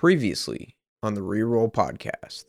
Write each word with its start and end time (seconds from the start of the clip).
Previously 0.00 0.76
on 1.02 1.12
the 1.12 1.20
Reroll 1.20 1.70
podcast, 1.70 2.46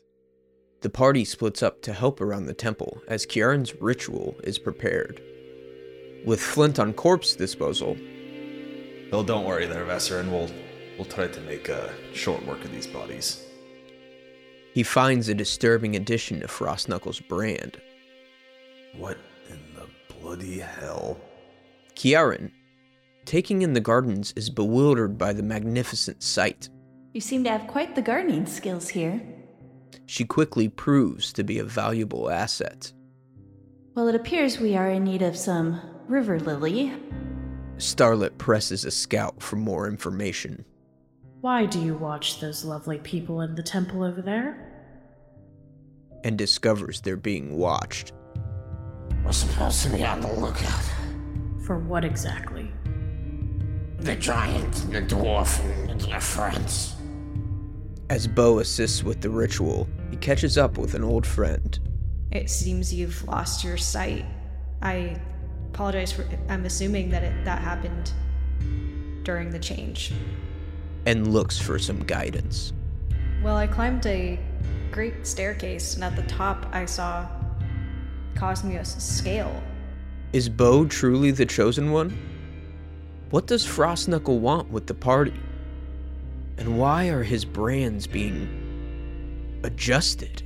the 0.79 0.89
party 0.89 1.25
splits 1.25 1.61
up 1.61 1.81
to 1.81 1.91
help 1.91 2.21
around 2.21 2.45
the 2.45 2.53
temple 2.53 3.01
as 3.09 3.25
Kieran's 3.25 3.75
ritual 3.81 4.37
is 4.45 4.57
prepared. 4.57 5.21
With 6.25 6.39
Flint 6.39 6.79
on 6.79 6.93
corpse 6.93 7.35
disposal, 7.35 7.97
Well, 9.11 9.25
don't 9.25 9.43
worry 9.43 9.65
there, 9.65 9.83
Vesser, 9.83 10.21
and 10.21 10.31
we'll 10.31 10.49
we'll 10.97 11.03
try 11.03 11.27
to 11.27 11.41
make 11.41 11.67
a 11.67 11.91
short 12.13 12.45
work 12.45 12.63
of 12.63 12.71
these 12.71 12.87
bodies. 12.87 13.45
he 14.73 14.81
finds 14.81 15.27
a 15.27 15.33
disturbing 15.35 15.97
addition 15.97 16.39
to 16.39 16.47
Frost 16.47 16.87
Knuckles' 16.87 17.19
brand. 17.19 17.81
What 18.95 19.17
in 19.49 19.59
the 19.75 19.89
bloody 20.21 20.59
hell? 20.59 21.19
Kieran, 21.95 22.53
taking 23.25 23.61
in 23.61 23.73
the 23.73 23.81
gardens, 23.81 24.31
is 24.37 24.49
bewildered 24.49 25.17
by 25.17 25.33
the 25.33 25.43
magnificent 25.43 26.23
sight. 26.23 26.69
You 27.13 27.21
seem 27.21 27.43
to 27.43 27.49
have 27.49 27.67
quite 27.67 27.95
the 27.95 28.01
gardening 28.01 28.45
skills 28.45 28.89
here. 28.89 29.21
She 30.05 30.25
quickly 30.25 30.69
proves 30.69 31.33
to 31.33 31.43
be 31.43 31.59
a 31.59 31.63
valuable 31.63 32.29
asset. 32.29 32.91
Well, 33.95 34.07
it 34.07 34.15
appears 34.15 34.59
we 34.59 34.75
are 34.75 34.89
in 34.89 35.03
need 35.03 35.21
of 35.21 35.35
some 35.35 35.81
river 36.07 36.39
lily. 36.39 36.93
Starlit 37.77 38.37
presses 38.37 38.85
a 38.85 38.91
scout 38.91 39.41
for 39.41 39.55
more 39.55 39.87
information. 39.87 40.63
Why 41.41 41.65
do 41.65 41.81
you 41.81 41.95
watch 41.95 42.39
those 42.39 42.63
lovely 42.63 42.99
people 42.99 43.41
in 43.41 43.55
the 43.55 43.63
temple 43.63 44.03
over 44.03 44.21
there? 44.21 44.71
and 46.23 46.37
discovers 46.37 47.01
they're 47.01 47.17
being 47.17 47.57
watched. 47.57 48.13
We're 49.23 49.31
supposed 49.31 49.83
to 49.83 49.89
be 49.89 50.03
on 50.03 50.21
the 50.21 50.31
lookout. 50.33 50.83
For 51.65 51.77
what 51.77 52.03
exactly? 52.03 52.71
The 53.99 54.15
giant, 54.15 54.73
the 54.91 55.01
dwarf, 55.01 55.59
and 55.89 56.01
their 56.01 56.21
friends. 56.21 56.90
As 58.11 58.27
Bo 58.27 58.59
assists 58.59 59.05
with 59.05 59.21
the 59.21 59.29
ritual, 59.29 59.87
he 60.09 60.17
catches 60.17 60.57
up 60.57 60.77
with 60.77 60.95
an 60.95 61.01
old 61.01 61.25
friend. 61.25 61.79
It 62.29 62.49
seems 62.49 62.93
you've 62.93 63.25
lost 63.25 63.63
your 63.63 63.77
sight. 63.77 64.25
I 64.81 65.17
apologize 65.69 66.11
for. 66.11 66.27
I'm 66.49 66.65
assuming 66.65 67.09
that 67.11 67.23
it, 67.23 67.45
that 67.45 67.59
happened 67.59 68.11
during 69.23 69.49
the 69.49 69.59
change. 69.59 70.11
and 71.05 71.33
looks 71.33 71.57
for 71.57 71.79
some 71.79 72.03
guidance. 72.03 72.73
Well, 73.41 73.55
I 73.55 73.65
climbed 73.65 74.05
a 74.05 74.37
great 74.91 75.25
staircase, 75.25 75.95
and 75.95 76.03
at 76.03 76.17
the 76.17 76.23
top 76.23 76.65
I 76.73 76.83
saw 76.83 77.25
Cosmos 78.35 79.01
scale. 79.01 79.63
Is 80.33 80.49
Bo 80.49 80.83
truly 80.85 81.31
the 81.31 81.45
chosen 81.45 81.93
one? 81.93 82.09
What 83.29 83.47
does 83.47 83.65
Frostknuckle 83.65 84.37
want 84.37 84.69
with 84.69 84.85
the 84.85 84.95
party? 84.95 85.39
And 86.57 86.77
why 86.77 87.07
are 87.07 87.23
his 87.23 87.45
brands 87.45 88.07
being 88.07 88.47
adjusted? 89.63 90.43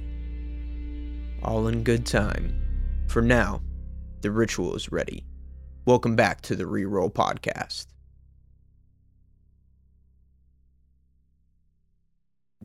All 1.44 1.68
in 1.68 1.84
good 1.84 2.06
time. 2.06 2.62
For 3.08 3.22
now, 3.22 3.62
the 4.22 4.32
ritual 4.32 4.76
is 4.76 4.92
ready. 4.92 5.26
Welcome 5.86 6.16
back 6.16 6.42
to 6.42 6.56
the 6.56 6.64
Reroll 6.64 7.12
Podcast. 7.12 7.88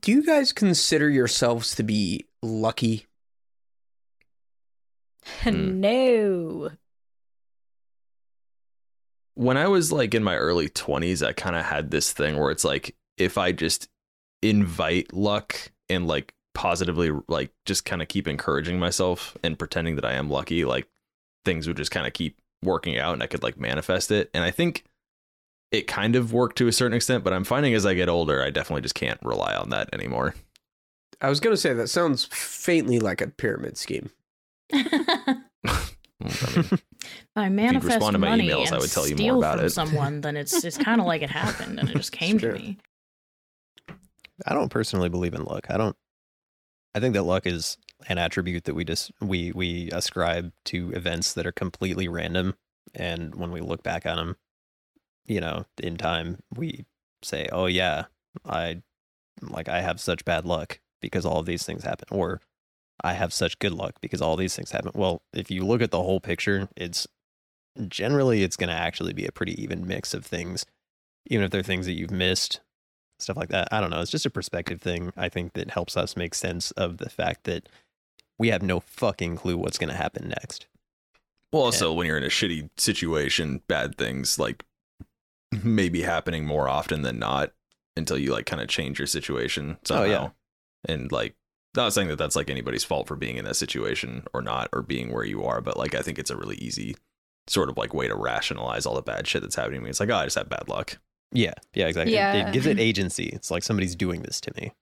Do 0.01 0.13
you 0.13 0.25
guys 0.25 0.53
consider 0.53 1.11
yourselves 1.11 1.75
to 1.75 1.83
be 1.83 2.25
lucky? 2.43 3.07
Hmm. 5.43 5.81
no. 5.81 6.71
When 9.35 9.57
I 9.57 9.69
was 9.69 9.93
like 9.93 10.15
in 10.15 10.23
my 10.25 10.37
early 10.37 10.69
20s, 10.69 11.27
I 11.27 11.33
kind 11.33 11.57
of 11.57 11.65
had 11.65 11.91
this 11.91 12.13
thing 12.13 12.39
where 12.39 12.51
it's 12.51 12.65
like 12.65 12.95
if 13.21 13.39
I 13.39 13.53
just 13.53 13.89
invite 14.43 15.13
luck 15.13 15.55
and 15.89 16.07
like 16.07 16.35
positively 16.55 17.11
like 17.29 17.53
just 17.67 17.85
kind 17.85 18.03
of 18.03 18.09
keep 18.09 18.27
encouraging 18.27 18.79
myself 18.79 19.37
and 19.43 19.59
pretending 19.59 19.97
that 19.97 20.05
I 20.05 20.15
am 20.15 20.31
lucky, 20.31 20.65
like 20.65 20.87
things 21.45 21.67
would 21.69 21.77
just 21.77 21.91
kind 21.91 22.07
of 22.07 22.13
keep 22.13 22.39
working 22.63 22.99
out 22.99 23.15
and 23.15 23.23
I 23.23 23.27
could 23.27 23.43
like 23.43 23.59
manifest 23.59 24.11
it. 24.11 24.31
And 24.35 24.43
I 24.45 24.51
think 24.51 24.85
it 25.73 25.87
kind 25.87 26.17
of 26.17 26.33
worked 26.33 26.59
to 26.59 26.67
a 26.69 26.73
certain 26.73 26.97
extent, 26.97 27.23
but 27.23 27.33
I'm 27.33 27.45
finding 27.45 27.75
as 27.75 27.87
I 27.87 27.95
get 27.95 28.09
older, 28.09 28.43
I 28.43 28.51
definitely 28.51 28.83
just 28.83 28.95
can't 28.97 29.21
rely 29.23 29.55
on 29.55 29.71
that 29.71 29.89
anymore. 29.95 30.35
I 31.21 31.29
was 31.29 31.39
going 31.41 31.55
to 31.55 31.61
say 31.61 31.73
that 31.75 31.89
sounds 31.89 32.25
faintly 32.25 32.99
like 32.99 33.21
a 33.21 33.29
pyramid 33.29 33.77
scheme. 33.77 34.11
I 34.73 35.37
mean, 36.23 36.79
I 37.37 37.49
manifest 37.49 37.85
respond 37.97 38.15
to 38.15 38.19
my 38.19 38.31
money 38.31 38.49
emails, 38.49 38.67
and 38.67 38.75
I 38.75 38.79
would 38.79 38.91
tell 38.91 39.07
you 39.07 39.15
more 39.15 39.19
steal 39.19 39.39
about 39.39 39.57
from 39.59 39.67
it. 39.67 39.71
someone, 39.71 40.21
then 40.21 40.37
it's 40.37 40.65
it's 40.65 40.77
kind 40.77 41.01
of 41.01 41.07
like 41.07 41.23
it 41.23 41.31
happened 41.31 41.79
and 41.79 41.89
it 41.89 41.97
just 41.97 42.13
came 42.21 42.39
Sure. 42.39 42.53
to 42.53 42.59
me. 42.59 42.77
I 44.47 44.55
don't 44.55 44.71
personally 44.71 45.09
believe 45.09 45.35
in 45.35 45.45
luck. 45.45 45.67
I 45.71 45.77
don't. 45.77 45.97
I 46.95 47.01
think 47.01 47.15
that 47.15 47.23
luck 47.23 47.47
is 47.47 47.77
an 48.09 48.19
attribute 48.19 48.65
that 48.65 48.75
we 48.75 48.85
just 48.85 49.13
we 49.21 49.53
we 49.53 49.91
ascribe 49.93 50.53
to 50.67 50.91
events 50.93 51.35
that 51.35 51.47
are 51.47 51.53
completely 51.53 52.09
random, 52.09 52.55
and 52.95 53.35
when 53.35 53.53
we 53.53 53.61
look 53.61 53.83
back 53.83 54.07
on 54.07 54.17
them, 54.17 54.37
you 55.27 55.41
know, 55.41 55.67
in 55.83 55.97
time, 55.97 56.39
we 56.55 56.87
say, 57.23 57.49
"Oh 57.53 57.67
yeah, 57.67 58.07
I 58.45 58.83
like 59.43 59.69
I 59.69 59.81
have 59.83 60.01
such 60.01 60.25
bad 60.25 60.45
luck 60.47 60.81
because 61.01 61.25
all 61.27 61.39
of 61.41 61.47
these 61.47 61.65
things 61.65 61.85
happen," 61.85 62.09
or 62.11 62.41
"I 63.03 63.15
have 63.15 63.33
such 63.33 63.59
good 63.59 63.73
luck 63.73 63.97
because 64.01 64.21
all 64.23 64.37
these 64.37 64.57
things 64.57 64.71
happen." 64.73 64.93
Well, 64.95 65.23
if 65.33 65.51
you 65.51 65.65
look 65.67 65.83
at 65.83 65.91
the 65.91 66.03
whole 66.03 66.21
picture, 66.21 66.69
it's 66.77 67.07
generally 67.89 68.43
it's 68.43 68.57
going 68.57 68.69
to 68.69 68.75
actually 68.75 69.13
be 69.13 69.27
a 69.27 69.33
pretty 69.33 69.61
even 69.63 69.87
mix 69.87 70.15
of 70.15 70.27
things, 70.27 70.67
even 71.27 71.45
if 71.45 71.51
they're 71.51 71.63
things 71.63 71.87
that 71.87 71.95
you've 71.95 72.11
missed 72.11 72.61
stuff 73.23 73.37
like 73.37 73.49
that. 73.51 73.69
I 73.73 73.81
don't 73.81 73.91
know. 73.91 74.01
It's 74.01 74.11
just 74.11 74.27
a 74.27 74.31
perspective 74.31 74.81
thing. 74.81 75.13
I 75.17 75.29
think 75.29 75.53
that 75.55 75.71
helps 75.71 75.97
us 75.97 76.17
make 76.17 76.35
sense 76.35 76.71
of 76.73 76.99
the 76.99 77.11
fact 77.11 77.45
that 77.45 77.69
we 78.39 78.49
have 78.49 78.63
no 78.63 78.81
fucking 78.81 79.37
clue 79.37 79.57
what's 79.57 79.79
going 79.79 79.91
to 79.91 79.97
happen 79.97 80.29
next. 80.29 80.67
Well, 81.53 81.63
also 81.63 81.93
when 81.93 82.07
you're 82.07 82.17
in 82.17 82.25
a 82.25 82.29
shitty 82.29 82.71
situation, 82.77 83.63
bad 83.67 83.99
things 83.99 84.39
like 84.39 84.65
may 85.63 85.89
be 85.89 86.03
happening 86.03 86.47
more 86.47 86.69
often 86.69 87.03
than 87.03 87.19
not 87.19 87.53
until 87.97 88.19
you 88.19 88.33
like 88.33 88.47
kind 88.47 88.63
of 88.63 88.69
change 88.69 88.99
your 88.99 89.07
situation 89.07 89.79
somehow. 89.85 90.03
Oh, 90.03 90.07
yeah. 90.07 90.29
And 90.89 91.13
like, 91.13 91.35
not 91.77 91.93
saying 91.93 92.09
that 92.09 92.17
that's 92.17 92.35
like 92.35 92.51
anybody's 92.51 92.85
fault 92.85 93.07
for 93.07 93.15
being 93.15 93.37
in 93.37 93.45
that 93.45 93.55
situation 93.55 94.25
or 94.33 94.43
not, 94.43 94.69
or 94.73 94.83
being 94.83 95.13
where 95.13 95.25
you 95.25 95.45
are, 95.45 95.61
but 95.61 95.77
like 95.77 95.95
I 95.95 96.03
think 96.03 96.19
it's 96.19 96.31
a 96.31 96.37
really 96.37 96.57
easy 96.57 96.97
sort 97.47 97.69
of 97.69 97.77
like 97.77 97.95
way 97.95 98.09
to 98.09 98.15
rationalize 98.15 98.87
all 98.87 98.95
the 98.95 99.03
bad 99.03 99.27
shit 99.27 99.43
that's 99.43 99.55
happening 99.55 99.81
to 99.81 99.85
me. 99.85 99.91
It's 99.91 100.01
like, 100.01 100.11
oh, 100.11 100.17
I 100.17 100.25
just 100.25 100.37
have 100.37 100.49
bad 100.49 100.69
luck. 100.69 100.99
Yeah, 101.33 101.55
yeah, 101.75 101.87
exactly. 101.87 102.13
It- 102.13 102.17
Yeah. 102.17 102.49
It, 102.49 102.53
gives 102.53 102.67
it 102.67 102.79
agency. 102.91 103.27
It's 103.33 103.51
like 103.51 103.63
somebody's 103.63 103.95
doing 103.97 104.23
this 104.23 104.41
to 104.43 104.53
me. 104.57 104.73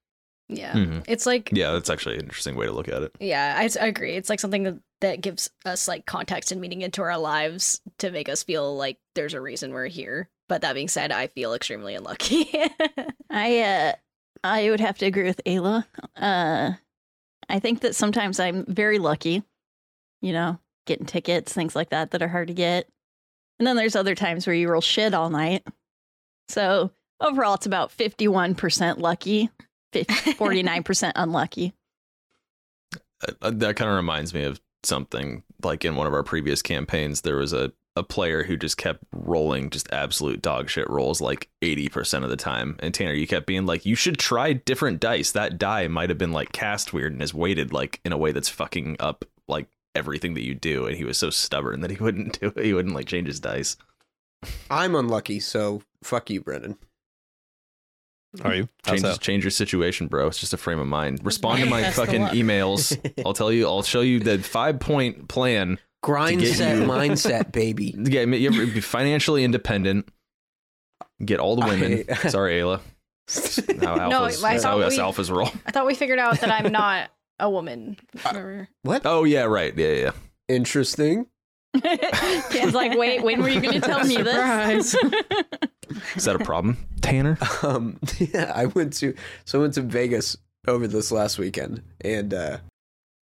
Yeah. 0.48 0.72
Mhm. 0.72 1.04
It's 1.06 1.26
like 1.26 1.50
Yeah, 1.52 1.72
that's 1.72 1.90
actually 1.90 2.14
an 2.14 2.22
interesting 2.22 2.56
way 2.56 2.64
to 2.66 2.72
look 2.72 2.88
at 2.88 3.02
it. 3.02 3.12
Yeah, 3.20 3.54
I, 3.58 3.68
I 3.84 3.86
agree. 3.86 4.12
It's 4.16 4.30
like 4.30 4.40
something 4.40 4.62
that, 4.62 4.78
that 5.02 5.20
gives 5.20 5.50
us 5.66 5.86
like 5.86 6.06
context 6.06 6.50
and 6.52 6.60
meaning 6.60 6.80
into 6.80 7.02
our 7.02 7.18
lives 7.18 7.82
to 7.98 8.10
make 8.10 8.30
us 8.30 8.42
feel 8.44 8.74
like 8.76 8.98
there's 9.14 9.34
a 9.34 9.40
reason 9.42 9.72
we're 9.72 9.88
here. 9.88 10.30
But 10.48 10.62
that 10.62 10.72
being 10.72 10.88
said, 10.88 11.12
I 11.12 11.26
feel 11.26 11.52
extremely 11.52 11.94
unlucky. 11.94 12.48
I 13.30 13.60
uh 13.60 13.92
I 14.42 14.70
would 14.70 14.80
have 14.80 14.96
to 14.98 15.06
agree 15.06 15.24
with 15.24 15.42
Ayla. 15.44 15.84
Uh 16.16 16.72
I 17.50 17.58
think 17.58 17.80
that 17.80 17.94
sometimes 17.94 18.40
I'm 18.40 18.64
very 18.66 18.98
lucky, 18.98 19.42
you 20.22 20.32
know, 20.32 20.58
getting 20.86 21.04
tickets, 21.06 21.52
things 21.52 21.76
like 21.76 21.90
that 21.90 22.12
that 22.12 22.22
are 22.22 22.28
hard 22.28 22.48
to 22.48 22.54
get. 22.54 22.88
And 23.58 23.66
then 23.66 23.76
there's 23.76 23.96
other 23.96 24.14
times 24.14 24.46
where 24.46 24.54
you 24.56 24.70
roll 24.70 24.80
shit 24.80 25.12
all 25.12 25.28
night. 25.28 25.66
So 26.48 26.90
overall 27.20 27.54
it's 27.54 27.66
about 27.66 27.96
51% 27.96 28.98
lucky, 28.98 29.50
50, 29.92 30.14
49% 30.34 31.12
unlucky. 31.16 31.72
uh, 33.42 33.50
that 33.50 33.76
kind 33.76 33.90
of 33.90 33.96
reminds 33.96 34.32
me 34.32 34.44
of 34.44 34.60
something 34.84 35.42
like 35.62 35.84
in 35.84 35.96
one 35.96 36.06
of 36.06 36.14
our 36.14 36.22
previous 36.22 36.62
campaigns 36.62 37.22
there 37.22 37.36
was 37.36 37.52
a, 37.52 37.72
a 37.96 38.02
player 38.04 38.44
who 38.44 38.56
just 38.56 38.76
kept 38.76 39.02
rolling 39.12 39.70
just 39.70 39.92
absolute 39.92 40.40
dog 40.40 40.70
shit 40.70 40.88
rolls 40.88 41.20
like 41.20 41.48
80% 41.62 42.22
of 42.22 42.30
the 42.30 42.36
time. 42.36 42.76
And 42.78 42.94
tanner 42.94 43.12
you 43.12 43.26
kept 43.26 43.46
being 43.46 43.66
like 43.66 43.84
you 43.84 43.96
should 43.96 44.18
try 44.18 44.52
different 44.52 45.00
dice. 45.00 45.32
That 45.32 45.58
die 45.58 45.88
might 45.88 46.10
have 46.10 46.18
been 46.18 46.32
like 46.32 46.52
cast 46.52 46.92
weird 46.92 47.12
and 47.12 47.20
is 47.20 47.34
weighted 47.34 47.72
like 47.72 48.00
in 48.04 48.12
a 48.12 48.18
way 48.18 48.30
that's 48.30 48.48
fucking 48.48 48.96
up 49.00 49.24
like 49.48 49.66
everything 49.96 50.34
that 50.34 50.44
you 50.44 50.54
do. 50.54 50.86
And 50.86 50.96
he 50.96 51.02
was 51.02 51.18
so 51.18 51.30
stubborn 51.30 51.80
that 51.80 51.90
he 51.90 51.96
wouldn't 52.00 52.38
do 52.38 52.52
it. 52.54 52.64
He 52.64 52.72
wouldn't 52.72 52.94
like 52.94 53.06
change 53.06 53.26
his 53.26 53.40
dice 53.40 53.76
I'm 54.70 54.94
unlucky, 54.94 55.40
so 55.40 55.82
fuck 56.02 56.30
you, 56.30 56.40
Brendan. 56.42 56.78
Are 58.42 58.54
you? 58.54 58.68
Change, 58.86 59.00
so? 59.00 59.16
change 59.16 59.42
your 59.42 59.50
situation 59.50 60.06
bro 60.06 60.26
it's 60.26 60.38
just 60.38 60.52
a 60.52 60.58
frame 60.58 60.78
of 60.78 60.86
mind 60.86 61.18
respond 61.24 61.62
to 61.62 61.66
my 61.70 61.90
fucking 61.90 62.20
emails 62.26 62.94
i'll 63.26 63.32
tell 63.32 63.50
you 63.50 63.66
i'll 63.66 63.82
show 63.82 64.02
you 64.02 64.20
the 64.20 64.38
five 64.38 64.78
point 64.80 65.28
plan 65.28 65.78
Grind 66.02 66.46
set 66.46 66.76
you- 66.76 66.84
mindset, 66.84 67.52
baby. 67.52 67.94
Yeah, 67.98 68.22
you 68.22 68.50
be 68.72 68.80
financially 68.80 69.42
independent. 69.44 70.08
Get 71.24 71.40
all 71.40 71.56
the 71.56 71.66
women. 71.66 72.04
I- 72.08 72.14
Sorry, 72.28 72.60
Ayla. 72.60 72.80
How 73.82 74.08
No, 74.08 74.24
I 74.24 74.58
thought 74.58 74.78
we- 74.78 74.96
alphas 74.98 75.34
roll. 75.34 75.50
I 75.66 75.72
thought 75.72 75.86
we 75.86 75.94
figured 75.94 76.18
out 76.18 76.40
that 76.40 76.50
I'm 76.52 76.70
not 76.70 77.10
a 77.40 77.50
woman. 77.50 77.96
Remember? 78.26 78.68
What? 78.82 79.02
Oh 79.04 79.24
yeah, 79.24 79.42
right. 79.44 79.76
Yeah, 79.76 79.92
yeah. 79.92 80.10
Interesting. 80.48 81.26
Dan's 82.52 82.74
like, 82.74 82.98
wait, 82.98 83.22
when 83.22 83.40
were 83.40 83.48
you 83.48 83.60
going 83.60 83.80
to 83.80 83.86
tell 83.86 84.04
me 84.04 84.16
this? 84.16 84.94
Is 86.16 86.24
that 86.24 86.36
a 86.36 86.44
problem, 86.44 86.76
Tanner? 87.00 87.38
Um, 87.62 87.98
yeah, 88.18 88.52
I 88.54 88.66
went 88.66 88.92
to 88.94 89.14
so 89.44 89.58
I 89.58 89.62
went 89.62 89.74
to 89.74 89.82
Vegas 89.82 90.36
over 90.66 90.86
this 90.86 91.10
last 91.10 91.38
weekend, 91.38 91.82
and 92.00 92.34
uh, 92.34 92.58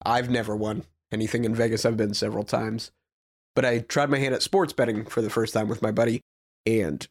I've 0.04 0.30
never 0.30 0.56
won 0.56 0.84
anything 1.12 1.44
in 1.44 1.54
Vegas. 1.54 1.84
I've 1.84 1.96
been 1.96 2.14
several 2.14 2.44
times, 2.44 2.90
but 3.54 3.64
I 3.64 3.80
tried 3.80 4.10
my 4.10 4.18
hand 4.18 4.34
at 4.34 4.42
sports 4.42 4.72
betting 4.72 5.04
for 5.04 5.22
the 5.22 5.30
first 5.30 5.54
time 5.54 5.68
with 5.68 5.82
my 5.82 5.90
buddy, 5.90 6.20
and 6.66 7.06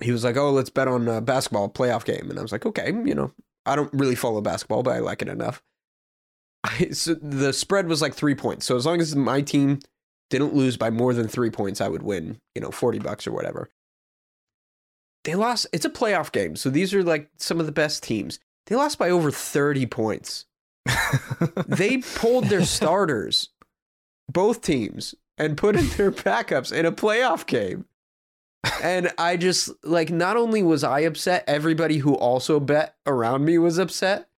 he 0.00 0.12
was 0.12 0.24
like, 0.24 0.36
"Oh, 0.36 0.50
let's 0.50 0.70
bet 0.70 0.88
on 0.88 1.08
a 1.08 1.20
basketball 1.20 1.68
playoff 1.68 2.04
game," 2.04 2.28
and 2.30 2.38
I 2.38 2.42
was 2.42 2.52
like, 2.52 2.66
"Okay, 2.66 2.92
you 3.04 3.14
know, 3.14 3.32
I 3.66 3.76
don't 3.76 3.92
really 3.92 4.16
follow 4.16 4.40
basketball, 4.40 4.82
but 4.82 4.94
I 4.94 4.98
like 4.98 5.22
it 5.22 5.28
enough." 5.28 5.62
I, 6.64 6.90
so 6.90 7.14
the 7.14 7.52
spread 7.52 7.88
was 7.88 8.00
like 8.02 8.14
three 8.14 8.34
points, 8.34 8.66
so 8.66 8.76
as 8.76 8.86
long 8.86 9.00
as 9.00 9.14
my 9.14 9.40
team 9.40 9.80
didn't 10.38 10.54
lose 10.54 10.76
by 10.76 10.90
more 10.90 11.14
than 11.14 11.28
three 11.28 11.50
points, 11.50 11.80
I 11.80 11.88
would 11.88 12.02
win, 12.02 12.38
you 12.56 12.60
know, 12.60 12.72
forty 12.72 12.98
bucks 12.98 13.26
or 13.26 13.32
whatever. 13.32 13.70
They 15.22 15.36
lost 15.36 15.66
it's 15.72 15.84
a 15.84 15.90
playoff 15.90 16.32
game 16.32 16.56
so 16.56 16.68
these 16.70 16.92
are 16.92 17.02
like 17.02 17.30
some 17.38 17.60
of 17.60 17.66
the 17.66 17.72
best 17.72 18.02
teams. 18.02 18.40
They 18.66 18.76
lost 18.76 18.98
by 18.98 19.10
over 19.10 19.30
30 19.30 19.86
points. 19.86 20.46
They 21.66 21.98
pulled 21.98 22.44
their 22.44 22.64
starters 22.64 23.50
both 24.30 24.60
teams 24.62 25.14
and 25.38 25.56
put 25.56 25.76
in 25.76 25.88
their 25.90 26.10
backups 26.10 26.72
in 26.72 26.86
a 26.86 26.92
playoff 26.92 27.46
game. 27.46 27.86
And 28.82 29.12
i 29.18 29.36
just 29.36 29.70
like 29.82 30.10
not 30.10 30.36
only 30.36 30.62
was 30.62 30.84
i 30.84 31.00
upset 31.00 31.44
everybody 31.46 31.98
who 31.98 32.14
also 32.14 32.58
bet 32.60 32.96
around 33.06 33.44
me 33.44 33.58
was 33.58 33.78
upset. 33.78 34.28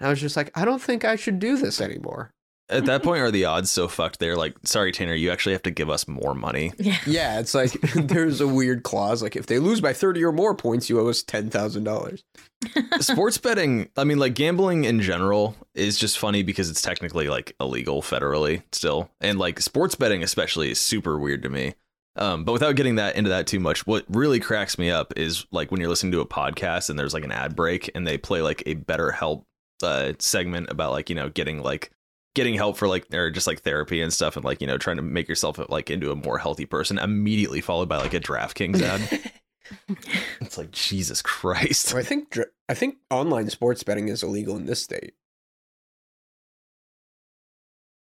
I 0.00 0.08
was 0.08 0.20
just 0.20 0.36
like 0.36 0.50
i 0.54 0.64
don't 0.64 0.82
think 0.82 1.04
i 1.04 1.16
should 1.16 1.38
do 1.38 1.56
this 1.56 1.80
anymore 1.80 2.32
At 2.70 2.86
that 2.86 3.02
point, 3.02 3.20
are 3.20 3.30
the 3.30 3.44
odds 3.44 3.70
so 3.70 3.88
fucked? 3.88 4.18
They're 4.20 4.36
like, 4.36 4.54
sorry, 4.64 4.92
Tanner, 4.92 5.14
you 5.14 5.30
actually 5.30 5.52
have 5.52 5.62
to 5.64 5.70
give 5.70 5.90
us 5.90 6.06
more 6.08 6.34
money. 6.34 6.72
yeah. 6.78 6.98
yeah 7.06 7.40
it's 7.40 7.54
like 7.54 7.72
there's 7.94 8.40
a 8.40 8.48
weird 8.48 8.82
clause 8.84 9.22
like 9.22 9.36
if 9.36 9.46
they 9.46 9.58
lose 9.58 9.80
by 9.80 9.92
30 9.92 10.24
or 10.24 10.32
more 10.32 10.54
points 10.54 10.88
you 10.88 11.00
owe 11.00 11.08
us 11.08 11.22
$10000 11.22 12.22
Sports 13.00 13.38
betting, 13.38 13.88
I 13.96 14.04
mean, 14.04 14.18
like 14.18 14.34
gambling 14.34 14.84
in 14.84 15.00
general 15.00 15.56
is 15.74 15.98
just 15.98 16.18
funny 16.18 16.42
because 16.42 16.68
it's 16.70 16.82
technically 16.82 17.28
like 17.28 17.54
illegal 17.60 18.02
federally 18.02 18.62
still. 18.72 19.10
And 19.20 19.38
like 19.38 19.60
sports 19.60 19.94
betting, 19.94 20.22
especially, 20.22 20.70
is 20.70 20.78
super 20.80 21.18
weird 21.18 21.42
to 21.44 21.48
me. 21.48 21.74
Um, 22.16 22.44
but 22.44 22.52
without 22.52 22.76
getting 22.76 22.96
that 22.96 23.16
into 23.16 23.30
that 23.30 23.46
too 23.46 23.60
much, 23.60 23.86
what 23.86 24.04
really 24.10 24.40
cracks 24.40 24.78
me 24.78 24.90
up 24.90 25.14
is 25.16 25.46
like 25.50 25.70
when 25.70 25.80
you're 25.80 25.88
listening 25.88 26.12
to 26.12 26.20
a 26.20 26.26
podcast 26.26 26.90
and 26.90 26.98
there's 26.98 27.14
like 27.14 27.24
an 27.24 27.32
ad 27.32 27.56
break 27.56 27.90
and 27.94 28.06
they 28.06 28.18
play 28.18 28.42
like 28.42 28.62
a 28.66 28.74
BetterHelp 28.74 29.44
uh, 29.82 30.12
segment 30.18 30.68
about 30.70 30.92
like, 30.92 31.08
you 31.08 31.16
know, 31.16 31.30
getting 31.30 31.62
like 31.62 31.90
getting 32.34 32.54
help 32.54 32.76
for 32.76 32.86
like 32.88 33.12
or 33.12 33.30
just 33.30 33.46
like 33.46 33.60
therapy 33.62 34.00
and 34.00 34.12
stuff 34.12 34.36
and 34.36 34.44
like 34.44 34.60
you 34.60 34.66
know 34.66 34.78
trying 34.78 34.96
to 34.96 35.02
make 35.02 35.28
yourself 35.28 35.58
like 35.68 35.90
into 35.90 36.10
a 36.12 36.16
more 36.16 36.38
healthy 36.38 36.64
person 36.66 36.98
immediately 36.98 37.60
followed 37.60 37.88
by 37.88 37.96
like 37.98 38.14
a 38.14 38.20
DraftKings 38.20 38.80
ad. 38.82 39.32
it's 40.40 40.58
like 40.58 40.70
Jesus 40.72 41.22
Christ. 41.22 41.94
i 41.94 42.02
think 42.02 42.36
i 42.68 42.74
think 42.74 42.96
online 43.10 43.48
sports 43.50 43.82
betting 43.84 44.08
is 44.08 44.22
illegal 44.24 44.56
in 44.56 44.66
this 44.66 44.82
state 44.82 45.14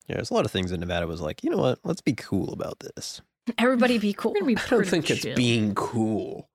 Yeah, 0.09 0.17
there's 0.17 0.31
a 0.31 0.35
lot 0.35 0.45
of 0.45 0.51
things 0.51 0.73
in 0.73 0.81
Nevada 0.81 1.07
was 1.07 1.21
like, 1.21 1.45
you 1.45 1.51
know 1.51 1.59
what? 1.59 1.79
Let's 1.85 2.01
be 2.01 2.15
cool 2.15 2.53
about 2.53 2.81
this. 2.81 3.21
Everybody 3.59 3.97
be 3.99 4.13
cool. 4.21 4.33
Be 4.33 4.41
I 4.41 4.45
don't 4.55 4.57
pretty 4.69 4.91
think 4.91 5.11
it's 5.11 5.21
chill. 5.23 5.37
being 5.37 5.75
cool. 5.77 6.49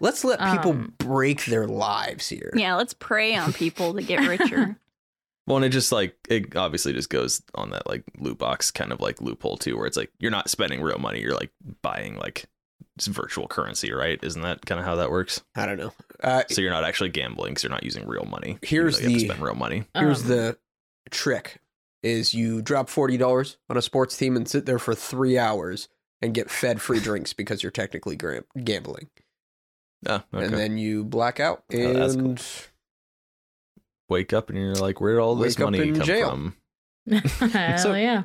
Let's 0.00 0.24
let 0.24 0.40
people 0.40 0.72
Um, 0.72 0.94
break 0.98 1.44
their 1.44 1.66
lives 1.68 2.28
here. 2.28 2.52
yeah, 2.56 2.74
let's 2.74 2.92
prey 2.94 3.36
on 3.36 3.52
people 3.52 3.94
to 3.94 4.02
get 4.02 4.26
richer. 4.26 4.78
Well, 5.46 5.56
and 5.56 5.64
it 5.66 5.70
just 5.70 5.90
like 5.92 6.16
it 6.28 6.54
obviously 6.56 6.92
just 6.92 7.10
goes 7.10 7.42
on 7.54 7.70
that 7.70 7.88
like 7.88 8.04
loot 8.18 8.38
box 8.38 8.70
kind 8.70 8.92
of 8.92 9.00
like 9.00 9.20
loophole 9.20 9.56
too, 9.56 9.76
where 9.76 9.86
it's 9.86 9.96
like 9.96 10.10
you're 10.20 10.30
not 10.30 10.48
spending 10.48 10.80
real 10.80 10.98
money, 10.98 11.20
you're 11.20 11.34
like 11.34 11.50
buying 11.82 12.16
like 12.16 12.46
virtual 13.00 13.48
currency, 13.48 13.92
right? 13.92 14.18
Isn't 14.22 14.42
that 14.42 14.64
kind 14.66 14.78
of 14.78 14.84
how 14.84 14.96
that 14.96 15.10
works? 15.10 15.42
I 15.56 15.66
don't 15.66 15.78
know. 15.78 15.92
Uh, 16.22 16.44
So 16.48 16.60
you're 16.60 16.70
not 16.70 16.84
actually 16.84 17.08
gambling 17.10 17.50
because 17.52 17.64
you're 17.64 17.70
not 17.72 17.82
using 17.82 18.06
real 18.06 18.24
money. 18.24 18.58
Here's 18.62 18.98
though 19.00 19.08
you 19.08 19.10
have 19.10 19.18
to 19.20 19.26
the- 19.26 19.32
spend 19.32 19.42
real 19.44 19.54
money. 19.56 19.84
here's 19.96 20.22
Um, 20.22 20.28
the 20.28 20.58
trick: 21.10 21.58
is 22.04 22.32
you 22.34 22.62
drop 22.62 22.88
forty 22.88 23.16
dollars 23.16 23.56
on 23.68 23.76
a 23.76 23.82
sports 23.82 24.16
team 24.16 24.36
and 24.36 24.48
sit 24.48 24.64
there 24.66 24.78
for 24.78 24.94
three 24.94 25.38
hours 25.38 25.88
and 26.20 26.34
get 26.34 26.50
fed 26.50 26.80
free 26.80 27.00
drinks 27.08 27.32
because 27.32 27.64
you're 27.64 27.72
technically 27.72 28.16
gambling, 28.62 29.08
Oh, 30.06 30.22
okay. 30.32 30.44
and 30.44 30.54
then 30.54 30.78
you 30.78 31.02
black 31.04 31.40
out 31.40 31.64
Oh, 31.74 31.92
that's 31.94 32.14
cool. 32.14 32.24
and 32.26 32.46
Wake 34.12 34.32
up 34.32 34.48
and 34.50 34.58
you're 34.58 34.74
like, 34.76 35.00
where 35.00 35.14
did 35.14 35.20
all 35.20 35.34
this 35.34 35.58
Wake 35.58 35.64
money 35.64 35.92
come 35.92 36.02
jail. 36.06 36.30
from? 36.30 36.56
Hell 37.50 37.78
So- 37.78 37.94
yeah. 37.94 38.22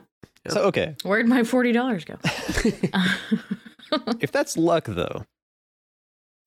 So 0.50 0.62
okay, 0.66 0.95
Where'd 1.04 1.28
my 1.28 1.44
forty 1.44 1.74
dollars 1.74 2.06
go? 2.06 2.16
if 4.22 4.31
that's 4.31 4.56
luck 4.56 4.86
though, 4.86 5.25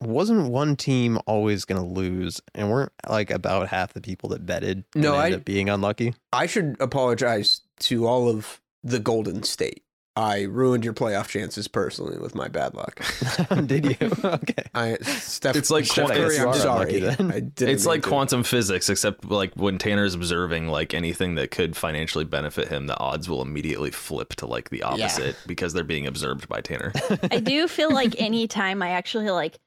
wasn't 0.01 0.51
one 0.51 0.77
team 0.77 1.19
always 1.27 1.67
going 1.67 1.81
to 1.83 1.87
lose, 1.87 2.41
and 2.55 2.71
weren't 2.71 2.93
like 3.09 3.31
about 3.31 3.69
half 3.69 3.93
the 3.93 4.01
people 4.01 4.31
that 4.31 4.47
betted 4.47 4.85
No, 4.95 5.19
end 5.19 5.35
I- 5.35 5.37
up 5.37 5.45
being 5.45 5.69
unlucky? 5.69 6.15
I 6.33 6.47
should 6.47 6.77
apologize 6.81 7.61
to 7.81 8.07
all 8.07 8.29
of 8.29 8.61
the 8.83 8.99
Golden 9.01 9.43
State. 9.43 9.83
I 10.17 10.43
ruined 10.43 10.85
your 10.85 10.93
playoff 10.93 11.29
chances 11.29 11.69
personally 11.69 12.19
with 12.19 12.35
my 12.35 12.49
bad 12.49 12.75
luck. 12.75 13.01
Did 13.67 13.87
you? 13.87 13.97
okay. 14.25 14.65
I 14.75 14.97
Steph, 14.97 15.55
It's 15.57 15.71
like 15.71 15.87
Steph 15.87 16.09
Curry, 16.09 16.39
I'm 16.39 16.53
sorry. 16.55 17.07
I 17.07 17.41
didn't 17.41 17.61
It's 17.61 17.87
like 17.87 18.03
to. 18.03 18.09
quantum 18.09 18.43
physics, 18.43 18.91
except 18.91 19.25
like 19.25 19.55
when 19.55 19.79
Tanner's 19.79 20.15
observing 20.15 20.67
like 20.69 20.95
anything 20.95 21.37
that 21.37 21.53
could 21.53 21.77
financially 21.77 22.25
benefit 22.25 22.69
him, 22.69 22.87
the 22.89 22.99
odds 22.99 23.29
will 23.29 23.41
immediately 23.41 23.93
flip 23.93 24.35
to 24.37 24.47
like 24.47 24.71
the 24.71 24.83
opposite 24.83 25.37
because 25.47 25.73
they're 25.73 25.85
being 25.85 26.07
observed 26.09 26.49
by 26.49 26.61
Tanner. 26.61 26.93
I 27.31 27.39
do 27.39 27.69
feel 27.69 27.93
like 27.93 28.21
anytime 28.21 28.83
I 28.83 28.91
actually 28.91 29.31
like 29.31 29.59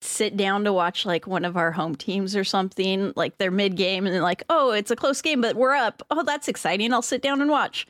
sit 0.00 0.36
down 0.36 0.64
to 0.64 0.72
watch 0.72 1.04
like 1.04 1.26
one 1.26 1.44
of 1.44 1.56
our 1.56 1.72
home 1.72 1.94
teams 1.94 2.34
or 2.34 2.42
something, 2.44 3.12
like 3.16 3.36
they're 3.36 3.50
mid 3.50 3.76
game 3.76 4.06
and 4.06 4.14
they're 4.14 4.22
like, 4.22 4.44
oh, 4.48 4.70
it's 4.70 4.90
a 4.90 4.96
close 4.96 5.20
game, 5.20 5.42
but 5.42 5.56
we're 5.56 5.74
up. 5.74 6.02
Oh, 6.10 6.22
that's 6.22 6.48
exciting. 6.48 6.92
I'll 6.92 7.02
sit 7.02 7.20
down 7.20 7.42
and 7.42 7.50
watch. 7.50 7.86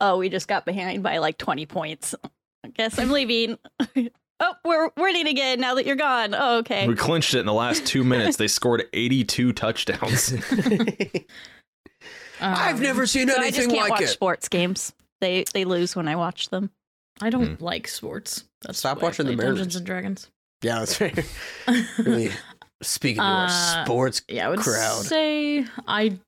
Oh, 0.00 0.18
we 0.18 0.28
just 0.28 0.48
got 0.48 0.64
behind 0.66 1.02
by 1.02 1.18
like 1.18 1.38
20 1.38 1.66
points. 1.66 2.14
I 2.64 2.68
guess 2.68 2.98
I'm 2.98 3.10
leaving. 3.10 3.58
oh, 4.40 4.54
we're 4.64 4.90
winning 4.96 5.26
again 5.28 5.60
now 5.60 5.74
that 5.74 5.86
you're 5.86 5.96
gone. 5.96 6.34
Oh, 6.34 6.58
okay. 6.58 6.86
We 6.88 6.94
clinched 6.96 7.34
it 7.34 7.40
in 7.40 7.46
the 7.46 7.52
last 7.52 7.86
two 7.86 8.04
minutes. 8.04 8.36
They 8.36 8.48
scored 8.48 8.84
82 8.92 9.52
touchdowns. 9.52 10.32
I've 12.40 12.76
Um, 12.76 12.82
never 12.82 13.06
seen 13.06 13.28
So 13.28 13.34
I 13.34 13.46
just 13.50 13.58
anything 13.58 13.70
can't 13.76 13.82
like 13.82 13.90
watch 14.00 14.02
it. 14.02 14.08
sports 14.08 14.48
games. 14.48 14.92
They 15.20 15.44
they 15.54 15.64
lose 15.64 15.94
when 15.96 16.08
I 16.08 16.16
watch 16.16 16.48
them. 16.50 16.70
I 17.22 17.30
don't 17.30 17.60
like 17.62 17.86
sports. 17.86 18.44
That's 18.62 18.78
Stop 18.80 19.00
watching 19.02 19.26
the 19.26 19.36
play 19.36 19.44
Dungeons 19.46 19.58
Mariners. 19.58 19.76
and 19.76 19.86
Dragons. 19.86 20.30
Yeah, 20.62 20.78
that's 20.80 21.00
right. 21.00 21.18
really 21.98 22.30
speaking 22.82 23.20
to 23.22 23.26
our 23.26 23.46
Uh, 23.46 23.84
sports 23.84 24.22
Yeah, 24.28 24.46
I 24.46 24.50
would 24.50 24.58
crowd. 24.58 25.04
say 25.04 25.64
I. 25.86 26.18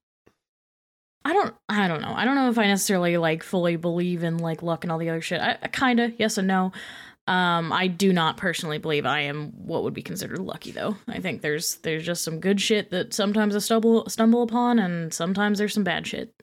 I 1.29 1.33
don't. 1.33 1.53
I 1.67 1.87
don't 1.89 2.01
know. 2.01 2.13
I 2.15 2.23
don't 2.23 2.35
know 2.35 2.49
if 2.49 2.57
I 2.57 2.67
necessarily 2.67 3.17
like 3.17 3.43
fully 3.43 3.75
believe 3.75 4.23
in 4.23 4.37
like 4.37 4.63
luck 4.63 4.85
and 4.85 4.91
all 4.91 4.97
the 4.97 5.09
other 5.09 5.21
shit. 5.21 5.41
I, 5.41 5.57
I 5.61 5.67
kind 5.67 5.99
of 5.99 6.13
yes 6.17 6.37
and 6.37 6.47
no. 6.47 6.71
Um, 7.27 7.73
I 7.73 7.87
do 7.87 8.13
not 8.13 8.37
personally 8.37 8.77
believe 8.77 9.05
I 9.05 9.19
am 9.19 9.47
what 9.51 9.83
would 9.83 9.93
be 9.93 10.01
considered 10.01 10.39
lucky 10.39 10.71
though. 10.71 10.95
I 11.09 11.19
think 11.19 11.41
there's 11.41 11.75
there's 11.77 12.05
just 12.05 12.23
some 12.23 12.39
good 12.39 12.61
shit 12.61 12.91
that 12.91 13.13
sometimes 13.13 13.53
I 13.55 13.59
stumble 13.59 14.07
stumble 14.07 14.41
upon, 14.43 14.79
and 14.79 15.13
sometimes 15.13 15.57
there's 15.57 15.73
some 15.73 15.83
bad 15.83 16.07
shit. 16.07 16.33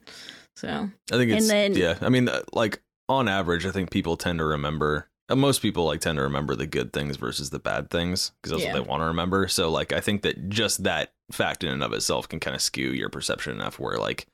So 0.55 0.69
I 1.11 1.15
think 1.15 1.31
And 1.31 1.39
it's 1.39 1.47
then- 1.47 1.73
yeah. 1.75 1.97
I 2.01 2.09
mean, 2.09 2.29
uh, 2.29 2.41
like 2.53 2.81
on 3.09 3.27
average, 3.27 3.65
I 3.65 3.71
think 3.71 3.89
people 3.89 4.15
tend 4.17 4.37
to 4.39 4.45
remember. 4.45 5.09
uh, 5.29 5.35
Most 5.35 5.61
people 5.63 5.85
like 5.85 6.01
tend 6.01 6.17
to 6.17 6.21
remember 6.21 6.55
the 6.55 6.67
good 6.67 6.93
things 6.93 7.17
versus 7.17 7.49
the 7.49 7.59
bad 7.59 7.89
things 7.89 8.31
because 8.43 8.51
that's 8.51 8.63
Yeah. 8.63 8.73
what 8.73 8.83
they 8.83 8.87
want 8.89 9.01
to 9.01 9.05
remember. 9.07 9.47
So 9.47 9.71
like, 9.71 9.91
I 9.91 9.99
think 10.01 10.21
that 10.21 10.49
just 10.49 10.83
that 10.83 11.13
fact 11.31 11.63
in 11.63 11.71
and 11.71 11.83
of 11.83 11.93
itself 11.93 12.29
can 12.29 12.39
kind 12.39 12.55
of 12.55 12.61
skew 12.61 12.91
your 12.91 13.09
perception 13.09 13.53
enough 13.53 13.79
where 13.79 13.97
like 13.97 14.27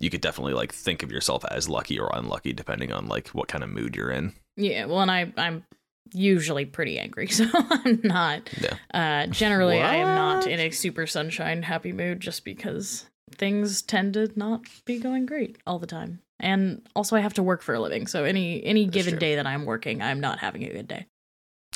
you 0.00 0.10
could 0.10 0.20
definitely 0.20 0.54
like 0.54 0.72
think 0.72 1.02
of 1.02 1.10
yourself 1.10 1.44
as 1.50 1.68
lucky 1.68 1.98
or 1.98 2.10
unlucky 2.12 2.52
depending 2.52 2.92
on 2.92 3.06
like 3.08 3.28
what 3.28 3.48
kind 3.48 3.64
of 3.64 3.70
mood 3.70 3.96
you're 3.96 4.10
in. 4.10 4.32
yeah, 4.56 4.84
well, 4.86 5.00
and 5.00 5.10
I 5.10 5.32
I'm 5.36 5.64
usually 6.12 6.64
pretty 6.64 6.98
angry, 6.98 7.26
so 7.28 7.46
I'm 7.52 8.00
not. 8.04 8.48
Yeah. 8.60 8.76
Uh, 8.92 9.26
generally, 9.26 9.80
I 9.80 9.96
am 9.96 10.14
not 10.14 10.46
in 10.46 10.60
a 10.60 10.70
super 10.70 11.06
sunshine 11.06 11.62
happy 11.62 11.92
mood 11.92 12.20
just 12.20 12.44
because 12.44 13.06
things 13.34 13.82
tend 13.82 14.14
to 14.14 14.30
not 14.36 14.62
be 14.84 14.98
going 14.98 15.26
great 15.26 15.58
all 15.66 15.78
the 15.78 15.86
time. 15.86 16.20
And 16.38 16.86
also 16.94 17.16
I 17.16 17.20
have 17.20 17.34
to 17.34 17.42
work 17.42 17.62
for 17.62 17.74
a 17.74 17.80
living. 17.80 18.06
So 18.06 18.24
any 18.24 18.62
any 18.64 18.86
given 18.86 19.14
true. 19.14 19.20
day 19.20 19.36
that 19.36 19.46
I'm 19.46 19.64
working, 19.64 20.02
I'm 20.02 20.20
not 20.20 20.38
having 20.38 20.64
a 20.64 20.72
good 20.72 20.88
day. 20.88 21.06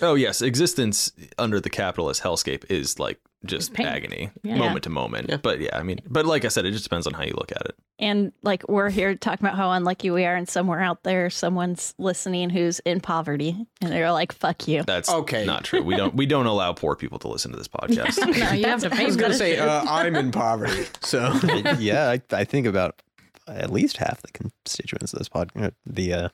Oh 0.03 0.15
yes, 0.15 0.43
existence 0.43 1.13
under 1.39 1.61
the 1.61 1.71
capitalist 1.71 2.23
hellscape 2.23 2.71
is 2.71 2.99
like 2.99 3.19
just 3.47 3.79
agony, 3.81 4.31
Yeah. 4.43 4.57
moment 4.57 4.85
to 4.85 4.91
moment. 4.91 5.27
Yeah. 5.31 5.39
But 5.39 5.61
yeah, 5.61 5.77
I 5.79 5.83
mean, 5.83 6.01
but 6.09 6.27
like 6.27 6.45
I 6.45 6.49
said, 6.49 6.67
it 6.67 6.73
just 6.73 6.85
depends 6.85 7.07
on 7.07 7.15
how 7.15 7.23
you 7.25 7.33
look 7.37 7.53
at 7.53 7.63
it. 7.67 7.75
And 7.99 8.33
like 8.43 8.69
we're 8.69 8.91
here 8.91 9.15
talking 9.15 9.45
about 9.47 9.57
how 9.57 9.71
unlucky 9.73 10.11
we 10.11 10.25
are, 10.25 10.35
and 10.35 10.49
somewhere 10.49 10.81
out 10.81 11.03
there, 11.05 11.29
someone's 11.31 11.95
listening 11.99 12.51
who's 12.51 12.81
in 12.81 13.01
poverty, 13.01 13.67
and 13.83 13.93
they're 13.93 14.13
like, 14.13 14.33
"Fuck 14.33 14.67
you." 14.69 14.83
That's 14.83 15.09
Okay. 15.11 15.45
not 15.45 15.65
true. 15.65 15.83
We 15.83 15.97
don't 15.97 16.15
we 16.15 16.27
don't 16.27 16.47
allow 16.47 16.73
poor 16.73 16.97
people 16.97 17.19
to 17.21 17.29
listen 17.29 17.51
to 17.53 17.59
this 17.59 17.69
podcast. 17.81 18.19
no, 18.19 18.53
you 18.53 18.65
have 18.67 18.81
to 18.81 18.91
pay 18.91 19.03
I 19.03 19.07
was 19.07 19.17
gonna 19.17 19.35
say 19.35 19.59
uh, 19.59 19.85
I'm 19.89 20.17
in 20.17 20.31
poverty, 20.33 20.85
so 21.03 21.33
yeah, 21.79 22.11
I, 22.11 22.23
I 22.33 22.45
think 22.45 22.67
about 22.67 23.03
at 23.49 23.71
least 23.71 23.97
half 23.99 24.23
the 24.23 24.31
constituents 24.33 25.13
of 25.13 25.19
this 25.19 25.29
podcast, 25.29 25.73
the 25.85 26.13
uh, 26.15 26.29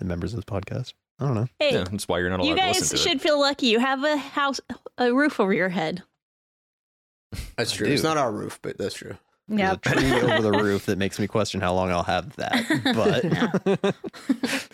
the 0.00 0.04
members 0.04 0.32
of 0.34 0.38
this 0.38 0.44
podcast. 0.44 0.92
I 1.20 1.26
don't 1.26 1.34
know. 1.34 1.46
Hey, 1.60 1.74
Yeah, 1.74 1.84
that's 1.84 2.08
why 2.08 2.18
you're 2.18 2.30
not 2.30 2.40
allowed 2.40 2.48
you 2.48 2.54
to 2.56 2.60
guys 2.60 2.80
listen 2.80 2.96
to 2.96 3.02
should 3.02 3.16
it. 3.18 3.20
feel 3.20 3.38
lucky. 3.38 3.66
You 3.68 3.78
have 3.78 4.02
a 4.02 4.16
house, 4.16 4.60
a 4.98 5.12
roof 5.14 5.38
over 5.38 5.52
your 5.52 5.68
head. 5.68 6.02
That's 7.56 7.72
true. 7.72 7.86
It's 7.86 8.02
not 8.02 8.16
our 8.16 8.30
roof, 8.32 8.58
but 8.62 8.78
that's 8.78 8.94
true. 8.94 9.16
Yeah. 9.48 9.72
a 9.72 9.76
tree 9.76 10.12
over 10.12 10.40
the 10.40 10.52
roof 10.52 10.86
that 10.86 10.98
makes 10.98 11.18
me 11.18 11.26
question 11.26 11.60
how 11.60 11.74
long 11.74 11.90
I'll 11.90 12.02
have 12.04 12.34
that. 12.36 12.62
But 13.74 13.94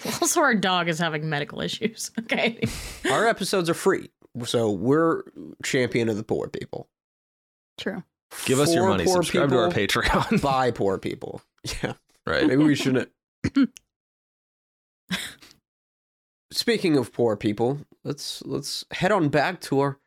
also, 0.22 0.40
our 0.40 0.54
dog 0.54 0.88
is 0.88 0.98
having 0.98 1.28
medical 1.28 1.60
issues. 1.60 2.10
Okay. 2.18 2.60
Our 3.10 3.26
episodes 3.26 3.68
are 3.70 3.74
free, 3.74 4.10
so 4.44 4.70
we're 4.70 5.22
champion 5.64 6.08
of 6.08 6.16
the 6.16 6.22
poor 6.22 6.48
people. 6.48 6.88
True. 7.78 8.02
Give 8.44 8.60
us 8.60 8.74
your 8.74 8.88
money. 8.88 9.04
poor 9.04 9.22
Subscribe 9.22 9.50
to 9.50 9.58
our 9.58 9.68
Patreon. 9.70 10.42
buy 10.42 10.70
poor 10.70 10.98
people. 10.98 11.42
Yeah. 11.82 11.94
right. 12.26 12.46
Maybe 12.46 12.62
we 12.62 12.74
shouldn't. 12.74 13.10
Speaking 16.50 16.96
of 16.96 17.12
poor 17.12 17.36
people, 17.36 17.80
let's 18.04 18.42
let's 18.44 18.84
head 18.90 19.12
on 19.12 19.28
back 19.28 19.60
to 19.62 19.80
our 19.80 19.98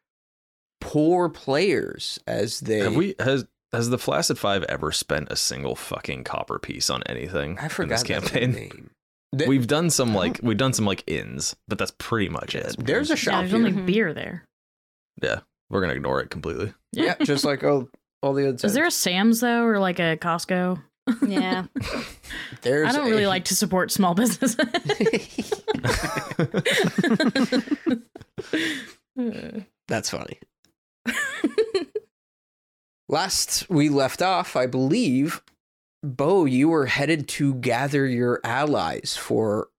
poor 0.81 1.29
players 1.29 2.19
as 2.27 2.59
they 2.59 2.79
Have 2.79 2.95
we 2.95 3.15
has 3.19 3.45
has 3.71 3.89
the 3.89 3.97
Flaccid 3.97 4.38
Five 4.38 4.63
ever 4.63 4.91
spent 4.91 5.31
a 5.31 5.38
single 5.38 5.75
fucking 5.77 6.25
copper 6.25 6.59
piece 6.59 6.89
on 6.89 7.01
anything 7.03 7.57
I 7.59 7.63
in 7.63 7.69
forgot 7.69 8.00
this 8.00 8.03
that's 8.03 8.31
the 8.31 8.39
campaign? 8.39 8.51
name. 8.51 8.89
Th- 9.38 9.47
We've 9.47 9.65
done 9.67 9.89
some 9.89 10.13
like 10.13 10.39
we've 10.43 10.57
done 10.57 10.73
some 10.73 10.85
like 10.85 11.03
ins, 11.07 11.55
but 11.69 11.77
that's 11.77 11.93
pretty 11.97 12.27
much 12.27 12.53
it. 12.55 12.75
There's 12.77 13.09
a 13.09 13.13
Yeah, 13.13 13.15
shop 13.15 13.33
there's 13.39 13.51
here. 13.51 13.59
only 13.65 13.71
beer 13.71 14.13
there. 14.13 14.43
Yeah, 15.23 15.39
we're 15.69 15.79
gonna 15.81 15.93
ignore 15.93 16.19
it 16.19 16.29
completely. 16.29 16.73
yeah, 16.91 17.15
just 17.23 17.45
like 17.45 17.63
all 17.63 17.88
all 18.21 18.33
the 18.33 18.50
other. 18.50 18.65
Is 18.67 18.73
there 18.73 18.85
a 18.85 18.91
Sam's 18.91 19.39
though, 19.39 19.63
or 19.63 19.79
like 19.79 20.00
a 20.00 20.17
Costco? 20.17 20.81
Yeah. 21.27 21.65
There's 22.61 22.88
I 22.88 22.91
don't 22.97 23.09
really 23.09 23.23
a- 23.23 23.27
like 23.29 23.45
to 23.45 23.55
support 23.55 23.91
small 23.91 24.13
businesses. 24.13 24.55
That's 29.88 30.09
funny. 30.09 30.39
Last 33.10 33.70
we 33.70 33.89
left 33.89 34.22
off, 34.22 34.55
I 34.55 34.67
believe, 34.67 35.41
Bo, 36.03 36.46
you 36.46 36.70
were 36.70 36.88
headed 36.88 37.27
to 37.29 37.53
gather 37.55 38.08
your 38.08 38.39
allies 38.43 39.17
for 39.17 39.70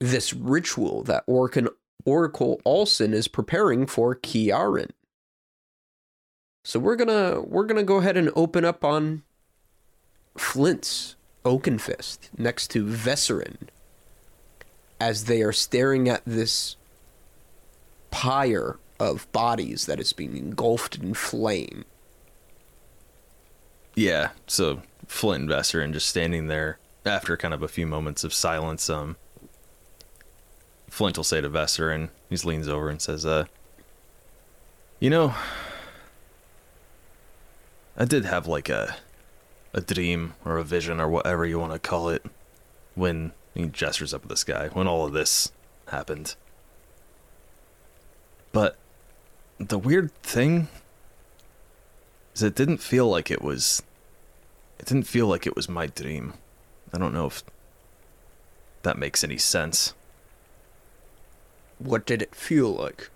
this 0.00 0.32
ritual 0.32 1.02
that 1.04 1.24
Oracle 1.26 2.60
Olsen 2.64 3.14
is 3.14 3.28
preparing 3.28 3.86
for 3.86 4.14
Kiaran. 4.14 4.90
So 6.64 6.80
we're 6.80 6.96
gonna 6.96 7.40
we're 7.42 7.66
gonna 7.66 7.84
go 7.84 7.98
ahead 7.98 8.16
and 8.16 8.30
open 8.34 8.64
up 8.64 8.84
on 8.84 9.22
Flint's 10.36 11.14
Oakenfist 11.44 12.30
next 12.36 12.68
to 12.72 12.84
Vesserin 12.84 13.68
as 14.98 15.26
they 15.26 15.42
are 15.42 15.52
staring 15.52 16.08
at 16.08 16.22
this 16.26 16.76
pyre 18.10 18.78
of 18.98 19.30
bodies 19.32 19.86
that 19.86 20.00
is 20.00 20.12
being 20.12 20.36
engulfed 20.36 20.96
in 20.96 21.14
flame. 21.14 21.84
Yeah, 23.94 24.30
so 24.46 24.82
Flint 25.06 25.42
and 25.42 25.50
Vesserin 25.50 25.92
just 25.92 26.08
standing 26.08 26.48
there 26.48 26.78
after 27.04 27.36
kind 27.36 27.54
of 27.54 27.62
a 27.62 27.68
few 27.68 27.86
moments 27.86 28.24
of 28.24 28.34
silence. 28.34 28.90
Um, 28.90 29.16
Flint 30.90 31.16
will 31.16 31.24
say 31.24 31.40
to 31.40 31.90
and 31.90 32.08
he 32.28 32.36
leans 32.36 32.68
over 32.68 32.88
and 32.88 33.00
says, 33.00 33.24
"Uh, 33.24 33.46
you 35.00 35.10
know, 35.10 35.34
I 37.96 38.04
did 38.04 38.24
have 38.24 38.46
like 38.46 38.68
a 38.68 38.96
a 39.72 39.80
dream 39.80 40.34
or 40.44 40.56
a 40.56 40.64
vision 40.64 41.00
or 41.00 41.08
whatever 41.08 41.44
you 41.44 41.58
want 41.58 41.72
to 41.72 41.78
call 41.78 42.08
it 42.08 42.24
when 42.94 43.32
he 43.54 43.66
gestures 43.66 44.14
up 44.14 44.22
at 44.22 44.28
the 44.28 44.36
sky 44.36 44.70
when 44.72 44.86
all 44.86 45.04
of 45.04 45.12
this 45.12 45.52
happened. 45.88 46.34
But 48.52 48.76
the 49.58 49.78
weird 49.78 50.12
thing 50.22 50.68
is 52.34 52.42
it 52.42 52.54
didn't 52.54 52.78
feel 52.78 53.08
like 53.08 53.30
it 53.30 53.42
was 53.42 53.82
it 54.78 54.86
didn't 54.86 55.06
feel 55.06 55.26
like 55.26 55.46
it 55.46 55.56
was 55.56 55.68
my 55.68 55.86
dream. 55.86 56.34
I 56.92 56.98
don't 56.98 57.14
know 57.14 57.26
if 57.26 57.42
that 58.82 58.98
makes 58.98 59.24
any 59.24 59.38
sense. 59.38 59.94
What 61.78 62.06
did 62.06 62.22
it 62.22 62.34
feel 62.34 62.70
like? 62.70 63.10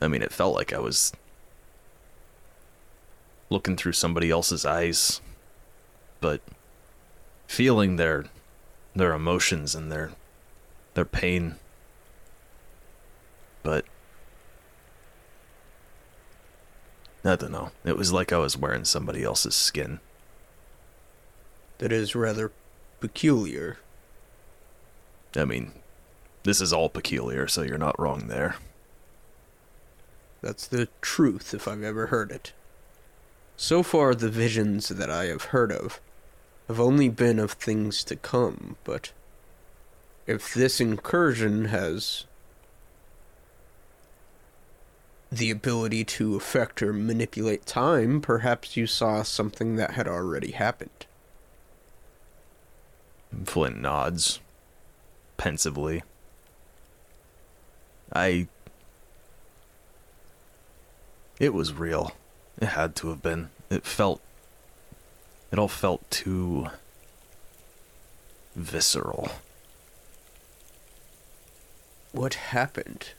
I 0.00 0.08
mean, 0.08 0.22
it 0.22 0.32
felt 0.32 0.54
like 0.54 0.72
I 0.72 0.78
was 0.78 1.12
looking 3.50 3.76
through 3.76 3.92
somebody 3.92 4.30
else's 4.30 4.64
eyes, 4.64 5.20
but 6.20 6.40
feeling 7.46 7.96
their 7.96 8.24
their 8.94 9.12
emotions 9.12 9.74
and 9.74 9.90
their 9.90 10.12
their 10.94 11.04
pain. 11.04 11.56
But 13.62 13.84
I 17.24 17.36
don't 17.36 17.52
know. 17.52 17.70
It 17.84 17.96
was 17.96 18.12
like 18.12 18.32
I 18.32 18.38
was 18.38 18.56
wearing 18.56 18.84
somebody 18.84 19.22
else's 19.22 19.54
skin. 19.54 20.00
That 21.78 21.92
is 21.92 22.14
rather 22.14 22.52
peculiar. 23.00 23.78
I 25.36 25.44
mean, 25.44 25.72
this 26.42 26.60
is 26.60 26.72
all 26.72 26.88
peculiar, 26.88 27.46
so 27.46 27.62
you're 27.62 27.78
not 27.78 27.98
wrong 27.98 28.26
there. 28.26 28.56
That's 30.40 30.66
the 30.66 30.88
truth, 31.00 31.54
if 31.54 31.68
I've 31.68 31.84
ever 31.84 32.08
heard 32.08 32.32
it. 32.32 32.52
So 33.56 33.84
far, 33.84 34.14
the 34.14 34.28
visions 34.28 34.88
that 34.88 35.10
I 35.10 35.26
have 35.26 35.44
heard 35.44 35.70
of 35.70 36.00
have 36.66 36.80
only 36.80 37.08
been 37.08 37.38
of 37.38 37.52
things 37.52 38.02
to 38.04 38.16
come, 38.16 38.76
but 38.82 39.12
if 40.26 40.52
this 40.52 40.80
incursion 40.80 41.66
has 41.66 42.24
the 45.32 45.50
ability 45.50 46.04
to 46.04 46.36
affect 46.36 46.82
or 46.82 46.92
manipulate 46.92 47.64
time, 47.64 48.20
perhaps 48.20 48.76
you 48.76 48.86
saw 48.86 49.22
something 49.22 49.76
that 49.76 49.92
had 49.92 50.06
already 50.06 50.50
happened. 50.50 51.06
Flint 53.46 53.80
nods 53.80 54.40
pensively. 55.38 56.02
I. 58.14 58.46
It 61.40 61.54
was 61.54 61.72
real. 61.72 62.12
It 62.60 62.66
had 62.66 62.94
to 62.96 63.08
have 63.08 63.22
been. 63.22 63.48
It 63.70 63.86
felt. 63.86 64.20
It 65.50 65.58
all 65.58 65.66
felt 65.66 66.08
too. 66.10 66.68
visceral. 68.54 69.30
What 72.12 72.34
happened? 72.34 73.12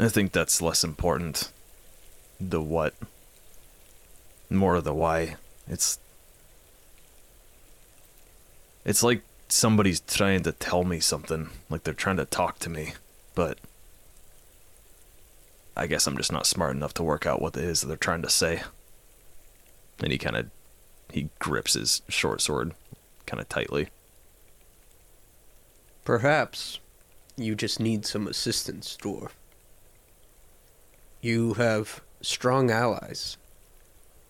I 0.00 0.08
think 0.08 0.30
that's 0.30 0.62
less 0.62 0.84
important. 0.84 1.50
The 2.40 2.60
what. 2.62 2.94
More 4.48 4.80
the 4.80 4.94
why. 4.94 5.34
It's. 5.66 5.98
It's 8.84 9.02
like 9.02 9.22
somebody's 9.48 10.00
trying 10.00 10.44
to 10.44 10.52
tell 10.52 10.84
me 10.84 11.00
something. 11.00 11.50
Like 11.68 11.82
they're 11.82 11.94
trying 11.94 12.18
to 12.18 12.24
talk 12.24 12.60
to 12.60 12.70
me. 12.70 12.92
But. 13.34 13.58
I 15.76 15.88
guess 15.88 16.06
I'm 16.06 16.16
just 16.16 16.32
not 16.32 16.46
smart 16.46 16.76
enough 16.76 16.94
to 16.94 17.02
work 17.02 17.26
out 17.26 17.42
what 17.42 17.56
it 17.56 17.64
is 17.64 17.80
that 17.80 17.88
they're 17.88 17.96
trying 17.96 18.22
to 18.22 18.30
say. 18.30 18.62
And 20.00 20.12
he 20.12 20.18
kind 20.18 20.36
of. 20.36 20.50
He 21.10 21.30
grips 21.40 21.74
his 21.74 22.02
short 22.08 22.40
sword 22.40 22.72
kind 23.26 23.40
of 23.40 23.48
tightly. 23.48 23.88
Perhaps 26.04 26.78
you 27.36 27.54
just 27.54 27.80
need 27.80 28.06
some 28.06 28.26
assistance, 28.26 28.96
Dwarf. 29.00 29.30
You 31.20 31.54
have 31.54 32.00
strong 32.20 32.70
allies, 32.70 33.36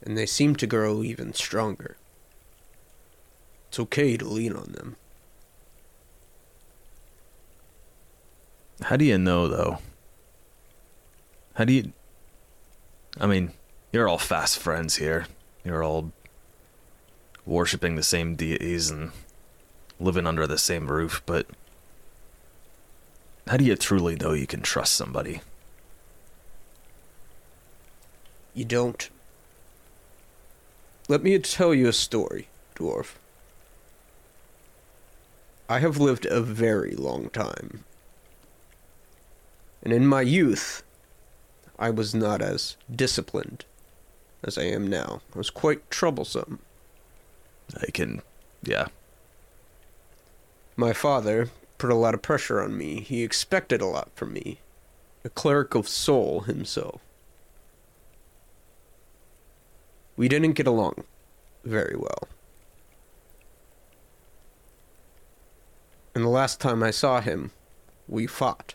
and 0.03 0.17
they 0.17 0.27
seem 0.27 0.57
to 0.57 0.67
grow 0.67 1.03
even 1.03 1.35
stronger. 1.35 1.97
It's 3.69 3.79
okay 3.79 4.17
to 4.17 4.25
lean 4.25 4.55
on 4.55 4.73
them. 4.73 4.97
How 8.83 8.97
do 8.97 9.05
you 9.05 9.19
know, 9.19 9.49
though? 9.49 9.79
How 11.55 11.65
do 11.65 11.73
you. 11.73 11.93
I 13.21 13.27
mean, 13.27 13.53
you're 13.93 14.09
all 14.09 14.19
fast 14.19 14.59
friends 14.59 14.97
here. 14.97 15.27
You're 15.65 15.83
all 15.83 16.13
worshipping 17.45 17.97
the 17.97 18.03
same 18.03 18.37
deities 18.37 18.91
and 18.91 19.11
living 20.01 20.27
under 20.27 20.47
the 20.47 20.59
same 20.59 20.91
roof, 20.91 21.23
but. 21.27 21.47
How 23.47 23.57
do 23.57 23.65
you 23.65 23.77
truly 23.77 24.15
know 24.15 24.33
you 24.33 24.47
can 24.47 24.61
trust 24.61 24.95
somebody? 24.95 25.41
You 28.59 28.65
don't. 28.65 29.09
Let 31.07 31.23
me 31.23 31.39
tell 31.39 31.73
you 31.73 31.87
a 31.87 31.93
story, 31.93 32.49
Dwarf. 32.75 33.15
I 35.69 35.79
have 35.79 35.99
lived 35.99 36.27
a 36.27 36.41
very 36.41 36.97
long 36.97 37.31
time. 37.31 37.85
And 39.81 39.93
in 39.93 40.09
my 40.09 40.23
youth, 40.23 40.83
I 41.79 41.91
was 41.91 42.17
not 42.17 42.43
as 42.43 42.77
disciplined 42.93 43.65
as 44.43 44.59
I 44.59 44.65
am 44.65 44.89
now. 44.89 45.21
I 45.33 45.39
was 45.39 45.51
quite 45.51 45.89
troublesome. 45.89 46.59
I 47.81 47.93
can. 47.93 48.23
Yeah, 48.65 48.89
My 50.75 50.93
father 50.93 51.51
put 51.79 51.91
a 51.91 51.95
lot 51.95 52.15
of 52.15 52.23
pressure 52.23 52.61
on 52.61 52.77
me. 52.77 53.03
He 53.03 53.23
expected 53.23 53.81
a 53.81 53.87
lot 53.87 54.11
from 54.17 54.33
me. 54.33 54.59
A 55.25 55.29
cleric 55.29 55.77
of 55.77 55.87
soul 55.87 56.41
himself. 56.41 57.01
We 60.19 60.29
didn't 60.29 60.55
get 60.55 60.67
along 60.67 61.05
very 61.65 61.95
well. 61.97 62.27
And 66.13 66.25
the 66.25 66.29
last 66.29 66.61
time 66.61 66.83
I 66.83 66.91
saw 66.91 67.21
him, 67.21 67.53
we 68.09 68.27
fought. 68.27 68.75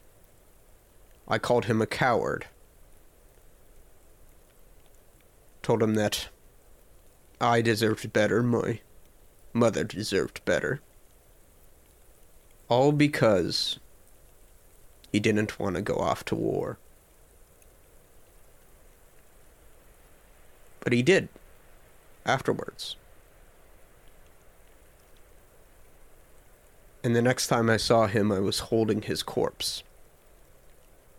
I 1.28 1.38
called 1.40 1.66
him 1.66 1.82
a 1.82 1.86
coward. 1.86 2.48
Told 5.62 5.84
him 5.84 5.96
that 5.96 6.30
I 7.42 7.62
deserved 7.62 8.14
better, 8.14 8.42
my 8.42 8.80
mother 9.52 9.84
deserved 9.84 10.46
better. 10.46 10.80
All 12.70 12.94
because 12.94 13.80
he 15.12 15.20
didn't 15.20 15.60
want 15.60 15.76
to 15.76 15.82
go 15.82 15.96
off 15.96 16.24
to 16.26 16.36
war. 16.36 16.78
But 20.84 20.94
he 20.94 21.02
did 21.02 21.30
afterwards. 22.26 22.98
And 27.04 27.16
the 27.16 27.22
next 27.22 27.48
time 27.48 27.70
I 27.70 27.78
saw 27.78 28.08
him, 28.08 28.32
I 28.32 28.40
was 28.40 28.60
holding 28.60 29.02
his 29.02 29.24
corpse, 29.24 29.84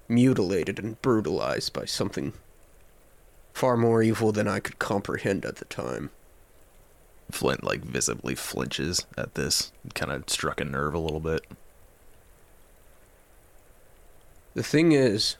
mutilated 0.09 0.79
and 0.79 1.01
brutalized 1.03 1.73
by 1.73 1.85
something 1.85 2.33
far 3.53 3.77
more 3.77 4.03
evil 4.03 4.33
than 4.33 4.49
I 4.49 4.61
could 4.61 4.79
comprehend 4.79 5.45
at 5.45 5.57
the 5.57 5.67
time. 5.67 6.11
Flint 7.31 7.65
like 7.65 7.83
visibly 7.83 8.35
flinches 8.35 9.07
at 9.17 9.35
this. 9.35 9.73
Kind 9.95 10.13
of 10.13 10.29
struck 10.29 10.61
a 10.61 10.65
nerve 10.65 10.95
a 10.95 10.99
little 10.99 11.21
bit. 11.21 11.47
The 14.55 14.63
thing 14.63 14.93
is, 14.93 15.37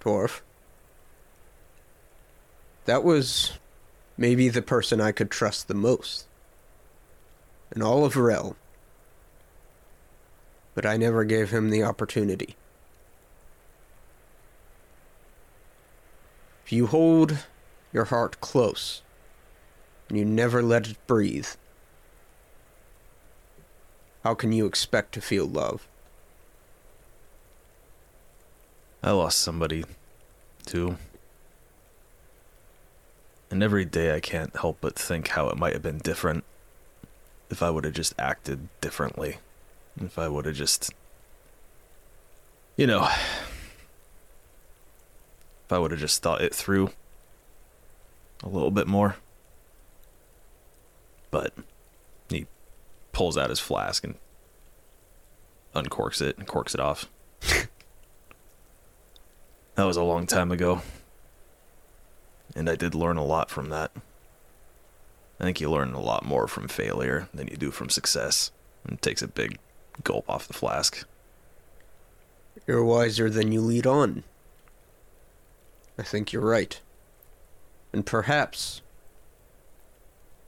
Dwarf, 0.00 0.40
that 2.84 3.02
was 3.02 3.52
maybe 4.16 4.48
the 4.48 4.62
person 4.62 5.00
I 5.00 5.12
could 5.12 5.30
trust 5.30 5.68
the 5.68 5.74
most 5.74 6.26
in 7.74 7.82
all 7.82 8.04
of 8.04 8.16
Rel. 8.16 8.56
But 10.74 10.86
I 10.86 10.96
never 10.96 11.24
gave 11.24 11.50
him 11.50 11.70
the 11.70 11.82
opportunity. 11.82 12.56
If 16.64 16.72
you 16.72 16.86
hold 16.86 17.44
your 17.92 18.06
heart 18.06 18.40
close 18.40 19.02
and 20.08 20.18
you 20.18 20.24
never 20.24 20.62
let 20.62 20.88
it 20.88 21.06
breathe, 21.06 21.48
how 24.22 24.34
can 24.34 24.52
you 24.52 24.64
expect 24.66 25.12
to 25.12 25.20
feel 25.20 25.46
love? 25.46 25.86
I 29.02 29.10
lost 29.10 29.40
somebody, 29.40 29.84
too. 30.64 30.96
And 33.54 33.62
every 33.62 33.84
day 33.84 34.12
I 34.12 34.18
can't 34.18 34.56
help 34.56 34.78
but 34.80 34.96
think 34.96 35.28
how 35.28 35.48
it 35.48 35.56
might 35.56 35.74
have 35.74 35.82
been 35.82 35.98
different 35.98 36.42
if 37.48 37.62
I 37.62 37.70
would 37.70 37.84
have 37.84 37.94
just 37.94 38.12
acted 38.18 38.66
differently. 38.80 39.36
If 39.96 40.18
I 40.18 40.26
would 40.26 40.44
have 40.46 40.56
just. 40.56 40.92
You 42.76 42.88
know. 42.88 43.04
If 45.66 45.70
I 45.70 45.78
would 45.78 45.92
have 45.92 46.00
just 46.00 46.20
thought 46.20 46.40
it 46.40 46.52
through 46.52 46.90
a 48.42 48.48
little 48.48 48.72
bit 48.72 48.88
more. 48.88 49.14
But 51.30 51.54
he 52.28 52.48
pulls 53.12 53.38
out 53.38 53.50
his 53.50 53.60
flask 53.60 54.02
and 54.02 54.16
uncorks 55.76 56.20
it 56.20 56.36
and 56.38 56.48
corks 56.48 56.74
it 56.74 56.80
off. 56.80 57.08
that 59.76 59.84
was 59.84 59.96
a 59.96 60.02
long 60.02 60.26
time 60.26 60.50
ago. 60.50 60.82
And 62.54 62.68
I 62.68 62.76
did 62.76 62.94
learn 62.94 63.16
a 63.16 63.24
lot 63.24 63.50
from 63.50 63.70
that. 63.70 63.90
I 65.40 65.44
think 65.44 65.60
you 65.60 65.70
learn 65.70 65.92
a 65.92 66.00
lot 66.00 66.24
more 66.24 66.46
from 66.46 66.68
failure 66.68 67.28
than 67.34 67.48
you 67.48 67.56
do 67.56 67.70
from 67.70 67.90
success. 67.90 68.50
And 68.84 68.94
it 68.94 69.02
takes 69.02 69.22
a 69.22 69.28
big 69.28 69.58
gulp 70.02 70.28
off 70.28 70.46
the 70.46 70.52
flask. 70.52 71.04
You're 72.66 72.84
wiser 72.84 73.28
than 73.28 73.52
you 73.52 73.60
lead 73.60 73.86
on. 73.86 74.22
I 75.98 76.02
think 76.02 76.32
you're 76.32 76.42
right. 76.42 76.80
And 77.92 78.06
perhaps 78.06 78.82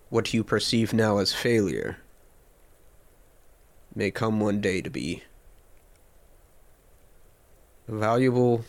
what 0.08 0.32
you 0.32 0.44
perceive 0.44 0.92
now 0.92 1.18
as 1.18 1.32
failure 1.32 1.98
may 3.94 4.10
come 4.10 4.40
one 4.40 4.60
day 4.60 4.80
to 4.80 4.90
be 4.90 5.22
a 7.88 7.94
valuable 7.94 8.64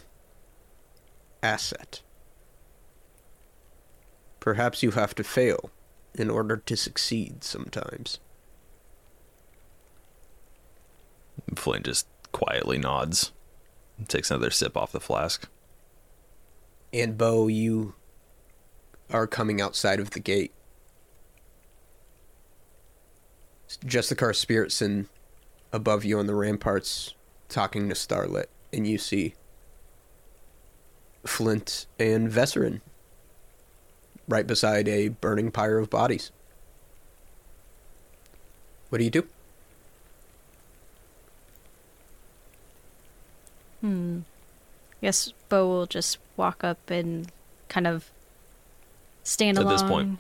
asset. 1.44 2.02
Perhaps 4.48 4.82
you 4.82 4.92
have 4.92 5.14
to 5.16 5.26
fail 5.26 5.72
in 6.16 6.30
order 6.30 6.56
to 6.56 6.78
succeed 6.78 7.44
sometimes. 7.44 8.18
Flint 11.54 11.84
just 11.84 12.08
quietly 12.32 12.78
nods. 12.78 13.34
and 13.98 14.08
Takes 14.08 14.32
another 14.32 14.50
sip 14.50 14.78
off 14.78 14.94
the 14.94 15.02
flask. 15.02 15.50
And 16.94 17.18
Bo, 17.18 17.48
you 17.48 17.96
are 19.10 19.28
coming 19.28 19.60
outside 19.60 20.00
of 20.00 20.12
the 20.12 20.22
gate. 20.22 20.54
Justicar 23.86 24.32
Spiritson 24.32 25.08
above 25.74 26.06
you 26.06 26.20
on 26.20 26.26
the 26.26 26.36
ramparts 26.36 27.16
talking 27.50 27.90
to 27.90 27.96
Starlit, 27.96 28.50
and 28.72 28.88
you 28.88 28.98
see 28.98 29.34
Flint 31.26 31.86
and 32.00 32.32
Vesserin 32.32 32.80
right 34.28 34.46
beside 34.46 34.88
a 34.88 35.10
burning 35.10 35.52
pyre 35.52 35.78
of 35.78 35.90
bodies. 35.90 36.32
What 38.90 39.00
do 39.00 39.04
you 39.04 39.10
do? 39.10 39.28
Hmm. 43.82 44.20
I 45.02 45.06
Guess 45.06 45.34
Bo 45.50 45.68
will 45.68 45.86
just 45.86 46.18
walk 46.36 46.64
up 46.64 46.90
and 46.90 47.32
kind 47.70 47.86
of 47.88 48.10
stand 49.24 49.58
alone. 49.58 49.74
At 49.74 49.82
along. 49.82 49.88
this 49.90 49.90
point, 49.92 50.20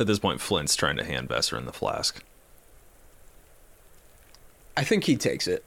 at 0.00 0.06
this 0.06 0.18
point, 0.18 0.40
Flint's 0.40 0.76
trying 0.76 0.96
to 0.96 1.04
hand 1.04 1.28
Vesserin 1.28 1.64
the 1.64 1.72
flask. 1.72 2.22
I 4.76 4.84
think 4.84 5.04
he 5.04 5.16
takes 5.16 5.46
it. 5.46 5.64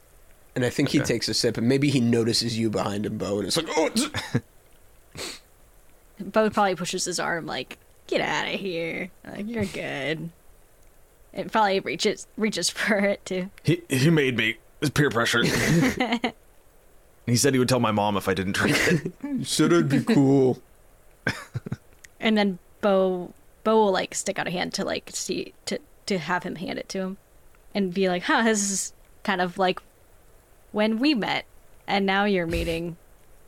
And 0.55 0.63
I 0.63 0.69
think 0.69 0.89
he 0.89 0.99
takes 0.99 1.27
a 1.27 1.33
sip, 1.33 1.57
and 1.57 1.67
maybe 1.67 1.89
he 1.89 1.99
notices 1.99 2.59
you 2.59 2.69
behind 2.69 3.07
him, 3.07 3.17
Bo, 3.17 3.39
and 3.39 3.47
it's 3.47 3.57
like, 3.57 3.65
oh, 3.75 3.87
it's- 3.87 4.41
Bo 6.19 6.49
probably 6.49 6.75
pushes 6.75 7.05
his 7.05 7.19
arm 7.19 7.45
like, 7.45 7.77
"Get 8.07 8.21
out 8.21 8.53
of 8.53 8.59
here! 8.59 9.09
Like 9.25 9.47
you're 9.47 9.65
good." 9.65 10.29
It 11.33 11.51
probably 11.51 11.79
reaches 11.79 12.27
reaches 12.37 12.69
for 12.69 12.97
it 12.97 13.25
too. 13.25 13.49
He 13.63 13.81
he 13.89 14.09
made 14.09 14.37
me. 14.37 14.57
It's 14.81 14.89
peer 14.89 15.09
pressure. 15.09 15.43
he 17.25 17.35
said 17.35 17.53
he 17.53 17.59
would 17.59 17.69
tell 17.69 17.79
my 17.79 17.91
mom 17.91 18.17
if 18.17 18.27
I 18.27 18.33
didn't 18.33 18.53
drink 18.53 18.77
it. 18.87 19.11
you 19.23 19.43
said 19.43 19.73
I'd 19.73 19.89
be 19.89 20.03
cool. 20.03 20.61
And 22.19 22.37
then 22.37 22.57
Bo 22.79 23.33
Bo 23.65 23.75
will 23.75 23.91
like 23.91 24.15
stick 24.15 24.39
out 24.39 24.47
a 24.47 24.51
hand 24.51 24.73
to 24.75 24.85
like 24.85 25.09
see 25.13 25.53
to 25.65 25.77
to 26.05 26.17
have 26.17 26.43
him 26.43 26.55
hand 26.55 26.79
it 26.79 26.87
to 26.89 26.99
him, 26.99 27.17
and 27.75 27.93
be 27.93 28.07
like, 28.07 28.23
"Huh, 28.23 28.43
this 28.43 28.71
is 28.71 28.93
kind 29.23 29.41
of 29.41 29.57
like 29.57 29.81
when 30.71 30.99
we 30.99 31.13
met, 31.13 31.43
and 31.85 32.05
now 32.05 32.23
you're 32.23 32.47
meeting, 32.47 32.95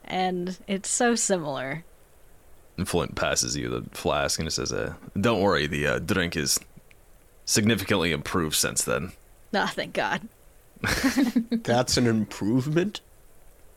and 0.03 0.57
it's 0.67 0.89
so 0.89 1.15
similar." 1.15 1.85
And 2.77 2.87
Flint 2.87 3.15
passes 3.15 3.55
you 3.55 3.69
the 3.69 3.85
flask 3.91 4.39
and 4.39 4.47
it 4.47 4.51
says, 4.51 4.73
uh, 4.73 4.95
"Don't 5.19 5.41
worry, 5.41 5.65
the 5.67 5.87
uh, 5.87 5.99
drink 5.99 6.35
is 6.35 6.59
significantly 7.45 8.11
improved 8.11 8.55
since 8.55 8.83
then." 8.83 9.13
Ah, 9.53 9.71
thank 9.73 9.93
God. 9.93 10.27
That's 11.51 11.97
an 11.97 12.07
improvement? 12.07 13.01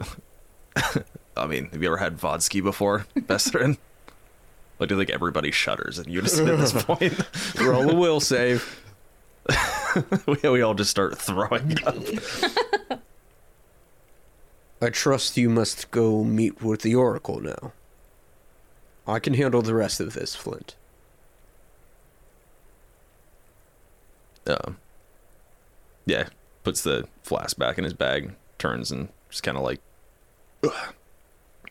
I 1.37 1.47
mean, 1.47 1.71
have 1.71 1.81
you 1.81 1.89
ever 1.89 1.99
had 1.99 2.19
vodski 2.19 2.63
before, 2.63 3.07
Vesserin? 3.17 3.79
I 4.81 4.87
do 4.87 4.97
think 4.97 5.11
everybody 5.11 5.51
shudders 5.51 5.99
in 5.99 6.11
unison 6.11 6.49
at 6.49 6.59
this 6.59 6.73
point. 6.73 7.15
Roll 7.61 7.91
a 7.91 7.95
will 7.95 8.21
save. 8.21 8.81
we, 10.27 10.37
we 10.49 10.63
all 10.63 10.75
just 10.75 10.91
start 10.91 11.19
throwing 11.19 11.77
up. 11.85 11.97
I 14.81 14.91
trust 14.91 15.37
you 15.37 15.51
must 15.51 15.91
go 15.91 16.23
meet 16.23 16.63
with 16.63 16.83
the 16.83 16.95
Oracle 16.95 17.41
now. 17.41 17.73
I 19.09 19.19
can 19.19 19.35
handle 19.35 19.63
the 19.63 19.75
rest 19.75 20.01
of 20.01 20.13
this, 20.13 20.37
Flint. 20.37 20.77
Um, 24.47 24.77
yeah, 26.07 26.29
puts 26.63 26.83
the 26.83 27.09
flask 27.23 27.57
back 27.59 27.79
in 27.79 27.85
his 27.85 27.95
bag, 27.95 28.35
turns 28.59 28.91
and 28.91 29.09
just 29.31 29.43
kind 29.43 29.57
of 29.57 29.65
like 29.65 29.81
ugh, 30.63 30.95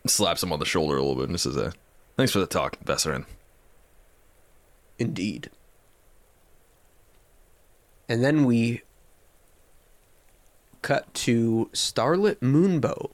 slaps 0.05 0.43
him 0.43 0.51
on 0.51 0.59
the 0.59 0.65
shoulder 0.65 0.97
a 0.97 1.01
little 1.01 1.15
bit 1.15 1.29
and 1.29 1.39
says, 1.39 1.57
uh, 1.57 1.71
"Thanks 2.17 2.31
for 2.31 2.39
the 2.39 2.47
talk, 2.47 2.77
Vesserin." 2.83 3.25
Indeed. 4.99 5.51
And 8.09 8.23
then 8.23 8.45
we 8.45 8.81
cut 10.81 11.13
to 11.13 11.69
Starlit 11.73 12.39
Moonbow. 12.39 13.11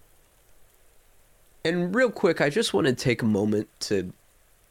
And 1.65 1.95
real 1.95 2.11
quick, 2.11 2.41
I 2.41 2.49
just 2.49 2.73
want 2.73 2.87
to 2.87 2.93
take 2.93 3.21
a 3.21 3.25
moment 3.25 3.69
to 3.81 4.11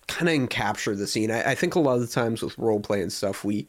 kind 0.09 0.43
of 0.43 0.49
capture 0.51 0.95
the 0.95 1.07
scene. 1.07 1.31
I, 1.31 1.53
I 1.53 1.55
think 1.55 1.75
a 1.75 1.81
lot 1.81 1.95
of 1.95 2.01
the 2.01 2.07
times 2.07 2.43
with 2.43 2.57
roleplay 2.57 3.03
and 3.03 3.13
stuff, 3.13 3.45
we 3.45 3.67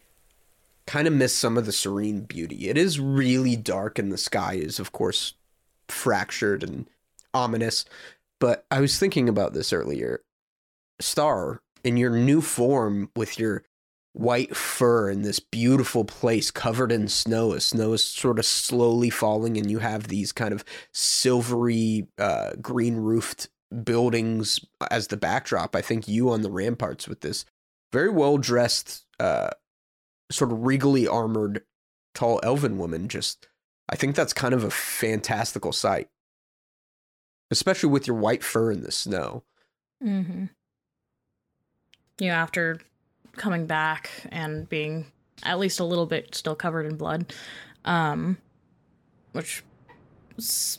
kind 0.86 1.07
of 1.07 1.13
miss 1.13 1.33
some 1.33 1.57
of 1.57 1.65
the 1.65 1.71
serene 1.71 2.21
beauty. 2.21 2.69
It 2.69 2.77
is 2.77 2.99
really 2.99 3.55
dark, 3.55 3.97
and 3.97 4.12
the 4.12 4.17
sky 4.17 4.55
is, 4.55 4.79
of 4.79 4.91
course, 4.91 5.33
fractured 5.88 6.63
and 6.63 6.86
ominous. 7.33 7.86
But 8.39 8.65
I 8.69 8.81
was 8.81 8.99
thinking 8.99 9.29
about 9.29 9.53
this 9.53 9.71
earlier. 9.71 10.21
Star, 10.99 11.62
in 11.83 11.97
your 11.97 12.12
new 12.12 12.41
form 12.41 13.09
with 13.15 13.39
your 13.39 13.63
white 14.13 14.56
fur 14.56 15.10
in 15.10 15.23
this 15.23 15.39
beautiful 15.39 16.06
place 16.06 16.52
covered 16.52 16.91
in 16.91 17.08
snow, 17.08 17.54
as 17.54 17.65
snow 17.65 17.93
is 17.93 18.04
sort 18.04 18.39
of 18.39 18.45
slowly 18.45 19.10
falling, 19.10 19.58
and 19.58 19.69
you 19.69 19.80
have 19.80 20.08
these 20.08 20.32
kind 20.32 20.54
of 20.54 20.63
silvery, 20.91 22.08
uh, 22.17 22.52
green 22.62 22.95
roofed 22.95 23.49
buildings 23.84 24.60
as 24.91 25.08
the 25.08 25.17
backdrop. 25.17 25.76
I 25.76 25.82
think 25.82 26.08
you 26.08 26.30
on 26.30 26.41
the 26.41 26.52
ramparts 26.52 27.08
with 27.08 27.21
this 27.21 27.45
very 27.91 28.10
well 28.10 28.38
dressed, 28.38 29.06
uh, 29.19 29.49
sort 30.32 30.52
of 30.52 30.65
regally 30.65 31.08
armored, 31.08 31.63
tall 32.13 32.39
elven 32.43 32.78
woman. 32.78 33.08
Just, 33.08 33.47
I 33.89 33.95
think 33.95 34.15
that's 34.15 34.34
kind 34.34 34.54
of 34.54 34.63
a 34.63 34.69
fantastical 34.69 35.71
sight, 35.71 36.10
especially 37.49 37.89
with 37.89 38.06
your 38.06 38.15
white 38.15 38.43
fur 38.43 38.71
in 38.71 38.82
the 38.82 38.91
snow. 38.91 39.43
Mm-hmm. 40.04 40.45
You 42.19 42.28
know, 42.28 42.34
after 42.34 42.80
coming 43.35 43.65
back 43.65 44.09
and 44.31 44.67
being 44.69 45.05
at 45.43 45.59
least 45.59 45.79
a 45.79 45.83
little 45.83 46.05
bit 46.05 46.33
still 46.35 46.55
covered 46.55 46.85
in 46.85 46.95
blood, 46.95 47.33
um, 47.85 48.37
which, 49.33 49.63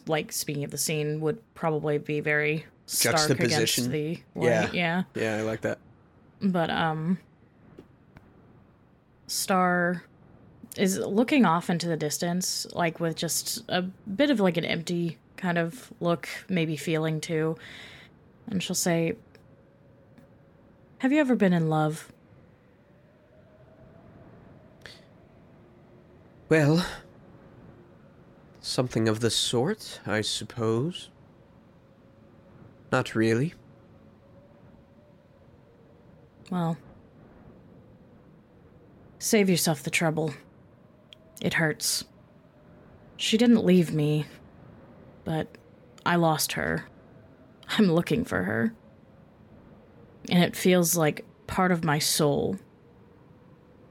like 0.07 0.33
speaking 0.33 0.65
of 0.65 0.71
the 0.71 0.79
scene, 0.79 1.21
would 1.21 1.39
probably 1.55 1.99
be 1.99 2.21
very 2.21 2.65
stark 2.87 3.31
against 3.31 3.91
the 3.91 4.19
Yeah. 4.35 4.65
white. 4.65 4.75
Yeah. 4.75 5.03
Yeah, 5.15 5.37
I 5.37 5.43
like 5.43 5.61
that. 5.63 5.79
but 6.43 6.69
um 6.71 7.19
star 9.27 10.03
is 10.77 10.99
looking 10.99 11.45
off 11.47 11.71
into 11.71 11.89
the 11.89 11.97
distance 11.97 12.67
like 12.75 13.01
with 13.01 13.17
just 13.17 13.63
a 13.69 13.83
bit 13.83 14.31
of 14.31 14.41
like 14.41 14.57
an 14.57 14.65
empty 14.65 15.17
kind 15.37 15.57
of 15.57 15.93
look 16.01 16.29
maybe 16.49 16.77
feeling 16.77 17.21
too 17.21 17.57
and 18.49 18.63
she'll 18.63 18.75
say 18.75 19.15
have 20.99 21.13
you 21.13 21.21
ever 21.21 21.35
been 21.35 21.53
in 21.53 21.69
love 21.71 22.13
Well, 26.55 26.87
something 28.61 29.09
of 29.09 29.19
the 29.19 29.29
sort, 29.29 29.99
I 30.07 30.21
suppose. 30.21 31.11
Not 32.93 33.17
really. 33.17 33.55
well 36.51 36.77
save 39.19 39.49
yourself 39.49 39.83
the 39.83 39.91
trouble 39.91 40.35
it 41.41 41.55
hurts 41.55 42.05
she 43.17 43.39
didn't 43.39 43.65
leave 43.65 43.95
me 43.95 44.27
but 45.25 45.49
i 46.05 46.15
lost 46.15 46.53
her 46.53 46.85
i'm 47.71 47.91
looking 47.91 48.27
for 48.27 48.43
her 48.43 48.75
and 50.29 50.45
it 50.45 50.55
feels 50.55 50.99
like 50.99 51.25
part 51.47 51.73
of 51.73 51.83
my 51.83 51.99
soul 51.99 52.59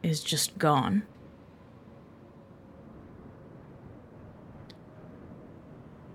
is 0.03 0.21
just 0.21 0.57
gone. 0.57 1.03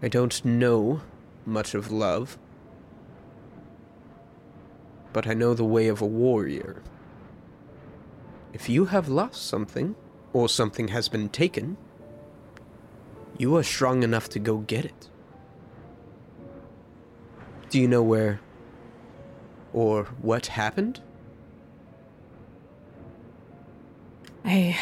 I 0.02 0.08
don't 0.08 0.44
know 0.44 1.00
much 1.44 1.74
of 1.74 1.90
love, 1.90 2.38
but 5.12 5.26
I 5.26 5.34
know 5.34 5.54
the 5.54 5.64
way 5.64 5.88
of 5.88 6.00
a 6.00 6.06
warrior. 6.06 6.82
If 8.52 8.68
you 8.68 8.86
have 8.86 9.08
lost 9.08 9.46
something, 9.46 9.96
or 10.32 10.48
something 10.48 10.88
has 10.88 11.08
been 11.08 11.28
taken, 11.28 11.76
you 13.36 13.56
are 13.56 13.62
strong 13.62 14.02
enough 14.02 14.28
to 14.30 14.38
go 14.38 14.58
get 14.58 14.84
it. 14.84 15.08
Do 17.70 17.80
you 17.80 17.88
know 17.88 18.02
where 18.02 18.40
or 19.72 20.04
what 20.22 20.46
happened? 20.46 21.00
I 24.44 24.78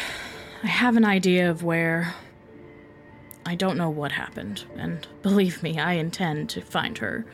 I 0.63 0.67
have 0.67 0.95
an 0.95 1.05
idea 1.05 1.49
of 1.49 1.63
where 1.63 2.15
I 3.47 3.55
don't 3.55 3.77
know 3.77 3.89
what 3.89 4.11
happened, 4.11 4.65
and 4.75 5.07
believe 5.21 5.63
me, 5.63 5.79
I 5.79 5.93
intend 5.93 6.49
to 6.49 6.59
find 6.59 6.97
her 6.97 7.25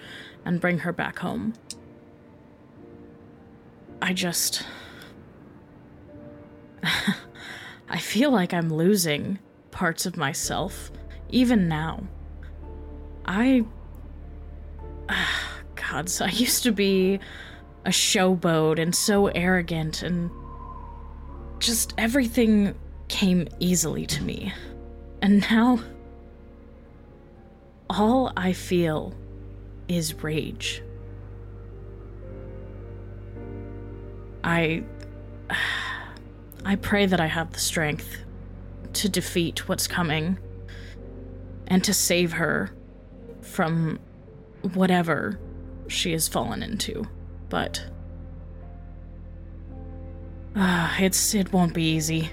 and 0.45 0.61
bring 0.61 0.77
her 0.77 0.93
back 0.93 1.17
home. 1.17 1.55
I 3.99 4.13
just 4.13 4.63
I 7.89 7.97
feel 7.97 8.29
like 8.29 8.53
I'm 8.53 8.71
losing 8.71 9.39
parts 9.71 10.05
of 10.05 10.15
myself 10.15 10.91
even 11.29 11.67
now. 11.67 12.03
I 13.25 13.65
God, 15.75 16.09
so 16.09 16.25
I 16.25 16.29
used 16.29 16.61
to 16.61 16.71
be 16.71 17.19
a 17.85 17.89
showboat 17.89 18.79
and 18.79 18.93
so 18.93 19.27
arrogant 19.29 20.03
and 20.03 20.29
just 21.57 21.95
everything 21.97 22.75
came 23.07 23.47
easily 23.59 24.05
to 24.05 24.21
me. 24.21 24.53
And 25.23 25.41
now 25.49 25.79
all 27.93 28.33
I 28.35 28.53
feel 28.53 29.13
is 29.87 30.23
rage. 30.23 30.81
I 34.43 34.83
I 36.65 36.75
pray 36.77 37.05
that 37.05 37.19
I 37.19 37.27
have 37.27 37.51
the 37.51 37.59
strength 37.59 38.17
to 38.93 39.09
defeat 39.09 39.67
what's 39.67 39.87
coming 39.87 40.37
and 41.67 41.83
to 41.83 41.93
save 41.93 42.33
her 42.33 42.71
from 43.41 43.99
whatever 44.73 45.39
she 45.87 46.13
has 46.13 46.27
fallen 46.27 46.63
into. 46.63 47.05
But 47.49 47.83
Ah, 50.55 50.95
it's 50.99 51.33
it 51.33 51.51
won't 51.51 51.73
be 51.73 51.83
easy. 51.83 52.31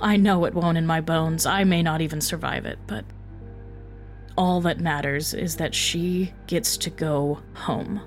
I 0.00 0.16
know 0.16 0.44
it 0.44 0.54
won't 0.54 0.76
in 0.76 0.86
my 0.86 1.00
bones. 1.00 1.46
I 1.46 1.64
may 1.64 1.82
not 1.82 2.00
even 2.00 2.20
survive 2.20 2.66
it, 2.66 2.78
but 2.86 3.04
all 4.36 4.60
that 4.62 4.80
matters 4.80 5.34
is 5.34 5.56
that 5.56 5.74
she 5.74 6.32
gets 6.46 6.76
to 6.78 6.90
go 6.90 7.40
home. 7.54 8.00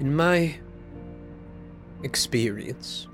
In 0.00 0.14
my 0.14 0.56
experience, 2.02 3.08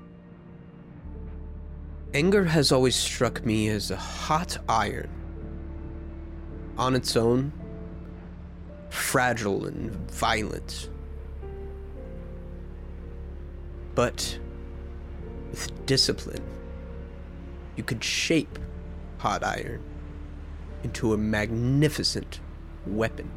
anger 2.13 2.45
has 2.45 2.71
always 2.71 2.95
struck 2.95 3.43
me 3.43 3.67
as 3.69 3.89
a 3.89 3.97
hot 3.97 4.57
iron. 4.69 5.09
On 6.77 6.93
its 6.93 7.15
own, 7.15 7.51
fragile 8.89 9.65
and 9.65 9.91
violent. 10.11 10.89
But 13.95 14.37
with 15.51 15.85
discipline, 15.85 16.43
you 17.75 17.83
could 17.83 18.03
shape 18.03 18.59
hot 19.17 19.43
iron 19.43 19.81
into 20.83 21.13
a 21.13 21.17
magnificent 21.17 22.39
weapon. 22.85 23.29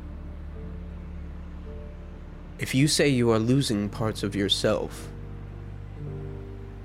If 2.58 2.74
you 2.74 2.88
say 2.88 3.08
you 3.08 3.30
are 3.30 3.38
losing 3.38 3.88
parts 3.88 4.22
of 4.22 4.34
yourself, 4.34 5.08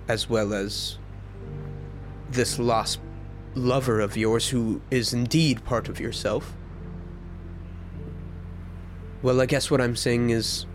as 0.07 0.29
well 0.29 0.53
as 0.53 0.97
this 2.29 2.59
lost 2.59 2.99
lover 3.55 3.99
of 3.99 4.15
yours 4.15 4.49
who 4.49 4.81
is 4.89 5.13
indeed 5.13 5.63
part 5.65 5.89
of 5.89 5.99
yourself, 5.99 6.53
well, 9.21 9.41
I 9.41 9.45
guess 9.45 9.71
what 9.71 9.81
I'm 9.81 9.95
saying 9.95 10.29
is 10.29 10.65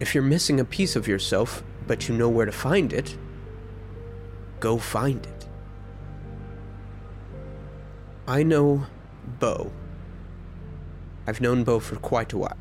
if 0.00 0.14
you're 0.14 0.24
missing 0.24 0.58
a 0.58 0.64
piece 0.64 0.96
of 0.96 1.06
yourself, 1.06 1.62
but 1.86 2.08
you 2.08 2.16
know 2.16 2.28
where 2.28 2.46
to 2.46 2.52
find 2.52 2.92
it, 2.92 3.16
go 4.62 4.78
find 4.78 5.26
it. 5.26 5.46
I 8.28 8.44
know 8.44 8.86
Bo. 9.40 9.72
I've 11.26 11.40
known 11.40 11.64
Bo 11.64 11.80
for 11.80 11.96
quite 11.96 12.32
a 12.32 12.38
while. 12.38 12.56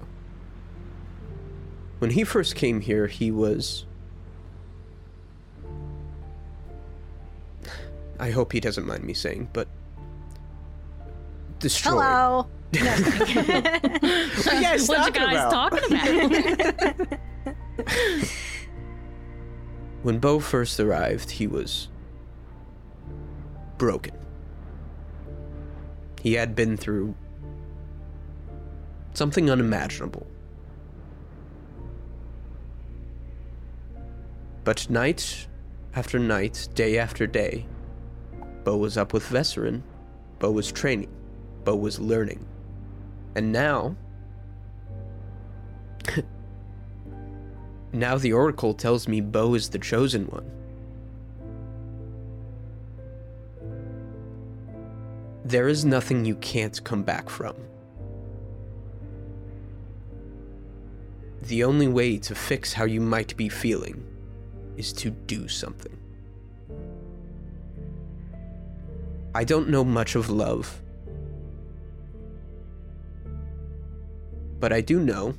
When 2.00 2.10
he 2.10 2.24
first 2.24 2.56
came 2.56 2.82
here, 2.82 3.06
he 3.06 3.30
was. 3.30 3.86
I 8.20 8.32
hope 8.32 8.52
he 8.52 8.60
doesn't 8.60 8.88
mind 8.88 9.04
me 9.04 9.14
saying, 9.14 9.50
but. 9.54 9.68
Destroyed. 11.60 11.94
Hello. 11.94 12.48
What 14.42 14.48
are 14.48 14.56
you 14.56 14.62
guys 14.62 14.88
what 14.88 14.98
you 14.98 15.12
talking 15.12 15.22
guys 15.22 15.34
about? 15.34 15.72
talking 15.72 15.94
about? 16.62 18.28
When 20.04 20.18
Bo 20.18 20.40
first 20.40 20.80
arrived, 20.80 21.30
he 21.30 21.46
was 21.46 21.90
broken. 23.82 24.14
He 26.22 26.34
had 26.36 26.56
been 26.56 26.78
through 26.78 27.16
something 29.16 29.50
unimaginable. 29.50 30.28
But 34.64 34.88
night 34.88 35.48
after 35.96 36.20
night, 36.20 36.68
day 36.76 37.00
after 37.00 37.26
day, 37.26 37.66
Bo 38.64 38.78
was 38.78 38.98
up 38.98 39.14
with 39.14 39.24
Vesserin. 39.24 39.82
Bo 40.38 40.52
was 40.52 40.72
training. 40.72 41.10
Bo 41.64 41.76
was 41.76 42.00
learning. 42.00 42.46
And 43.36 43.52
now. 43.52 43.96
now 47.92 48.20
the 48.20 48.32
Oracle 48.32 48.76
tells 48.76 49.08
me 49.08 49.22
Bo 49.22 49.56
is 49.56 49.70
the 49.70 49.80
chosen 49.80 50.28
one. 50.28 50.61
There 55.44 55.68
is 55.68 55.84
nothing 55.84 56.24
you 56.24 56.36
can't 56.36 56.84
come 56.84 57.04
back 57.04 57.30
from. 57.30 57.56
The 61.44 61.64
only 61.64 61.88
way 61.88 62.18
to 62.20 62.36
fix 62.36 62.74
how 62.74 62.86
you 62.86 63.02
might 63.02 63.36
be 63.36 63.50
feeling 63.50 64.06
is 64.78 64.94
to 64.94 65.10
do 65.10 65.48
something. 65.48 65.98
I 69.34 69.44
don't 69.44 69.70
know 69.70 69.84
much 69.84 70.16
of 70.16 70.30
love, 70.30 70.82
but 74.60 74.72
I 74.72 74.82
do 74.82 75.00
know 75.00 75.34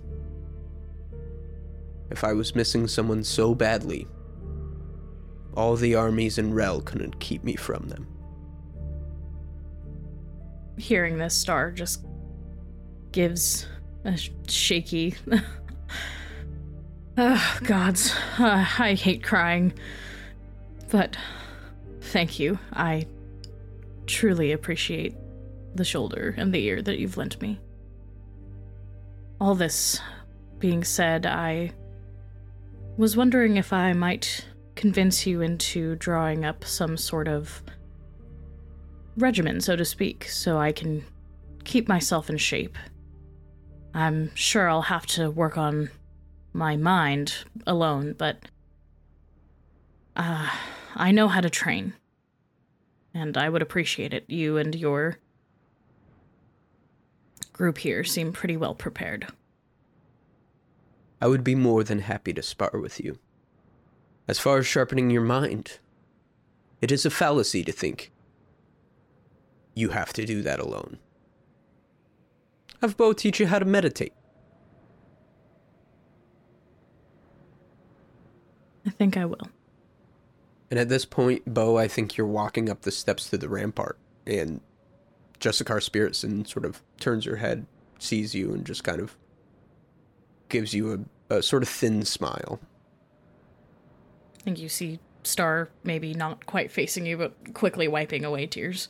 if 2.11 2.25
I 2.25 2.33
was 2.33 2.55
missing 2.55 2.89
someone 2.89 3.23
so 3.23 3.55
badly, 3.55 4.09
all 5.55 5.77
the 5.77 5.95
armies 5.95 6.39
in 6.39 6.53
Rel 6.53 6.81
couldn't 6.81 7.21
keep 7.21 7.45
me 7.45 7.55
from 7.55 7.89
them. 7.89 8.12
Hearing 10.77 11.19
this, 11.19 11.35
Star 11.35 11.71
just 11.71 12.05
gives 13.13 13.67
a 14.05 14.17
shaky. 14.49 15.15
oh, 17.19 17.59
gods. 17.65 18.15
Uh, 18.39 18.67
I 18.79 18.95
hate 18.95 19.23
crying. 19.23 19.73
But 20.91 21.17
thank 22.01 22.39
you. 22.39 22.59
I 22.73 23.07
truly 24.07 24.53
appreciate 24.53 25.15
the 25.75 25.85
shoulder 25.85 26.35
and 26.37 26.53
the 26.53 26.65
ear 26.65 26.83
that 26.83 26.99
you've 26.99 27.17
lent 27.17 27.41
me. 27.41 27.59
All 29.41 29.55
this 29.55 30.01
being 30.59 30.85
said, 30.85 31.27
I 31.27 31.73
was 32.97 33.17
wondering 33.17 33.57
if 33.57 33.73
I 33.73 33.93
might 33.93 34.47
convince 34.75 35.27
you 35.27 35.41
into 35.41 35.97
drawing 35.97 36.45
up 36.45 36.65
some 36.65 36.97
sort 36.97 37.29
of 37.29 37.63
regimen, 39.17 39.61
so 39.61 39.77
to 39.77 39.85
speak, 39.85 40.29
so 40.29 40.59
I 40.59 40.73
can 40.73 41.05
keep 41.65 41.89
myself 41.89 42.31
in 42.31 42.37
shape. 42.37 42.77
I'm 43.95 44.35
sure 44.35 44.69
I'll 44.69 44.83
have 44.83 45.07
to 45.07 45.31
work 45.31 45.59
on 45.59 45.91
my 46.53 46.77
mind 46.77 47.45
alone, 47.67 48.15
but 48.17 48.39
uh, 50.17 50.49
I 50.95 51.11
know 51.11 51.29
how 51.29 51.41
to 51.41 51.51
train. 51.51 51.95
And 53.15 53.37
I 53.37 53.49
would 53.49 53.63
appreciate 53.63 54.15
it. 54.15 54.25
You 54.29 54.57
and 54.57 54.75
your 54.75 55.19
group 57.53 57.79
here 57.79 58.05
seem 58.05 58.33
pretty 58.33 58.57
well 58.57 58.75
prepared. 58.75 59.27
I 61.21 61.27
would 61.27 61.45
be 61.45 61.55
more 61.55 61.85
than 61.85 62.01
happy 62.01 62.33
to 62.33 62.43
spar 62.43 62.73
with 62.75 62.99
you. 62.99 63.19
As 64.27 64.39
far 64.39 64.59
as 64.59 64.67
sharpening 64.67 65.11
your 65.11 65.23
mind, 65.23 65.79
it 66.81 66.91
is 66.91 67.05
a 67.05 67.11
fallacy 67.11 67.63
to 67.65 67.73
think 67.73 68.12
you 69.75 69.91
have 69.91 70.13
to 70.15 70.25
do 70.25 70.43
that 70.43 70.59
alone. 70.59 70.99
Have 72.81 72.97
Bo 72.97 73.13
teach 73.13 73.39
you 73.39 73.47
how 73.47 73.59
to 73.59 73.65
meditate. 73.65 74.13
I 78.85 78.91
think 78.91 79.17
I 79.17 79.25
will. 79.25 79.49
And 80.71 80.81
at 80.81 80.89
this 80.89 81.05
point, 81.05 81.45
Bo, 81.47 81.77
I 81.79 81.87
think 81.87 82.17
you're 82.17 82.27
walking 82.27 82.69
up 82.69 82.83
the 82.83 82.91
steps 82.91 83.31
to 83.31 83.39
the 83.39 83.49
rampart, 83.49 83.99
and 84.27 84.61
Justicar 85.39 85.79
Spiritson 85.79 86.47
sort 86.47 86.65
of 86.65 86.83
turns 86.99 87.25
her 87.27 87.37
head, 87.37 87.67
sees 87.99 88.35
you, 88.35 88.53
and 88.53 88.65
just 88.65 88.83
kind 88.83 89.01
of 89.01 89.17
gives 90.49 90.75
you 90.75 91.07
a, 91.31 91.37
a 91.37 91.43
sort 91.43 91.63
of 91.63 91.69
thin 91.69 92.05
smile. 92.05 92.59
I 94.41 94.43
think 94.43 94.59
you 94.59 94.69
see 94.69 94.99
Star 95.25 95.69
maybe 95.85 96.15
not 96.15 96.47
quite 96.47 96.73
facing 96.73 97.07
you, 97.07 97.17
but 97.17 97.55
quickly 97.55 97.87
wiping 97.87 98.25
away 98.25 98.47
tears. 98.47 98.89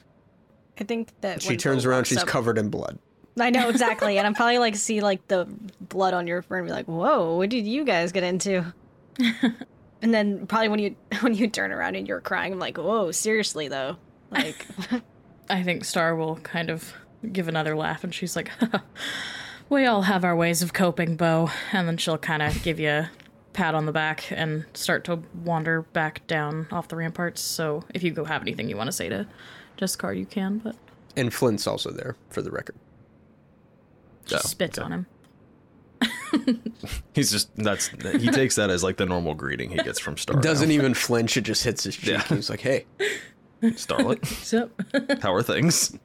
I 0.80 0.85
think 0.85 1.08
that 1.20 1.42
She 1.42 1.56
turns 1.56 1.85
around, 1.85 2.06
she's 2.06 2.18
up- 2.18 2.26
covered 2.26 2.58
in 2.58 2.68
blood. 2.68 2.98
I 3.38 3.50
know 3.50 3.68
exactly, 3.70 4.18
and 4.18 4.26
I'm 4.26 4.35
probably 4.35 4.58
like 4.58 4.76
see 4.76 5.00
like 5.00 5.26
the 5.28 5.46
blood 5.80 6.14
on 6.14 6.26
your 6.26 6.42
fur 6.42 6.58
and 6.58 6.66
be 6.66 6.72
like, 6.72 6.87
"Whoa, 6.87 7.37
what 7.37 7.48
did 7.50 7.66
you 7.66 7.85
guys 7.85 8.12
get 8.12 8.22
into?" 8.24 8.72
and 10.02 10.12
then 10.14 10.46
probably 10.46 10.68
when 10.68 10.78
you 10.80 10.96
when 11.20 11.35
you 11.35 11.48
turn 11.48 11.72
around 11.72 11.96
and 11.96 12.06
you're 12.06 12.20
crying, 12.20 12.52
I'm 12.52 12.58
like, 12.58 12.78
"Whoa, 12.78 13.11
seriously 13.12 13.68
though." 13.68 13.96
Like, 14.30 14.66
I 15.50 15.62
think 15.62 15.85
Star 15.85 16.16
will 16.16 16.37
kind 16.37 16.70
of 16.70 16.92
give 17.32 17.48
another 17.48 17.76
laugh 17.76 18.02
and 18.02 18.14
she's 18.14 18.35
like, 18.35 18.50
We 19.68 19.85
all 19.87 20.02
have 20.02 20.24
our 20.24 20.35
ways 20.35 20.62
of 20.62 20.72
coping, 20.72 21.16
Bo. 21.16 21.50
And 21.72 21.87
then 21.87 21.96
she'll 21.98 22.16
kind 22.18 22.42
of 22.42 22.62
give 22.62 22.80
you 22.80 22.88
a 22.88 23.11
pat 23.52 23.74
on 23.74 23.85
the 23.87 23.92
back 23.92 24.24
and 24.30 24.64
start 24.74 25.04
to 25.04 25.22
wander 25.44 25.82
back 25.82 26.26
down 26.26 26.66
off 26.72 26.88
the 26.88 26.96
ramparts. 26.96 27.42
So 27.42 27.85
if 27.94 28.02
you 28.02 28.11
go 28.11 28.24
have 28.24 28.40
anything 28.42 28.68
you 28.70 28.76
want 28.76 28.88
to 28.88 28.92
say 28.92 29.08
to 29.11 29.26
Justicar, 29.83 30.16
you 30.16 30.27
can, 30.27 30.59
but 30.59 30.77
And 31.16 31.35
Flint's 31.35 31.66
also 31.66 31.90
there, 31.90 32.16
for 32.31 32.40
the 32.40 32.51
record. 32.51 32.77
she 34.27 34.37
Oh, 34.37 34.38
spits 34.38 34.79
okay. 34.79 34.85
on 34.85 34.92
him. 34.92 35.07
He's 37.14 37.31
just 37.31 37.55
that's 37.57 37.88
he 37.88 38.29
takes 38.31 38.57
that 38.57 38.71
as 38.71 38.83
like 38.83 38.97
the 38.97 39.07
normal 39.07 39.35
greeting 39.35 39.71
he 39.71 39.77
gets 39.77 39.99
from 40.01 40.16
Star. 40.16 40.40
Doesn't 40.40 40.68
now. 40.68 40.75
even 40.77 40.95
flinch, 40.95 41.37
it 41.37 41.42
just 41.42 41.62
hits 41.64 41.85
his 41.85 41.97
cheek. 41.97 42.11
Yeah. 42.11 42.23
He's 42.25 42.49
like, 42.51 42.61
hey, 42.61 42.87
Starlight. 43.77 44.25
So, 44.27 44.71
How 45.21 45.33
are 45.35 45.42
things? 45.42 45.97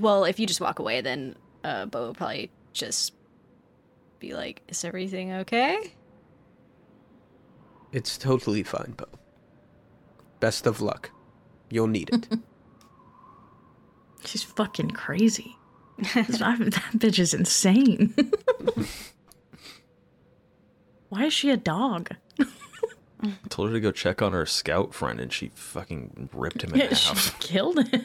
well, 0.00 0.24
if 0.24 0.38
you 0.40 0.46
just 0.46 0.60
walk 0.60 0.78
away, 0.78 1.00
then 1.00 1.36
uh, 1.62 1.86
Bo 1.86 2.06
will 2.06 2.14
probably 2.14 2.50
just 2.72 3.12
be 4.18 4.34
like, 4.34 4.62
"Is 4.68 4.84
everything 4.84 5.32
okay?" 5.32 5.92
it's 7.92 8.18
totally 8.18 8.64
fine, 8.64 8.94
Bo. 8.96 9.04
Best 10.44 10.66
of 10.66 10.82
luck. 10.82 11.10
You'll 11.70 11.86
need 11.86 12.10
it. 12.12 12.28
she's 14.26 14.42
fucking 14.42 14.90
crazy. 14.90 15.56
that 15.96 16.90
bitch 16.98 17.18
is 17.18 17.32
insane. 17.32 18.12
Why 21.08 21.24
is 21.24 21.32
she 21.32 21.48
a 21.48 21.56
dog? 21.56 22.10
I 22.38 22.44
told 23.48 23.68
her 23.68 23.74
to 23.74 23.80
go 23.80 23.90
check 23.90 24.20
on 24.20 24.34
her 24.34 24.44
scout 24.44 24.92
friend, 24.92 25.18
and 25.18 25.32
she 25.32 25.50
fucking 25.54 26.28
ripped 26.34 26.62
him 26.62 26.74
in 26.74 26.80
Yeah, 26.80 26.92
she 26.92 27.08
half. 27.08 27.40
killed 27.40 27.88
him. 27.88 28.04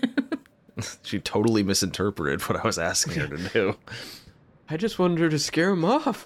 She 1.03 1.19
totally 1.19 1.61
misinterpreted 1.61 2.39
what 2.43 2.57
I 2.57 2.65
was 2.65 2.79
asking 2.79 3.15
her 3.15 3.27
to 3.35 3.49
do. 3.49 3.75
I 4.69 4.77
just 4.77 4.97
wanted 4.97 5.19
her 5.19 5.27
to 5.27 5.39
scare 5.39 5.71
him 5.71 5.83
off. 5.83 6.25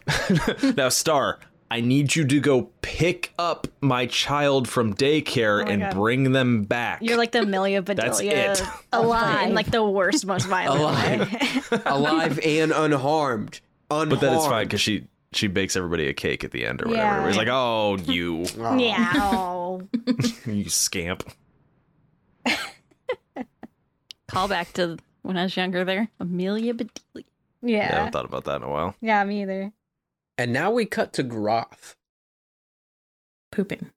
now, 0.77 0.89
Star, 0.89 1.39
I 1.73 1.81
need 1.81 2.15
you 2.15 2.23
to 2.27 2.39
go 2.39 2.69
pick 2.83 3.33
up 3.39 3.67
my 3.81 4.05
child 4.05 4.67
from 4.67 4.93
daycare 4.93 5.65
Oh 5.65 5.67
and 5.67 5.81
God. 5.81 5.93
bring 5.95 6.31
them 6.31 6.65
back. 6.65 6.99
You're 7.01 7.17
like 7.17 7.31
the 7.31 7.41
Amelia 7.41 7.81
That's 7.85 8.19
Bedelia 8.19 8.51
it. 8.51 8.61
alive, 8.93 9.51
like 9.53 9.71
the 9.71 9.83
worst, 9.83 10.23
most 10.27 10.45
violent 10.45 10.81
Alive. 10.81 11.81
Alive 11.87 12.39
and 12.45 12.71
unharmed. 12.71 13.59
Unharmed. 13.89 14.09
but 14.11 14.21
then 14.21 14.35
it's 14.35 14.45
fine 14.45 14.65
because 14.67 14.81
she 14.81 15.07
she 15.31 15.47
bakes 15.47 15.75
everybody 15.75 16.07
a 16.09 16.13
cake 16.13 16.43
at 16.43 16.51
the 16.51 16.63
end 16.63 16.79
or 16.83 16.89
whatever. 16.89 17.21
Yeah. 17.21 17.27
He's 17.27 17.37
like, 17.37 17.47
"Oh, 17.49 17.97
you, 18.05 18.45
Aw. 18.59 18.77
Oh. 19.15 19.81
yeah. 19.97 20.51
you 20.53 20.69
scamp." 20.69 21.23
Call 24.27 24.47
back 24.47 24.73
to 24.73 24.97
when 25.23 25.37
I 25.37 25.43
was 25.43 25.57
younger 25.57 25.83
there. 25.83 26.07
Amelia 26.19 26.75
Bedelia. 26.75 27.25
Yeah, 27.63 27.79
I 27.91 27.95
haven't 27.95 28.11
thought 28.11 28.25
about 28.25 28.43
that 28.43 28.57
in 28.57 28.63
a 28.63 28.69
while. 28.69 28.93
Yeah, 29.01 29.23
me 29.23 29.41
either. 29.41 29.71
And 30.37 30.51
now 30.53 30.71
we 30.71 30.85
cut 30.85 31.13
to 31.13 31.23
Groth. 31.23 31.95
Pooping. 33.51 33.91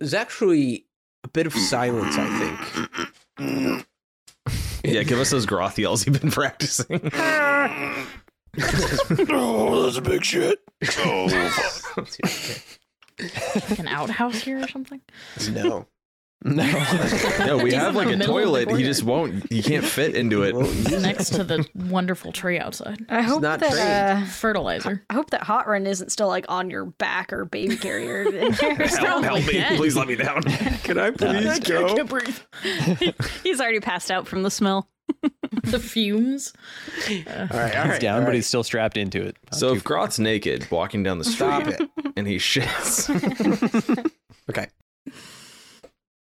There's 0.00 0.14
actually 0.14 0.86
a 1.24 1.28
bit 1.28 1.46
of 1.46 1.52
silence, 1.54 2.16
I 2.18 2.88
think. 3.38 3.86
Yeah, 4.82 5.02
give 5.02 5.20
us 5.20 5.30
those 5.30 5.44
groth 5.44 5.78
yells 5.78 6.06
you've 6.06 6.18
been 6.20 6.30
practicing. 6.32 7.10
Oh, 9.28 9.82
that's 9.84 9.96
a 9.98 10.00
big 10.02 10.24
shit. 10.24 10.58
Oh, 10.98 11.26
Like 13.54 13.78
an 13.78 13.86
outhouse 13.88 14.40
here 14.40 14.58
or 14.60 14.66
something? 14.68 15.00
no. 15.52 15.86
No. 16.42 16.64
No, 17.40 17.58
we 17.58 17.72
have 17.74 17.94
like 17.94 18.06
a 18.06 18.16
middle 18.16 18.38
of 18.38 18.44
the 18.44 18.64
toilet. 18.64 18.70
He 18.78 18.82
just 18.82 19.02
won't. 19.02 19.50
He 19.52 19.62
can't 19.62 19.84
fit 19.84 20.14
into 20.14 20.42
it. 20.42 20.54
next 21.02 21.30
to 21.34 21.44
the 21.44 21.68
wonderful 21.74 22.32
tree 22.32 22.58
outside. 22.58 23.04
I 23.10 23.20
hope 23.20 23.42
not 23.42 23.60
that 23.60 24.22
uh, 24.22 24.26
Fertilizer. 24.26 25.04
I 25.10 25.14
hope 25.14 25.30
that 25.30 25.42
hot 25.42 25.68
run 25.68 25.86
isn't 25.86 26.10
still 26.10 26.28
like 26.28 26.46
on 26.48 26.70
your 26.70 26.86
back 26.86 27.32
or 27.32 27.44
baby 27.44 27.76
carrier. 27.76 28.22
in 28.22 28.52
help, 28.52 29.24
help 29.24 29.46
me! 29.46 29.52
dead. 29.52 29.76
Please 29.76 29.96
let 29.96 30.08
me 30.08 30.16
down. 30.16 30.42
Can 30.42 30.98
I 30.98 31.10
please 31.10 31.46
I 31.46 31.58
can't 31.58 32.08
breathe. 32.08 32.38
He's 33.42 33.60
already 33.60 33.80
passed 33.80 34.10
out 34.10 34.26
from 34.26 34.42
the 34.42 34.50
smell. 34.50 34.88
The 35.64 35.78
fumes. 35.80 36.54
All 37.08 37.14
right, 37.34 37.76
all 37.76 37.88
He's 37.88 37.98
down, 37.98 38.20
all 38.20 38.26
but 38.26 38.34
he's 38.34 38.46
still 38.46 38.62
strapped 38.62 38.96
into 38.96 39.20
it. 39.20 39.36
So 39.52 39.74
if 39.74 39.84
Groth's 39.84 40.18
naked, 40.18 40.70
walking 40.70 41.02
down 41.02 41.18
the 41.18 41.24
street, 41.24 41.76
and 42.16 42.26
he 42.26 42.36
shits, 42.36 43.10
Okay. 44.48 44.68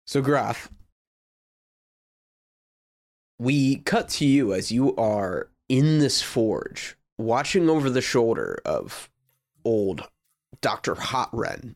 So 0.09 0.23
Groth, 0.23 0.71
we 3.39 3.77
cut 3.81 4.09
to 4.09 4.25
you 4.25 4.55
as 4.55 4.73
you 4.73 4.97
are 4.97 5.51
in 5.69 5.99
this 5.99 6.23
forge, 6.23 6.97
watching 7.19 7.69
over 7.69 7.91
the 7.91 8.01
shoulder 8.01 8.59
of 8.65 9.11
old 9.67 10.09
Dr. 10.63 10.95
Hotren. 10.95 11.75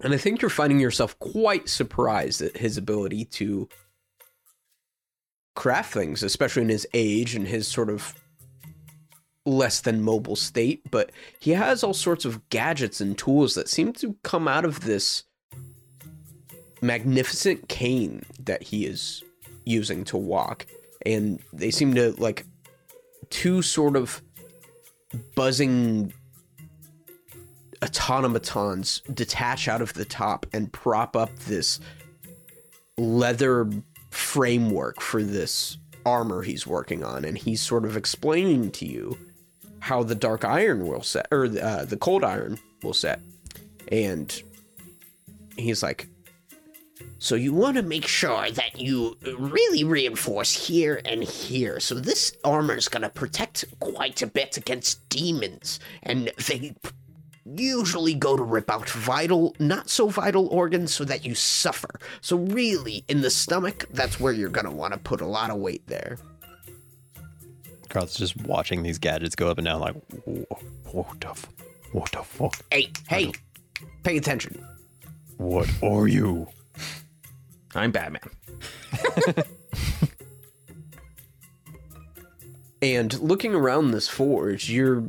And 0.00 0.14
I 0.14 0.16
think 0.16 0.40
you're 0.40 0.48
finding 0.48 0.80
yourself 0.80 1.18
quite 1.18 1.68
surprised 1.68 2.40
at 2.40 2.56
his 2.56 2.78
ability 2.78 3.26
to 3.26 3.68
craft 5.54 5.92
things, 5.92 6.22
especially 6.22 6.62
in 6.62 6.70
his 6.70 6.86
age 6.94 7.34
and 7.34 7.46
his 7.46 7.68
sort 7.68 7.90
of 7.90 8.14
less 9.44 9.82
than 9.82 10.00
mobile 10.00 10.34
state. 10.34 10.90
But 10.90 11.12
he 11.38 11.50
has 11.50 11.84
all 11.84 11.92
sorts 11.92 12.24
of 12.24 12.48
gadgets 12.48 13.02
and 13.02 13.18
tools 13.18 13.54
that 13.54 13.68
seem 13.68 13.92
to 13.92 14.16
come 14.22 14.48
out 14.48 14.64
of 14.64 14.80
this 14.80 15.24
magnificent 16.82 17.68
cane 17.68 18.24
that 18.40 18.62
he 18.62 18.84
is 18.84 19.22
using 19.64 20.04
to 20.04 20.16
walk. 20.16 20.66
And 21.06 21.40
they 21.52 21.70
seem 21.70 21.94
to 21.94 22.12
like 22.12 22.44
two 23.30 23.62
sort 23.62 23.96
of 23.96 24.20
buzzing 25.34 26.12
automatons 27.82 29.02
detach 29.12 29.68
out 29.68 29.82
of 29.82 29.94
the 29.94 30.04
top 30.04 30.46
and 30.52 30.72
prop 30.72 31.16
up 31.16 31.36
this 31.40 31.80
leather 32.96 33.68
framework 34.10 35.00
for 35.00 35.22
this 35.22 35.78
armor 36.04 36.42
he's 36.42 36.66
working 36.66 37.02
on 37.02 37.24
and 37.24 37.38
he's 37.38 37.60
sort 37.60 37.84
of 37.84 37.96
explaining 37.96 38.70
to 38.70 38.86
you 38.86 39.16
how 39.80 40.02
the 40.02 40.14
dark 40.14 40.44
iron 40.44 40.86
will 40.86 41.02
set 41.02 41.26
or 41.30 41.44
uh, 41.44 41.84
the 41.84 41.96
cold 41.96 42.22
iron 42.22 42.58
will 42.82 42.94
set 42.94 43.20
and 43.90 44.42
he's 45.56 45.82
like 45.82 46.08
So 47.22 47.36
you 47.36 47.52
want 47.52 47.76
to 47.76 47.84
make 47.84 48.08
sure 48.08 48.50
that 48.50 48.80
you 48.80 49.16
really 49.38 49.84
reinforce 49.84 50.66
here 50.66 51.00
and 51.04 51.22
here. 51.22 51.78
So 51.78 51.94
this 51.94 52.36
armor 52.42 52.74
is 52.74 52.88
going 52.88 53.04
to 53.04 53.08
protect 53.08 53.64
quite 53.78 54.22
a 54.22 54.26
bit 54.26 54.56
against 54.56 55.08
demons. 55.08 55.78
And 56.02 56.32
they 56.48 56.74
usually 57.44 58.14
go 58.14 58.36
to 58.36 58.42
rip 58.42 58.68
out 58.68 58.90
vital, 58.90 59.54
not 59.60 59.88
so 59.88 60.08
vital 60.08 60.48
organs 60.48 60.92
so 60.92 61.04
that 61.04 61.24
you 61.24 61.36
suffer. 61.36 62.00
So 62.22 62.38
really, 62.38 63.04
in 63.06 63.20
the 63.20 63.30
stomach, 63.30 63.86
that's 63.92 64.18
where 64.18 64.32
you're 64.32 64.48
going 64.48 64.66
to 64.66 64.72
want 64.72 64.92
to 64.92 64.98
put 64.98 65.20
a 65.20 65.26
lot 65.26 65.50
of 65.50 65.58
weight 65.58 65.86
there. 65.86 66.18
Carl's 67.88 68.16
just 68.16 68.36
watching 68.38 68.82
these 68.82 68.98
gadgets 68.98 69.36
go 69.36 69.48
up 69.48 69.58
and 69.58 69.66
down, 69.66 69.80
like, 69.80 69.94
what 70.90 71.20
the, 71.20 71.30
f- 71.30 71.46
what 71.92 72.10
the 72.10 72.24
fuck? 72.24 72.56
Hey, 72.72 72.90
hey, 73.08 73.30
pay 74.02 74.16
attention. 74.16 74.66
What 75.36 75.70
are 75.84 76.08
you? 76.08 76.48
I'm 77.74 77.90
Batman. 77.90 78.28
and 82.82 83.18
looking 83.20 83.54
around 83.54 83.92
this 83.92 84.08
forge 84.08 84.68
you're 84.68 85.04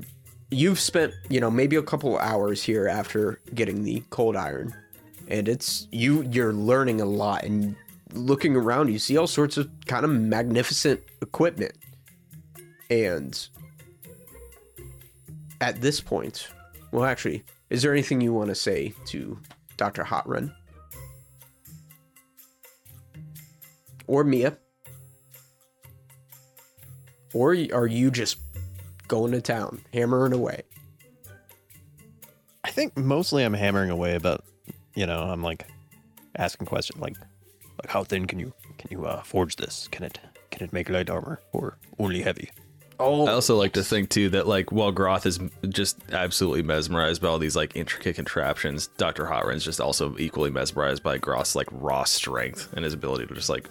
you've 0.52 0.80
spent 0.80 1.14
you 1.30 1.40
know 1.40 1.50
maybe 1.52 1.76
a 1.76 1.82
couple 1.82 2.18
hours 2.20 2.64
here 2.64 2.88
after 2.88 3.42
getting 3.54 3.84
the 3.84 4.04
cold 4.10 4.36
iron. 4.36 4.74
And 5.28 5.48
it's 5.48 5.88
you 5.92 6.24
you're 6.24 6.54
learning 6.54 7.02
a 7.02 7.06
lot. 7.06 7.44
And 7.44 7.76
looking 8.14 8.56
around 8.56 8.90
you 8.90 9.00
see 9.00 9.18
all 9.18 9.28
sorts 9.28 9.58
of 9.58 9.70
kind 9.86 10.06
of 10.06 10.12
magnificent 10.12 11.02
equipment. 11.22 11.74
And 12.90 13.48
at 15.64 15.80
this 15.80 16.02
point 16.02 16.50
well 16.92 17.06
actually 17.06 17.44
is 17.70 17.82
there 17.82 17.94
anything 17.94 18.20
you 18.20 18.34
want 18.34 18.50
to 18.50 18.56
say 18.56 18.94
to 19.06 19.40
dr 19.78 20.04
Hotren 20.04 20.54
or 24.14 24.24
mia 24.24 24.56
or 27.34 27.58
are 27.74 27.88
you 27.88 28.12
just 28.12 28.38
going 29.08 29.32
to 29.32 29.42
town, 29.42 29.82
hammering 29.92 30.34
away? 30.34 30.62
I 32.64 32.70
think 32.70 32.96
mostly 32.96 33.44
I'm 33.44 33.56
hammering 33.56 33.90
away 33.90 34.20
but 34.20 34.42
you 34.94 35.08
know, 35.08 35.20
I'm 35.20 35.42
like 35.42 35.66
asking 36.36 36.68
questions 36.68 37.02
like, 37.02 37.18
like 37.82 37.90
how 37.90 38.04
thin 38.04 38.28
can 38.28 38.38
you 38.38 38.54
can 38.78 38.92
you 38.92 39.08
uh, 39.08 39.24
forge 39.24 39.56
this? 39.56 39.88
Can 39.92 40.04
it 40.04 40.20
can 40.52 40.64
it 40.64 40.72
make 40.72 40.92
light 40.92 41.10
armor 41.10 41.42
or 41.52 41.80
only 41.98 42.22
heavy? 42.22 42.52
Oh, 43.00 43.26
I 43.26 43.32
also 43.32 43.58
like 43.58 43.74
to 43.74 43.84
think 43.84 44.12
too 44.12 44.30
that 44.30 44.46
like 44.46 44.72
while 44.72 44.92
Groth 44.92 45.26
is 45.26 45.40
just 45.70 45.98
absolutely 46.12 46.62
mesmerized 46.62 47.20
by 47.24 47.30
all 47.30 47.40
these 47.40 47.56
like 47.56 47.76
intricate 47.76 48.16
contraptions, 48.16 48.88
Doctor 48.98 49.26
Hotren's 49.26 49.66
just 49.66 49.82
also 49.82 50.16
equally 50.20 50.52
mesmerized 50.52 51.02
by 51.02 51.18
Groth's 51.18 51.56
like 51.56 51.68
raw 51.72 52.04
strength 52.04 52.72
and 52.74 52.86
his 52.86 52.94
ability 52.94 53.26
to 53.26 53.34
just 53.34 53.50
like 53.50 53.68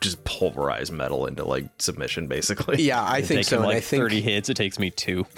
just 0.00 0.22
pulverize 0.24 0.90
metal 0.92 1.26
into 1.26 1.44
like 1.44 1.66
submission, 1.78 2.26
basically. 2.26 2.82
yeah, 2.82 3.02
I 3.02 3.22
think 3.22 3.44
so. 3.44 3.56
him 3.56 3.62
and 3.62 3.68
like 3.68 3.76
I 3.78 3.80
think 3.80 4.02
30 4.02 4.20
hits. 4.20 4.48
It 4.48 4.54
takes 4.56 4.78
me 4.78 4.90
two. 4.90 5.26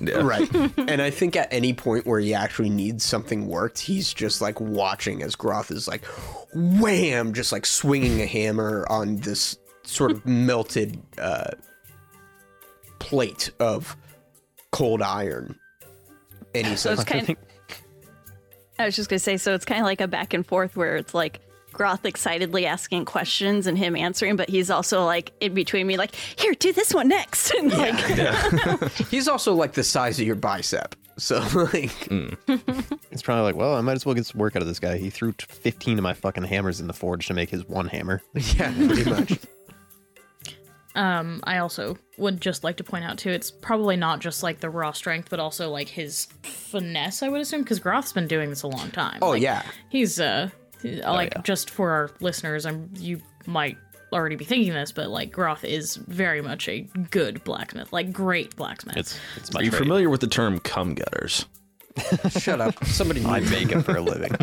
Yeah. 0.00 0.22
right, 0.26 0.52
and 0.76 1.00
I 1.00 1.10
think 1.10 1.36
at 1.36 1.52
any 1.52 1.72
point 1.72 2.04
where 2.04 2.18
he 2.18 2.34
actually 2.34 2.68
needs 2.68 3.04
something 3.04 3.46
worked, 3.46 3.78
he's 3.78 4.12
just 4.12 4.40
like 4.40 4.60
watching 4.60 5.22
as 5.22 5.36
Groth 5.36 5.70
is 5.70 5.86
like, 5.86 6.04
wham, 6.52 7.32
just 7.32 7.52
like 7.52 7.64
swinging 7.64 8.20
a 8.20 8.26
hammer 8.26 8.84
on 8.90 9.18
this 9.18 9.56
sort 9.84 10.10
of 10.10 10.26
melted 10.26 11.00
uh, 11.16 11.52
plate 12.98 13.52
of 13.60 13.96
cold 14.72 15.00
iron, 15.00 15.56
and 16.56 16.66
he 16.66 16.74
So 16.74 16.90
says, 16.90 16.98
it's 16.98 17.08
kind 17.08 17.30
of. 17.30 17.36
I 18.80 18.86
was 18.86 18.96
just 18.96 19.08
gonna 19.08 19.20
say, 19.20 19.36
so 19.36 19.54
it's 19.54 19.64
kind 19.64 19.80
of 19.80 19.84
like 19.84 20.00
a 20.00 20.08
back 20.08 20.34
and 20.34 20.44
forth 20.44 20.76
where 20.76 20.96
it's 20.96 21.14
like 21.14 21.40
Groth 21.74 22.06
excitedly 22.06 22.64
asking 22.64 23.04
questions 23.04 23.66
and 23.66 23.76
him 23.76 23.94
answering, 23.96 24.36
but 24.36 24.48
he's 24.48 24.70
also 24.70 25.04
like 25.04 25.32
in 25.40 25.52
between 25.52 25.86
me, 25.86 25.96
like, 25.96 26.14
"Here, 26.14 26.54
do 26.54 26.72
this 26.72 26.94
one 26.94 27.08
next." 27.08 27.50
and 27.58 27.70
like, 27.72 28.92
he's 29.10 29.28
also 29.28 29.52
like 29.52 29.72
the 29.72 29.84
size 29.84 30.18
of 30.18 30.26
your 30.26 30.36
bicep, 30.36 30.94
so 31.18 31.40
like, 31.54 32.08
It's 33.10 33.22
probably 33.22 33.44
like, 33.44 33.56
well, 33.56 33.74
I 33.74 33.80
might 33.80 33.94
as 33.94 34.06
well 34.06 34.14
get 34.14 34.26
some 34.26 34.40
work 34.40 34.56
out 34.56 34.62
of 34.62 34.68
this 34.68 34.80
guy. 34.80 34.96
He 34.96 35.10
threw 35.10 35.34
15 35.38 35.98
of 35.98 36.02
my 36.02 36.14
fucking 36.14 36.44
hammers 36.44 36.80
in 36.80 36.86
the 36.86 36.92
forge 36.92 37.26
to 37.26 37.34
make 37.34 37.50
his 37.50 37.66
one 37.68 37.88
hammer. 37.88 38.22
yeah, 38.34 38.72
pretty 38.72 39.10
much. 39.10 39.38
Um, 40.96 41.40
I 41.44 41.58
also 41.58 41.98
would 42.18 42.40
just 42.40 42.62
like 42.62 42.76
to 42.76 42.84
point 42.84 43.04
out 43.04 43.18
too, 43.18 43.30
it's 43.30 43.50
probably 43.50 43.96
not 43.96 44.20
just 44.20 44.42
like 44.42 44.60
the 44.60 44.70
raw 44.70 44.92
strength, 44.92 45.28
but 45.28 45.40
also 45.40 45.68
like 45.70 45.88
his 45.88 46.28
finesse. 46.42 47.22
I 47.22 47.28
would 47.28 47.40
assume 47.40 47.62
because 47.62 47.80
Groth's 47.80 48.12
been 48.12 48.28
doing 48.28 48.50
this 48.50 48.62
a 48.62 48.68
long 48.68 48.90
time. 48.90 49.18
Oh 49.20 49.30
Like, 49.30 49.42
yeah, 49.42 49.62
he's 49.88 50.20
uh, 50.20 50.50
he- 50.84 51.02
like 51.02 51.34
yeah. 51.34 51.42
just 51.42 51.70
for 51.70 51.90
our 51.90 52.10
listeners, 52.20 52.66
I'm 52.66 52.90
you 52.96 53.20
might 53.46 53.76
already 54.12 54.36
be 54.36 54.44
thinking 54.44 54.72
this, 54.72 54.92
but 54.92 55.08
like 55.10 55.32
Groth 55.32 55.64
is 55.64 55.96
very 55.96 56.40
much 56.40 56.68
a 56.68 56.82
good 57.10 57.42
blacksmith, 57.44 57.92
like 57.92 58.12
great 58.12 58.54
blacksmith. 58.54 58.96
It's, 58.96 59.18
it's 59.36 59.54
Are 59.56 59.62
you 59.64 59.70
trade. 59.70 59.78
familiar 59.82 60.08
with 60.10 60.20
the 60.20 60.28
term 60.28 60.60
cum 60.60 60.94
gutters? 60.94 61.46
shut 62.30 62.60
up. 62.60 62.84
Somebody 62.84 63.24
I 63.24 63.40
make 63.40 63.72
it 63.72 63.82
for 63.82 63.96
a 63.96 64.00
living. 64.12 64.36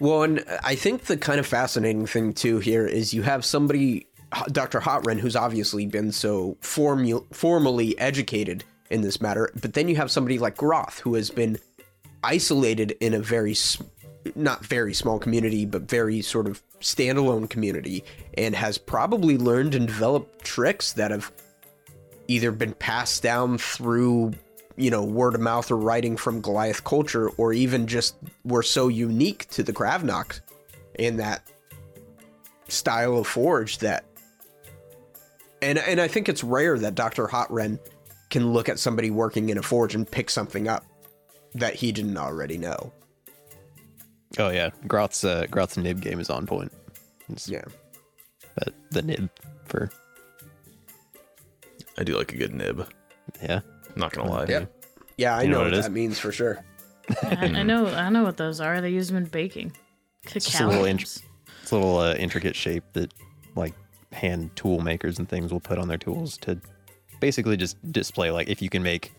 Well, 0.00 0.22
and 0.22 0.42
I 0.64 0.74
think 0.74 1.04
the 1.04 1.16
kind 1.18 1.38
of 1.38 1.46
fascinating 1.46 2.06
thing 2.06 2.32
too 2.32 2.58
here 2.58 2.86
is 2.86 3.12
you 3.12 3.22
have 3.22 3.44
somebody, 3.44 4.06
Dr. 4.50 4.80
Hotren, 4.80 5.18
who's 5.20 5.36
obviously 5.36 5.86
been 5.86 6.10
so 6.10 6.56
formu- 6.62 7.24
formally 7.34 7.98
educated 7.98 8.64
in 8.90 9.02
this 9.02 9.20
matter, 9.20 9.50
but 9.60 9.74
then 9.74 9.88
you 9.88 9.96
have 9.96 10.10
somebody 10.10 10.38
like 10.38 10.56
Groth, 10.56 11.00
who 11.00 11.14
has 11.14 11.28
been 11.30 11.58
isolated 12.24 12.96
in 13.00 13.12
a 13.14 13.20
very, 13.20 13.52
s- 13.52 13.76
not 14.36 14.64
very 14.64 14.94
small 14.94 15.18
community, 15.18 15.66
but 15.66 15.82
very 15.82 16.22
sort 16.22 16.46
of 16.46 16.62
standalone 16.80 17.48
community, 17.48 18.04
and 18.34 18.54
has 18.54 18.78
probably 18.78 19.36
learned 19.36 19.74
and 19.74 19.86
developed 19.86 20.44
tricks 20.44 20.92
that 20.92 21.10
have 21.10 21.30
either 22.28 22.52
been 22.52 22.74
passed 22.74 23.22
down 23.22 23.58
through 23.58 24.32
you 24.76 24.90
know 24.90 25.04
word 25.04 25.34
of 25.34 25.40
mouth 25.40 25.70
or 25.70 25.76
writing 25.76 26.16
from 26.16 26.40
Goliath 26.40 26.84
culture, 26.84 27.28
or 27.30 27.52
even 27.52 27.86
just 27.86 28.16
were 28.44 28.62
so 28.62 28.88
unique 28.88 29.48
to 29.50 29.62
the 29.62 29.72
Gravnox 29.72 30.40
in 30.94 31.16
that 31.18 31.42
style 32.68 33.18
of 33.18 33.26
forge 33.26 33.78
that. 33.78 34.04
And 35.62 35.78
and 35.78 36.00
I 36.00 36.08
think 36.08 36.28
it's 36.28 36.42
rare 36.42 36.78
that 36.78 36.94
Doctor 36.94 37.26
Hotren 37.26 37.78
can 38.30 38.52
look 38.52 38.68
at 38.68 38.78
somebody 38.78 39.10
working 39.10 39.50
in 39.50 39.58
a 39.58 39.62
forge 39.62 39.94
and 39.94 40.10
pick 40.10 40.30
something 40.30 40.68
up 40.68 40.86
that 41.54 41.74
he 41.74 41.92
didn't 41.92 42.16
already 42.16 42.56
know. 42.56 42.92
Oh 44.38 44.50
yeah, 44.50 44.70
Groth's 44.86 45.24
uh, 45.24 45.46
Groth's 45.50 45.76
nib 45.76 46.00
game 46.00 46.20
is 46.20 46.30
on 46.30 46.46
point. 46.46 46.72
It's, 47.28 47.48
Yeah. 47.48 47.64
but 48.54 48.72
the 48.90 49.02
nib 49.02 49.28
for 49.66 49.90
I 51.98 52.04
do 52.04 52.16
like 52.16 52.32
a 52.32 52.36
good 52.36 52.54
nib. 52.54 52.88
yeah. 53.42 53.60
Not 53.96 54.12
gonna 54.12 54.30
lie. 54.30 54.46
Yeah. 54.48 54.64
Yeah, 55.16 55.36
I 55.36 55.42
You 55.42 55.48
know 55.48 55.54
know, 55.54 55.58
what 55.60 55.64
what 55.66 55.74
it 55.74 55.78
is? 55.78 55.84
that 55.86 55.92
means 55.92 56.18
for 56.18 56.32
sure. 56.32 56.64
I, 57.24 57.36
I 57.46 57.62
know, 57.62 57.86
I 57.88 58.08
know 58.08 58.22
what 58.22 58.36
those 58.36 58.60
are. 58.60 58.80
They 58.80 58.90
use 58.90 59.08
them 59.08 59.16
in 59.16 59.24
baking. 59.24 59.72
just 60.26 60.58
a 60.60 60.66
little 60.66 60.84
int- 60.84 61.02
It's 61.62 61.70
a 61.72 61.74
little 61.74 61.98
uh, 61.98 62.14
intricate 62.14 62.54
shape 62.56 62.84
that 62.92 63.12
like 63.56 63.74
hand 64.12 64.50
tool 64.56 64.80
makers 64.80 65.18
and 65.18 65.28
things 65.28 65.52
will 65.52 65.60
put 65.60 65.78
on 65.78 65.88
their 65.88 65.98
tools 65.98 66.38
to 66.38 66.58
basically 67.20 67.56
just 67.56 67.76
display 67.92 68.30
like 68.30 68.48
if 68.48 68.62
you 68.62 68.70
can 68.70 68.82
make 68.82 69.12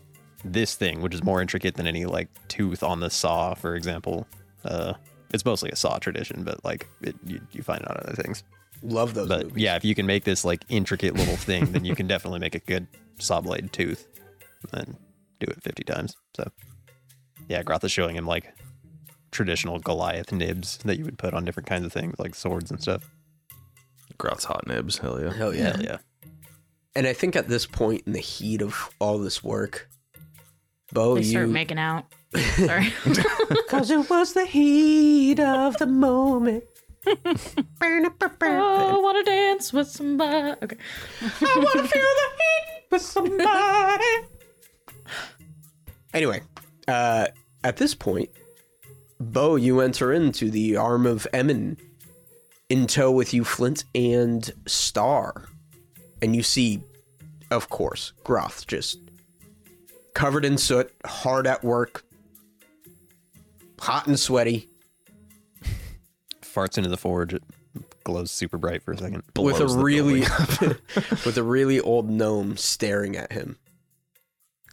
this 0.43 0.74
thing, 0.76 1.01
which 1.01 1.14
is 1.14 1.24
more 1.24 1.41
intricate 1.41 1.76
than 1.76 1.86
any 1.86 2.05
like 2.05 2.30
tooth 2.47 2.82
on 2.82 2.99
the 3.01 3.09
saw, 3.09 3.53
for 3.53 3.76
example. 3.76 4.26
Uh, 4.66 4.93
it's 5.34 5.45
mostly 5.45 5.70
a 5.72 5.76
saw 5.76 5.97
tradition, 5.97 6.43
but 6.43 6.64
like 6.64 6.88
it, 7.01 7.16
you, 7.26 7.39
you 7.51 7.64
find 7.64 7.82
it 7.82 7.89
on 7.89 7.97
other 7.97 8.22
things. 8.22 8.43
Love 8.84 9.14
those 9.14 9.28
But 9.30 9.43
movies. 9.47 9.64
yeah, 9.64 9.76
if 9.76 9.86
you 9.86 9.93
can 9.95 10.05
make 10.05 10.24
this 10.24 10.43
like 10.43 10.64
intricate 10.70 11.16
little 11.16 11.36
thing, 11.38 11.72
then 11.72 11.86
you 11.86 11.95
can 11.95 12.07
definitely 12.14 12.39
make 12.39 12.55
a 12.55 12.59
good 12.59 12.88
saw 13.20 13.39
blade 13.41 13.72
tooth 13.72 14.07
and 14.74 14.97
do 15.39 15.45
it 15.47 15.62
50 15.64 15.84
times. 15.84 16.16
So 16.36 16.51
yeah, 17.47 17.64
Groth 17.64 17.84
is 17.84 17.91
showing 17.91 18.16
him 18.16 18.26
like 18.26 18.53
traditional 19.32 19.80
Goliath 19.80 20.32
nibs 20.32 20.78
that 20.80 20.97
you 20.97 21.05
would 21.05 21.18
put 21.18 21.34
on 21.34 21.45
different 21.45 21.68
kinds 21.68 21.86
of 21.86 21.93
things 21.93 22.16
like 22.20 22.36
swords 22.36 22.72
and 22.72 22.82
stuff. 22.82 23.09
Grout's 24.18 24.43
hot 24.43 24.68
nibs. 24.68 24.97
Hell 24.97 25.22
yeah. 25.22 25.34
Hell 25.34 25.55
yeah. 25.55 25.72
Hell 25.76 25.82
yeah. 25.84 25.97
And 26.95 27.07
I 27.07 27.14
think 27.14 27.36
at 27.38 27.47
this 27.47 27.66
point 27.66 28.03
in 28.05 28.12
the 28.14 28.20
heat 28.20 28.62
of 28.62 28.89
all 28.99 29.18
this 29.18 29.41
work, 29.43 29.89
Bo, 30.91 31.16
They 31.16 31.22
you 31.22 31.28
start 31.30 31.49
making 31.49 31.80
out. 31.80 32.05
Sorry. 32.36 32.94
Cause 33.70 33.92
it 33.92 34.10
was 34.10 34.34
the 34.34 34.46
heat 34.46 35.40
of 35.40 35.78
the 35.78 35.88
moment. 35.88 36.64
oh, 37.06 38.98
I 38.98 39.00
want 39.02 39.26
to 39.26 39.32
dance 39.32 39.74
with 39.74 39.88
somebody. 39.88 40.56
Okay. 40.64 40.78
I 41.22 41.56
want 41.58 41.80
to 41.80 41.88
feel 41.88 42.02
the 42.02 42.30
heat 42.38 42.84
with 42.92 43.02
somebody. 43.02 44.06
Anyway, 46.14 46.42
uh, 46.90 47.28
at 47.64 47.78
this 47.78 47.96
point, 47.96 48.30
Bo, 49.20 49.56
you 49.56 49.80
enter 49.80 50.12
into 50.12 50.52
the 50.52 50.76
arm 50.76 51.06
of 51.06 51.26
Emin 51.32 51.78
in 52.70 52.86
tow 52.86 53.12
with 53.12 53.34
you, 53.34 53.44
Flint 53.46 53.86
and 53.96 54.52
Star. 54.66 55.48
And 56.22 56.36
you 56.36 56.44
see, 56.44 56.84
of 57.50 57.70
course, 57.70 58.12
Groth 58.26 58.68
just 58.68 59.00
covered 60.14 60.44
in 60.44 60.58
soot, 60.58 60.92
hard 61.06 61.48
at 61.48 61.64
work, 61.64 62.04
hot 63.82 64.08
and 64.08 64.20
sweaty, 64.20 64.70
Farts 66.42 66.78
into 66.78 66.90
the 66.90 66.98
forge. 66.98 67.34
It 67.34 67.44
glows 68.04 68.30
super 68.32 68.58
bright 68.58 68.84
for 68.84 68.92
a 68.92 68.98
second. 68.98 69.24
with 69.38 69.60
a 69.60 69.68
really 69.68 70.22
with 71.26 71.38
a 71.38 71.44
really 71.44 71.80
old 71.80 72.10
gnome 72.10 72.58
staring 72.58 73.16
at 73.16 73.32
him. 73.32 73.58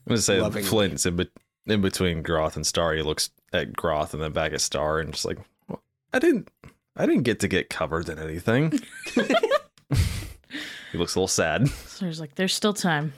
I'm 0.07 0.11
gonna 0.11 0.21
say 0.21 0.41
Lovingly. 0.41 0.69
Flint's 0.69 1.07
in, 1.07 1.17
be- 1.17 1.31
in 1.67 1.81
between 1.81 2.23
Groth 2.23 2.57
and 2.57 2.67
Star. 2.67 2.95
He 2.95 3.03
looks 3.03 3.31
at 3.53 3.75
Groth 3.75 4.13
and 4.15 4.23
then 4.23 4.33
back 4.33 4.53
at 4.53 4.61
Star 4.61 4.99
and 4.99 5.13
just 5.13 5.25
like, 5.25 5.39
well, 5.69 5.83
I 6.13 6.19
didn't, 6.19 6.49
I 6.97 7.07
didn't 7.07 7.23
get 7.23 7.41
to 7.41 7.49
get 7.49 7.71
covered 7.71 8.09
in 8.09 8.19
anything. 8.19 8.73
he 9.15 10.99
looks 10.99 11.15
a 11.15 11.19
little 11.19 11.29
sad. 11.29 11.69
So 11.69 12.05
there's 12.07 12.19
like, 12.21 12.35
there's 12.35 12.55
still 12.55 12.75
time. 12.75 13.13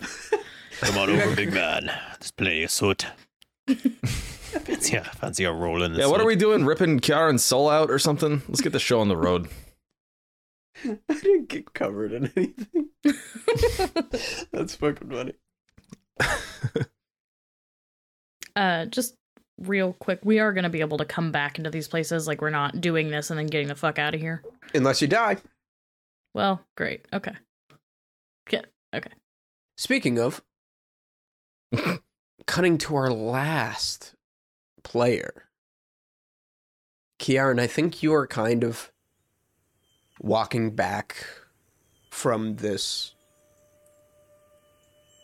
Come 0.80 0.98
on 0.98 1.10
over, 1.10 1.34
big 1.34 1.52
man. 1.52 1.90
Let's 2.10 2.30
play 2.30 2.62
a 2.64 2.68
soot. 2.68 3.06
Fancy, 4.58 4.96
a, 4.96 5.04
fancy 5.04 5.44
a 5.44 5.52
roll 5.52 5.82
in 5.82 5.92
the 5.92 6.00
Yeah, 6.00 6.06
what 6.06 6.20
are 6.20 6.26
we 6.26 6.36
doing? 6.36 6.64
Ripping 6.64 7.00
Kiara's 7.00 7.44
soul 7.44 7.68
out 7.68 7.90
or 7.90 7.98
something? 7.98 8.42
Let's 8.48 8.60
get 8.60 8.72
the 8.72 8.78
show 8.78 9.00
on 9.00 9.08
the 9.08 9.16
road. 9.16 9.48
I 10.84 10.98
didn't 11.08 11.48
get 11.48 11.72
covered 11.74 12.12
in 12.12 12.30
anything. 12.36 12.88
That's 14.52 14.74
fucking 14.74 15.10
funny. 15.10 15.34
Uh, 18.56 18.86
just 18.86 19.14
real 19.58 19.92
quick, 19.94 20.20
we 20.24 20.38
are 20.38 20.52
gonna 20.52 20.70
be 20.70 20.80
able 20.80 20.98
to 20.98 21.04
come 21.04 21.32
back 21.32 21.58
into 21.58 21.70
these 21.70 21.88
places. 21.88 22.26
Like 22.26 22.40
we're 22.40 22.50
not 22.50 22.80
doing 22.80 23.10
this 23.10 23.30
and 23.30 23.38
then 23.38 23.46
getting 23.46 23.68
the 23.68 23.74
fuck 23.74 23.98
out 23.98 24.14
of 24.14 24.20
here. 24.20 24.42
Unless 24.74 25.02
you 25.02 25.08
die. 25.08 25.36
Well, 26.34 26.60
great. 26.76 27.06
Okay. 27.12 27.32
Get 28.48 28.66
okay. 28.94 29.10
Speaking 29.76 30.18
of, 30.18 30.42
cutting 32.46 32.78
to 32.78 32.96
our 32.96 33.10
last 33.10 34.14
player, 34.82 35.44
Kiaran, 37.18 37.60
I 37.60 37.66
think 37.66 38.02
you 38.02 38.14
are 38.14 38.26
kind 38.26 38.64
of 38.64 38.90
walking 40.20 40.70
back 40.70 41.26
from 42.10 42.56
this 42.56 43.14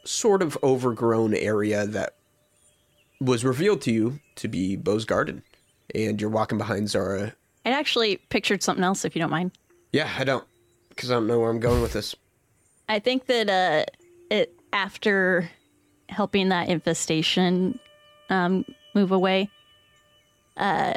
sort 0.05 0.43
of 0.43 0.57
overgrown 0.63 1.35
area 1.35 1.87
that 1.87 2.15
was 3.21 3.45
revealed 3.45 3.81
to 3.83 3.93
you 3.93 4.21
to 4.37 4.49
be 4.49 4.77
Bo's 4.77 5.05
garden. 5.05 5.43
And 5.95 6.21
you're 6.21 6.31
walking 6.31 6.59
behind 6.59 6.91
Zara. 6.91 7.35
I 7.65 7.71
actually 7.71 8.17
pictured 8.29 8.63
something 8.63 8.85
else, 8.85 9.05
if 9.05 9.17
you 9.17 9.21
don't 9.21 9.31
mind. 9.31 9.53
Yeah, 9.93 10.11
I 10.19 10.25
don't, 10.25 10.45
because 10.91 11.11
I 11.11 11.15
don't 11.15 11.27
know 11.27 11.41
where 11.41 11.51
I'm 11.51 11.61
going 11.61 11.83
with 11.83 11.93
this. 11.93 12.15
I 12.89 12.99
think 12.99 13.27
that 13.27 13.49
uh, 13.49 13.85
it 14.31 14.55
after 14.73 15.51
helping 16.09 16.51
that 16.51 16.69
infestation 16.69 17.79
um, 18.31 18.65
move 18.97 19.13
away, 19.13 19.49
uh, 20.57 20.95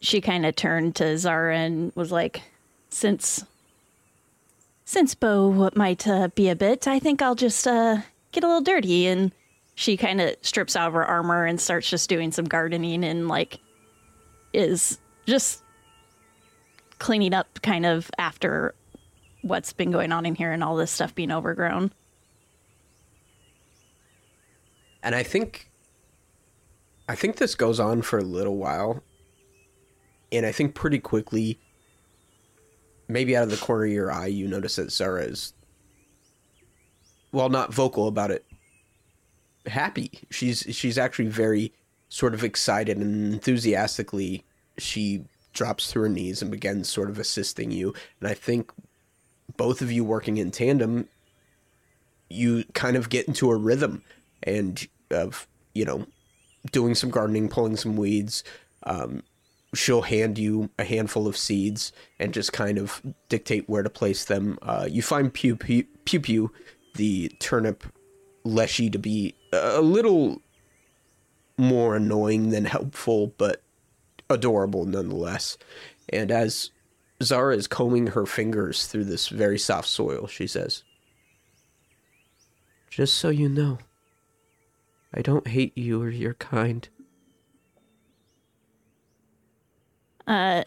she 0.00 0.20
kind 0.20 0.44
of 0.44 0.56
turned 0.56 0.96
to 0.96 1.16
Zara 1.16 1.56
and 1.56 1.92
was 1.94 2.10
like, 2.10 2.42
"Since 2.88 3.44
since 4.84 5.14
Bo 5.14 5.70
might 5.76 6.08
uh, 6.08 6.28
be 6.34 6.48
a 6.48 6.56
bit, 6.56 6.88
I 6.88 6.98
think 6.98 7.22
I'll 7.22 7.36
just 7.36 7.68
uh, 7.68 7.98
get 8.32 8.42
a 8.42 8.48
little 8.48 8.62
dirty." 8.62 9.06
And 9.06 9.30
she 9.76 9.96
kind 9.96 10.20
of 10.20 10.36
strips 10.42 10.74
out 10.74 10.88
of 10.88 10.94
her 10.94 11.04
armor 11.04 11.44
and 11.44 11.60
starts 11.60 11.88
just 11.88 12.08
doing 12.08 12.32
some 12.32 12.46
gardening 12.46 13.04
and 13.04 13.28
like 13.28 13.58
is 14.52 14.98
just 15.26 15.62
cleaning 16.98 17.34
up 17.34 17.60
kind 17.62 17.86
of 17.86 18.10
after 18.18 18.74
what's 19.42 19.72
been 19.72 19.90
going 19.90 20.12
on 20.12 20.26
in 20.26 20.34
here 20.34 20.52
and 20.52 20.64
all 20.64 20.76
this 20.76 20.90
stuff 20.90 21.14
being 21.14 21.32
overgrown. 21.32 21.92
and 25.04 25.14
I 25.14 25.22
think 25.22 25.68
I 27.08 27.14
think 27.14 27.36
this 27.36 27.54
goes 27.54 27.80
on 27.80 28.02
for 28.02 28.18
a 28.18 28.24
little 28.24 28.56
while. 28.56 29.02
And 30.32 30.44
I 30.46 30.52
think 30.52 30.74
pretty 30.74 30.98
quickly 30.98 31.58
maybe 33.08 33.36
out 33.36 33.44
of 33.44 33.50
the 33.50 33.56
corner 33.56 33.84
of 33.84 33.92
your 33.92 34.10
eye 34.10 34.26
you 34.26 34.48
notice 34.48 34.76
that 34.76 34.90
Zara 34.90 35.22
is 35.24 35.52
well 37.32 37.50
not 37.50 37.74
vocal 37.74 38.08
about 38.08 38.30
it 38.30 38.46
happy. 39.66 40.10
She's 40.30 40.64
she's 40.70 40.98
actually 40.98 41.28
very 41.28 41.72
sort 42.08 42.34
of 42.34 42.44
excited 42.44 42.96
and 42.98 43.32
enthusiastically 43.32 44.44
she 44.78 45.24
drops 45.52 45.90
to 45.92 46.00
her 46.00 46.08
knees 46.08 46.42
and 46.42 46.50
begins 46.50 46.88
sort 46.88 47.10
of 47.10 47.18
assisting 47.18 47.70
you. 47.70 47.94
And 48.20 48.28
I 48.28 48.34
think 48.34 48.72
both 49.56 49.82
of 49.82 49.92
you 49.92 50.04
working 50.04 50.36
in 50.36 50.50
tandem 50.50 51.08
you 52.30 52.64
kind 52.72 52.96
of 52.96 53.08
get 53.08 53.28
into 53.28 53.50
a 53.50 53.56
rhythm 53.56 54.02
and 54.42 54.86
of 55.10 55.46
you 55.74 55.84
know 55.84 56.06
doing 56.72 56.94
some 56.94 57.10
gardening 57.10 57.48
pulling 57.48 57.76
some 57.76 57.96
weeds 57.96 58.42
um, 58.84 59.22
she'll 59.74 60.02
hand 60.02 60.38
you 60.38 60.70
a 60.78 60.84
handful 60.84 61.26
of 61.26 61.36
seeds 61.36 61.92
and 62.18 62.32
just 62.32 62.52
kind 62.52 62.78
of 62.78 63.02
dictate 63.28 63.68
where 63.68 63.82
to 63.82 63.90
place 63.90 64.24
them. 64.24 64.58
Uh, 64.62 64.86
you 64.88 65.02
find 65.02 65.32
pew 65.32 65.56
pew 65.56 65.84
pew 66.04 66.20
pew 66.20 66.52
the 66.94 67.28
turnip 67.40 67.84
leshy 68.44 68.90
to 68.90 68.98
be 68.98 69.34
a 69.52 69.80
little 69.80 70.40
more 71.56 71.96
annoying 71.96 72.50
than 72.50 72.64
helpful 72.64 73.32
but 73.38 73.62
adorable 74.30 74.84
nonetheless. 74.84 75.56
And 76.10 76.30
as 76.30 76.70
zara 77.22 77.56
is 77.56 77.66
combing 77.66 78.08
her 78.08 78.26
fingers 78.26 78.86
through 78.86 79.04
this 79.04 79.28
very 79.28 79.58
soft 79.58 79.88
soil 79.88 80.26
she 80.26 80.46
says 80.46 80.82
just 82.90 83.14
so 83.14 83.28
you 83.28 83.48
know, 83.48 83.78
I 85.14 85.22
don't 85.22 85.46
hate 85.46 85.78
you 85.78 86.02
or 86.02 86.10
your 86.10 86.34
kind. 86.34 86.88
Uh, 90.26 90.64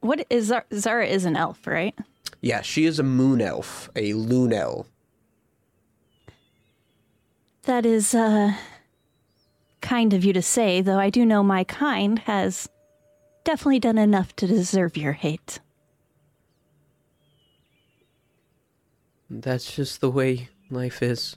what 0.00 0.24
is 0.30 0.46
Zara, 0.46 0.64
Zara 0.74 1.06
is 1.06 1.24
an 1.26 1.36
elf, 1.36 1.66
right? 1.66 1.94
Yeah, 2.40 2.62
she 2.62 2.86
is 2.86 2.98
a 2.98 3.02
moon 3.02 3.42
elf, 3.42 3.90
a 3.94 4.14
lunel. 4.14 4.86
That 7.64 7.84
is 7.86 8.14
uh 8.14 8.54
kind 9.80 10.14
of 10.14 10.24
you 10.24 10.32
to 10.32 10.42
say, 10.42 10.80
though 10.80 10.98
I 10.98 11.10
do 11.10 11.26
know 11.26 11.42
my 11.42 11.64
kind 11.64 12.18
has 12.20 12.68
definitely 13.44 13.80
done 13.80 13.98
enough 13.98 14.34
to 14.36 14.46
deserve 14.46 14.96
your 14.96 15.12
hate. 15.12 15.60
That's 19.28 19.74
just 19.74 20.00
the 20.00 20.10
way 20.10 20.48
life 20.70 21.02
is. 21.02 21.36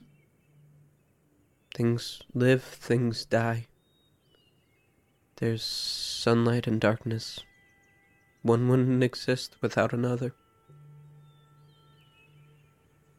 Things 1.75 2.21
live, 2.33 2.63
things 2.63 3.25
die. 3.25 3.65
There's 5.35 5.61
sunlight 5.61 6.67
and 6.67 6.79
darkness. 6.79 7.41
One 8.43 8.69
wouldn't 8.69 9.03
exist 9.03 9.57
without 9.59 9.91
another. 9.91 10.33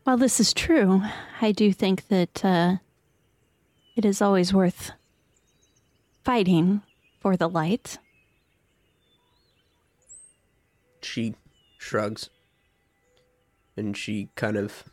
While 0.04 0.16
this 0.16 0.40
is 0.40 0.54
true, 0.54 1.02
I 1.42 1.52
do 1.52 1.70
think 1.70 2.08
that 2.08 2.42
uh, 2.42 2.76
it 3.94 4.06
is 4.06 4.22
always 4.22 4.54
worth 4.54 4.92
fighting 6.24 6.80
for 7.20 7.36
the 7.36 7.50
light. 7.50 7.98
She 11.02 11.34
shrugs. 11.76 12.30
And 13.76 13.94
she 13.94 14.30
kind 14.34 14.56
of 14.56 14.84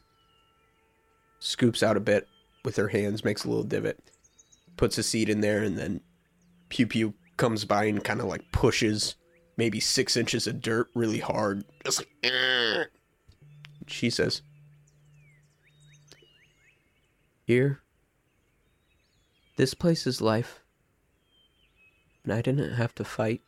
scoops 1.40 1.82
out 1.82 1.96
a 1.96 2.02
bit 2.02 2.28
with 2.64 2.76
her 2.76 2.90
hands, 2.90 3.24
makes 3.24 3.44
a 3.44 3.50
little 3.50 3.64
divot, 3.64 4.00
puts 4.78 4.98
a 4.98 5.04
seed 5.04 5.30
in 5.30 5.42
there, 5.42 5.64
and 5.64 5.78
then 5.78 6.02
Pew 6.70 6.88
Pew 6.88 7.14
comes 7.38 7.66
by 7.66 7.86
and 7.86 8.04
kind 8.04 8.20
of 8.20 8.28
like 8.28 8.52
pushes 8.52 9.16
maybe 9.58 9.80
six 9.80 10.18
inches 10.18 10.48
of 10.48 10.62
dirt 10.62 10.88
really 10.96 11.20
hard. 11.20 11.64
Just 11.86 12.00
like, 12.00 12.90
she 13.88 14.10
says, 14.10 14.42
Here, 17.46 17.82
this 19.58 19.74
place 19.74 20.08
is 20.08 20.22
life. 20.22 20.62
And 22.24 22.32
I 22.32 22.42
didn't 22.42 22.74
have 22.74 22.96
to 22.96 23.04
fight. 23.04 23.42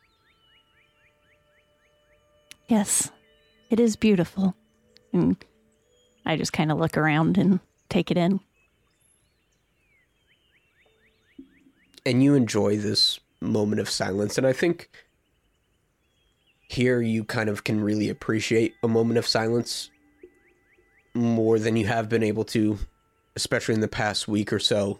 Yes, 2.68 3.09
it 3.70 3.80
is 3.80 3.95
beautiful. 3.95 4.53
And 5.13 5.38
I 6.26 6.36
just 6.36 6.51
kind 6.51 6.72
of 6.72 6.78
look 6.78 6.97
around 6.97 7.38
and 7.38 7.61
take 7.88 8.11
it 8.11 8.18
in. 8.18 8.41
And 12.05 12.23
you 12.23 12.33
enjoy 12.33 12.77
this 12.77 13.19
moment 13.41 13.79
of 13.79 13.89
silence 13.89 14.37
and 14.37 14.47
i 14.47 14.53
think 14.53 14.89
here 16.67 17.01
you 17.01 17.23
kind 17.23 17.49
of 17.49 17.63
can 17.63 17.81
really 17.81 18.09
appreciate 18.09 18.73
a 18.83 18.87
moment 18.87 19.17
of 19.17 19.27
silence 19.27 19.91
more 21.13 21.59
than 21.59 21.75
you 21.75 21.85
have 21.85 22.09
been 22.09 22.23
able 22.23 22.43
to 22.43 22.77
especially 23.35 23.75
in 23.75 23.81
the 23.81 23.87
past 23.87 24.27
week 24.27 24.53
or 24.53 24.59
so. 24.59 24.97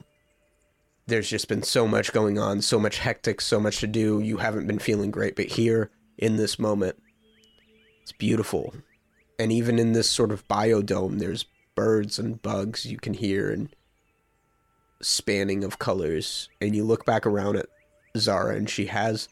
There's 1.08 1.30
just 1.30 1.48
been 1.48 1.64
so 1.64 1.88
much 1.88 2.12
going 2.14 2.40
on 2.40 2.62
so 2.62 2.80
much 2.80 3.00
hectic 3.00 3.42
so 3.42 3.60
much 3.60 3.80
to 3.80 3.88
do. 3.88 4.20
You 4.20 4.38
haven't 4.38 4.68
been 4.68 4.80
feeling 4.80 5.12
great 5.12 5.36
but 5.36 5.48
here 5.48 5.92
in 6.18 6.38
this 6.38 6.58
moment 6.60 7.02
it's 8.02 8.12
beautiful. 8.12 8.74
And 9.38 9.52
even 9.52 9.80
in 9.80 9.94
this 9.94 10.10
sort 10.10 10.32
of 10.32 10.48
biodome 10.48 11.20
there's 11.20 11.46
birds 11.76 12.20
and 12.20 12.42
bugs 12.42 12.86
you 12.86 12.98
can 12.98 13.14
hear 13.14 13.52
and 13.52 13.76
spanning 15.02 15.64
of 15.64 15.80
colors 15.80 16.50
and 16.62 16.76
you 16.76 16.84
look 16.84 17.06
back 17.06 17.26
around 17.26 17.58
at 17.58 17.68
Zara 18.18 18.56
and 18.56 18.70
she 18.70 18.88
has 18.88 19.28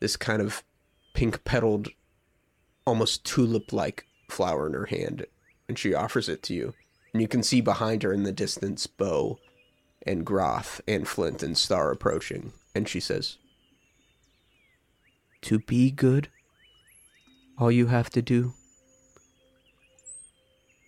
this 0.00 0.16
kind 0.16 0.42
of 0.42 0.62
pink 1.14 1.44
petaled 1.44 1.88
almost 2.86 3.24
tulip 3.24 3.72
like 3.72 4.06
flower 4.28 4.66
in 4.66 4.74
her 4.74 4.86
hand 4.86 5.26
and 5.68 5.78
she 5.78 5.94
offers 5.94 6.28
it 6.28 6.42
to 6.44 6.54
you. 6.54 6.74
And 7.12 7.22
you 7.22 7.28
can 7.28 7.42
see 7.42 7.60
behind 7.60 8.02
her 8.02 8.12
in 8.12 8.24
the 8.24 8.32
distance 8.32 8.86
Bo 8.86 9.38
and 10.06 10.26
Groth 10.26 10.80
and 10.86 11.06
Flint 11.06 11.42
and 11.42 11.56
Star 11.56 11.90
approaching 11.90 12.52
and 12.74 12.88
she 12.88 13.00
says 13.00 13.38
to 15.42 15.58
be 15.58 15.90
good 15.90 16.28
all 17.58 17.70
you 17.70 17.86
have 17.86 18.10
to 18.10 18.22
do 18.22 18.54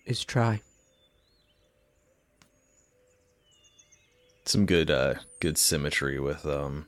is 0.05 0.23
try 0.23 0.61
Some 4.47 4.65
good 4.65 4.89
uh 4.89 5.15
good 5.41 5.57
symmetry 5.57 6.19
with 6.19 6.45
um 6.45 6.87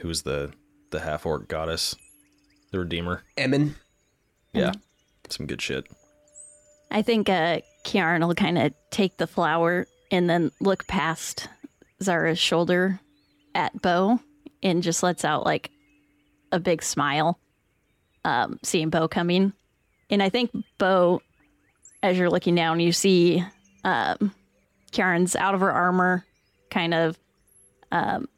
who 0.00 0.08
was 0.08 0.22
the 0.22 0.52
the 0.90 1.00
half 1.00 1.26
orc 1.26 1.48
goddess? 1.48 1.96
The 2.70 2.78
Redeemer. 2.78 3.22
Emin 3.36 3.74
Yeah. 4.52 4.72
Some 5.28 5.46
good 5.46 5.60
shit. 5.60 5.86
I 6.90 7.02
think 7.02 7.28
uh, 7.28 7.60
Kiarn 7.84 8.26
will 8.26 8.34
kind 8.34 8.58
of 8.58 8.72
take 8.90 9.16
the 9.16 9.26
flower 9.26 9.86
and 10.10 10.30
then 10.30 10.52
look 10.60 10.86
past 10.86 11.48
Zara's 12.02 12.38
shoulder 12.38 13.00
at 13.54 13.80
Bo 13.82 14.20
and 14.62 14.82
just 14.82 15.02
lets 15.02 15.24
out 15.24 15.44
like 15.44 15.70
a 16.52 16.60
big 16.60 16.82
smile, 16.82 17.38
um, 18.24 18.58
seeing 18.62 18.90
Bo 18.90 19.08
coming. 19.08 19.52
And 20.10 20.22
I 20.22 20.28
think 20.28 20.52
Bo, 20.78 21.22
as 22.02 22.16
you're 22.16 22.30
looking 22.30 22.54
down, 22.54 22.78
you 22.78 22.92
see 22.92 23.44
um, 23.82 24.32
Kiarn's 24.92 25.34
out 25.34 25.54
of 25.54 25.60
her 25.60 25.72
armor, 25.72 26.24
kind 26.70 26.94
of. 26.94 27.18
Um, 27.92 28.28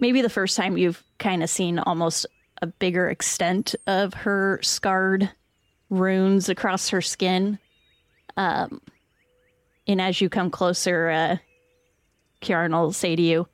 maybe 0.00 0.22
the 0.22 0.28
first 0.28 0.56
time 0.56 0.76
you've 0.76 1.02
kind 1.18 1.42
of 1.42 1.50
seen 1.50 1.78
almost 1.78 2.26
a 2.62 2.66
bigger 2.66 3.08
extent 3.08 3.74
of 3.86 4.14
her 4.14 4.58
scarred 4.62 5.30
runes 5.90 6.48
across 6.48 6.88
her 6.88 7.00
skin. 7.00 7.58
Um, 8.36 8.80
and 9.86 10.00
as 10.00 10.20
you 10.20 10.28
come 10.28 10.50
closer, 10.50 11.10
uh, 11.10 11.36
Kiarn 12.40 12.72
will 12.72 12.92
say 12.92 13.16
to 13.16 13.22
you, 13.22 13.48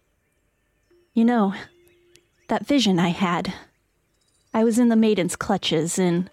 You 1.14 1.24
know, 1.24 1.54
that 2.48 2.66
vision 2.66 2.98
I 2.98 3.08
had, 3.08 3.52
I 4.54 4.64
was 4.64 4.78
in 4.78 4.88
the 4.88 4.96
maiden's 4.96 5.36
clutches, 5.36 5.98
and 5.98 6.30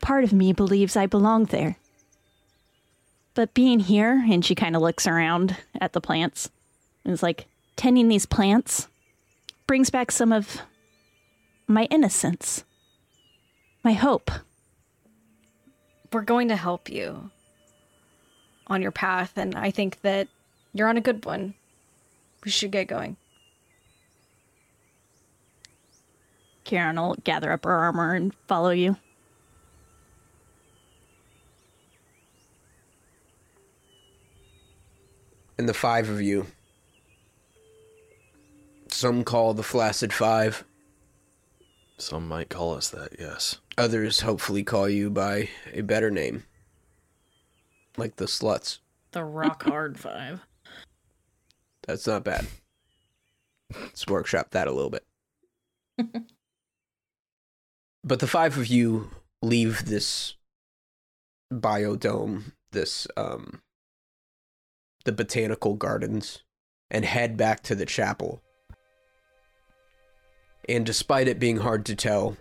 part 0.00 0.24
of 0.24 0.32
me 0.32 0.52
believes 0.52 0.96
I 0.96 1.06
belong 1.06 1.46
there. 1.46 1.76
But 3.34 3.54
being 3.54 3.80
here, 3.80 4.24
and 4.28 4.44
she 4.44 4.54
kind 4.54 4.76
of 4.76 4.82
looks 4.82 5.06
around 5.06 5.56
at 5.80 5.94
the 5.94 6.00
plants, 6.00 6.50
and 7.04 7.14
is 7.14 7.22
like, 7.22 7.46
tending 7.76 8.08
these 8.08 8.26
plants 8.26 8.88
brings 9.66 9.88
back 9.88 10.10
some 10.10 10.32
of 10.32 10.60
my 11.66 11.84
innocence, 11.84 12.64
my 13.82 13.92
hope. 13.92 14.30
We're 16.12 16.22
going 16.22 16.48
to 16.48 16.56
help 16.56 16.90
you 16.90 17.30
on 18.66 18.82
your 18.82 18.90
path, 18.90 19.32
and 19.36 19.54
I 19.54 19.70
think 19.70 20.02
that 20.02 20.28
you're 20.74 20.88
on 20.88 20.98
a 20.98 21.02
good 21.02 21.24
one. 21.24 21.54
We 22.44 22.50
should 22.50 22.70
get 22.70 22.86
going. 22.86 23.16
Karen 26.64 26.96
will 26.96 27.16
gather 27.24 27.50
up 27.50 27.64
her 27.64 27.72
armor 27.72 28.14
and 28.14 28.34
follow 28.46 28.70
you. 28.70 28.96
And 35.58 35.68
the 35.68 35.74
five 35.74 36.08
of 36.08 36.20
you. 36.20 36.46
Some 38.88 39.24
call 39.24 39.54
the 39.54 39.62
Flaccid 39.62 40.12
Five, 40.12 40.64
Some 41.96 42.28
might 42.28 42.48
call 42.50 42.74
us 42.74 42.90
that, 42.90 43.16
yes. 43.18 43.58
others 43.78 44.20
hopefully 44.20 44.62
call 44.64 44.88
you 44.88 45.08
by 45.10 45.48
a 45.72 45.80
better 45.80 46.10
name. 46.10 46.44
Like 47.96 48.16
the 48.16 48.26
Sluts. 48.26 48.78
The 49.12 49.24
rock 49.24 49.62
hard 49.64 49.98
five. 49.98 50.40
That's 51.86 52.06
not 52.06 52.24
bad. 52.24 52.46
Let's 53.74 54.06
workshop 54.06 54.50
that 54.50 54.68
a 54.68 54.72
little 54.72 54.90
bit. 54.90 55.04
but 58.04 58.20
the 58.20 58.26
five 58.26 58.56
of 58.56 58.66
you 58.66 59.10
leave 59.42 59.86
this 59.86 60.36
biodome, 61.52 62.52
this 62.70 63.06
um 63.16 63.60
the 65.04 65.12
botanical 65.12 65.74
gardens, 65.74 66.42
and 66.90 67.04
head 67.04 67.36
back 67.36 67.62
to 67.64 67.74
the 67.74 67.86
chapel. 67.86 68.42
And 70.68 70.86
despite 70.86 71.28
it 71.28 71.38
being 71.38 71.58
hard 71.58 71.84
to 71.86 71.96
tell 71.96 72.36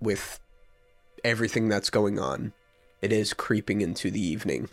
with 0.00 0.40
everything 1.24 1.68
that's 1.68 1.90
going 1.90 2.18
on, 2.18 2.52
it 3.00 3.12
is 3.12 3.32
creeping 3.32 3.80
into 3.80 4.10
the 4.10 4.20
evening. 4.20 4.68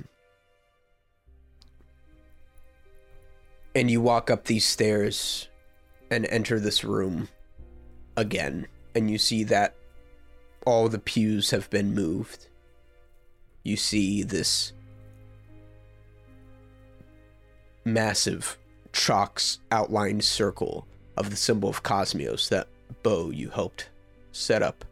And 3.73 3.89
you 3.89 4.01
walk 4.01 4.29
up 4.29 4.45
these 4.45 4.65
stairs 4.65 5.47
and 6.11 6.25
enter 6.25 6.59
this 6.59 6.83
room 6.83 7.29
again, 8.17 8.67
and 8.95 9.09
you 9.09 9.17
see 9.17 9.43
that 9.45 9.75
all 10.65 10.89
the 10.89 10.99
pews 10.99 11.51
have 11.51 11.69
been 11.69 11.93
moved. 11.93 12.47
You 13.63 13.77
see 13.77 14.23
this 14.23 14.73
massive 17.85 18.57
chalks 18.93 19.59
outlined 19.71 20.23
circle 20.23 20.87
of 21.17 21.29
the 21.29 21.35
symbol 21.35 21.69
of 21.69 21.83
Cosmos 21.83 22.49
that 22.49 22.67
Bo 23.03 23.29
you 23.29 23.49
helped 23.49 23.89
set 24.31 24.63
up. 24.63 24.85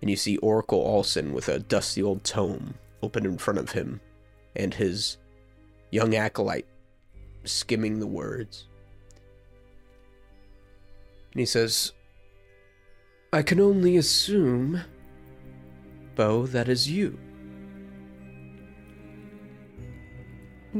And 0.00 0.10
you 0.10 0.16
see 0.16 0.36
Oracle 0.38 0.80
Olson 0.80 1.32
with 1.32 1.48
a 1.48 1.58
dusty 1.58 2.02
old 2.02 2.22
tome 2.24 2.74
open 3.02 3.26
in 3.26 3.38
front 3.38 3.58
of 3.58 3.72
him, 3.72 4.00
and 4.54 4.74
his 4.74 5.18
young 5.90 6.14
acolyte 6.14 6.66
skimming 7.44 7.98
the 7.98 8.06
words. 8.06 8.66
And 11.32 11.40
he 11.40 11.46
says, 11.46 11.92
I 13.32 13.42
can 13.42 13.60
only 13.60 13.96
assume, 13.96 14.82
Bo, 16.14 16.46
that 16.46 16.68
is 16.68 16.90
you. 16.90 17.18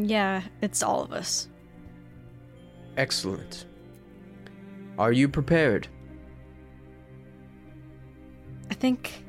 Yeah, 0.06 0.42
it's 0.62 0.82
all 0.82 1.02
of 1.02 1.12
us. 1.12 1.48
Excellent. 2.96 3.66
Are 4.98 5.12
you 5.12 5.28
prepared? 5.28 5.88
I 8.70 8.74
think, 8.74 9.24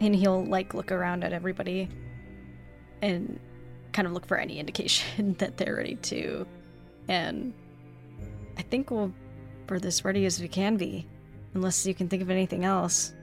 and 0.00 0.14
he'll 0.14 0.44
like 0.44 0.74
look 0.74 0.92
around 0.92 1.24
at 1.24 1.32
everybody 1.32 1.88
and 3.02 3.38
kind 3.92 4.06
of 4.06 4.12
look 4.12 4.26
for 4.26 4.36
any 4.36 4.58
indication 4.60 5.34
that 5.38 5.56
they're 5.56 5.76
ready 5.76 5.96
to. 5.96 6.46
And 7.08 7.52
I 8.56 8.62
think 8.62 8.90
we'll, 8.90 9.12
we're 9.68 9.80
as 9.82 10.04
ready 10.04 10.26
as 10.26 10.40
we 10.40 10.48
can 10.48 10.76
be, 10.76 11.06
unless 11.54 11.86
you 11.86 11.94
can 11.94 12.08
think 12.08 12.22
of 12.22 12.30
anything 12.30 12.64
else. 12.64 13.14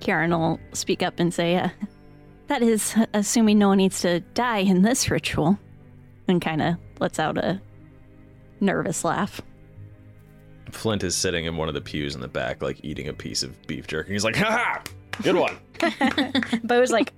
Kieran 0.00 0.30
will 0.30 0.58
speak 0.72 1.02
up 1.02 1.20
and 1.20 1.32
say, 1.32 1.56
uh, 1.56 1.68
That 2.48 2.62
is, 2.62 2.94
assuming 3.14 3.58
no 3.58 3.68
one 3.68 3.78
needs 3.78 4.00
to 4.00 4.20
die 4.20 4.58
in 4.58 4.82
this 4.82 5.10
ritual. 5.10 5.58
And 6.32 6.40
kind 6.40 6.62
of 6.62 6.76
lets 6.98 7.18
out 7.18 7.36
a 7.36 7.60
nervous 8.58 9.04
laugh. 9.04 9.42
Flint 10.70 11.04
is 11.04 11.14
sitting 11.14 11.44
in 11.44 11.58
one 11.58 11.68
of 11.68 11.74
the 11.74 11.82
pews 11.82 12.14
in 12.14 12.22
the 12.22 12.28
back, 12.28 12.62
like 12.62 12.82
eating 12.82 13.08
a 13.08 13.12
piece 13.12 13.42
of 13.42 13.60
beef 13.66 13.86
jerky. 13.86 14.14
He's 14.14 14.24
like, 14.24 14.36
"Ha 14.36 14.50
ha, 14.50 14.82
good 15.22 15.36
one." 15.36 15.58
Bo's 16.64 16.90
like 16.90 17.12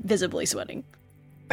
visibly 0.00 0.46
sweating. 0.46 0.82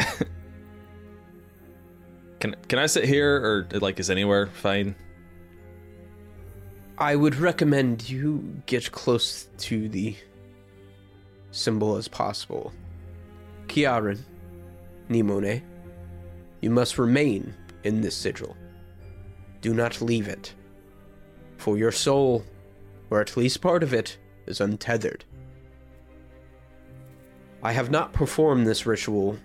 can 2.40 2.56
can 2.66 2.80
I 2.80 2.86
sit 2.86 3.04
here, 3.04 3.36
or 3.36 3.68
like 3.78 4.00
is 4.00 4.10
anywhere 4.10 4.48
fine? 4.48 4.96
I 6.98 7.14
would 7.14 7.36
recommend 7.36 8.10
you 8.10 8.60
get 8.66 8.90
close 8.90 9.46
to 9.58 9.88
the 9.88 10.16
symbol 11.52 11.94
as 11.94 12.08
possible. 12.08 12.72
Kiaran, 13.68 14.18
Nimone, 15.08 15.62
you 16.64 16.70
must 16.70 16.98
remain 16.98 17.54
in 17.82 18.00
this 18.00 18.16
sigil. 18.16 18.56
Do 19.60 19.74
not 19.74 20.00
leave 20.00 20.28
it. 20.28 20.54
For 21.58 21.76
your 21.76 21.92
soul, 21.92 22.42
or 23.10 23.20
at 23.20 23.36
least 23.36 23.60
part 23.60 23.82
of 23.82 23.92
it, 23.92 24.16
is 24.46 24.62
untethered. 24.62 25.26
I 27.62 27.72
have 27.72 27.90
not 27.90 28.14
performed 28.14 28.66
this 28.66 28.86
ritual 28.86 29.36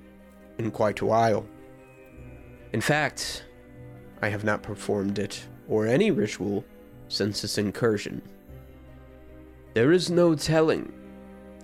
in 0.59 0.71
quite 0.71 1.01
a 1.01 1.05
while. 1.05 1.45
In 2.71 2.79
fact, 2.79 3.43
I 4.21 4.29
have 4.29 4.45
not 4.45 4.63
performed 4.63 5.19
it, 5.19 5.45
or 5.67 5.87
any 5.87 6.11
ritual, 6.11 6.63
since 7.09 7.41
this 7.41 7.57
incursion. 7.57 8.21
There 9.73 9.91
is 9.91 10.09
no 10.09 10.35
telling 10.35 10.93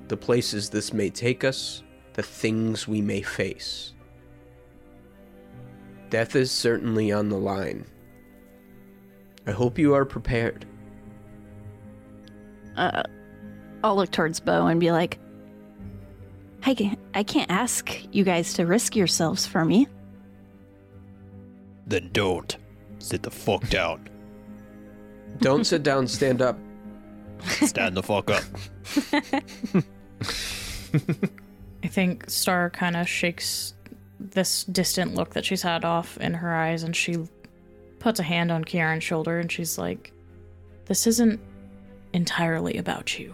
the 0.09 0.17
places 0.17 0.69
this 0.69 0.91
may 0.91 1.09
take 1.09 1.45
us, 1.45 1.81
the 2.11 2.23
things 2.23 2.89
we 2.89 3.01
may 3.01 3.21
face. 3.21 3.94
Death 6.15 6.37
is 6.37 6.49
certainly 6.49 7.11
on 7.11 7.27
the 7.27 7.35
line. 7.35 7.85
I 9.45 9.51
hope 9.51 9.77
you 9.77 9.93
are 9.95 10.05
prepared. 10.05 10.65
Uh, 12.77 13.03
I'll 13.83 13.97
look 13.97 14.11
towards 14.11 14.39
Bo 14.39 14.67
and 14.67 14.79
be 14.79 14.93
like, 14.93 15.19
I 16.63 16.73
can't, 16.73 16.97
I 17.13 17.23
can't 17.23 17.51
ask 17.51 17.91
you 18.13 18.23
guys 18.23 18.53
to 18.53 18.65
risk 18.65 18.95
yourselves 18.95 19.45
for 19.45 19.65
me. 19.65 19.89
Then 21.85 22.11
don't. 22.13 22.55
Sit 22.99 23.21
the 23.21 23.29
fuck 23.29 23.67
down. 23.67 24.07
Don't 25.39 25.65
sit 25.65 25.83
down, 25.83 26.07
stand 26.07 26.41
up. 26.41 26.57
Stand 27.41 27.97
the 27.97 28.03
fuck 28.03 28.31
up. 28.31 28.43
I 31.83 31.87
think 31.89 32.29
Star 32.29 32.69
kind 32.69 32.95
of 32.95 33.09
shakes 33.09 33.74
this 34.31 34.63
distant 34.65 35.15
look 35.15 35.33
that 35.33 35.45
she's 35.45 35.61
had 35.61 35.85
off 35.85 36.17
in 36.17 36.33
her 36.33 36.55
eyes 36.55 36.83
and 36.83 36.95
she 36.95 37.17
puts 37.99 38.19
a 38.19 38.23
hand 38.23 38.51
on 38.51 38.63
Kieran's 38.63 39.03
shoulder 39.03 39.39
and 39.39 39.51
she's 39.51 39.77
like, 39.77 40.11
This 40.85 41.07
isn't 41.07 41.39
entirely 42.13 42.77
about 42.77 43.17
you. 43.19 43.33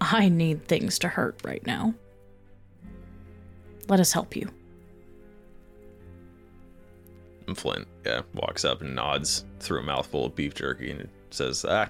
I 0.00 0.28
need 0.28 0.66
things 0.66 0.98
to 1.00 1.08
hurt 1.08 1.40
right 1.44 1.64
now. 1.66 1.94
Let 3.88 4.00
us 4.00 4.12
help 4.12 4.34
you. 4.34 4.50
And 7.46 7.56
Flint, 7.56 7.86
yeah, 8.04 8.22
walks 8.34 8.64
up 8.64 8.80
and 8.80 8.94
nods 8.94 9.44
through 9.60 9.80
a 9.80 9.82
mouthful 9.82 10.26
of 10.26 10.34
beef 10.34 10.54
jerky 10.54 10.90
and 10.90 11.08
says, 11.30 11.64
"Ah, 11.68 11.88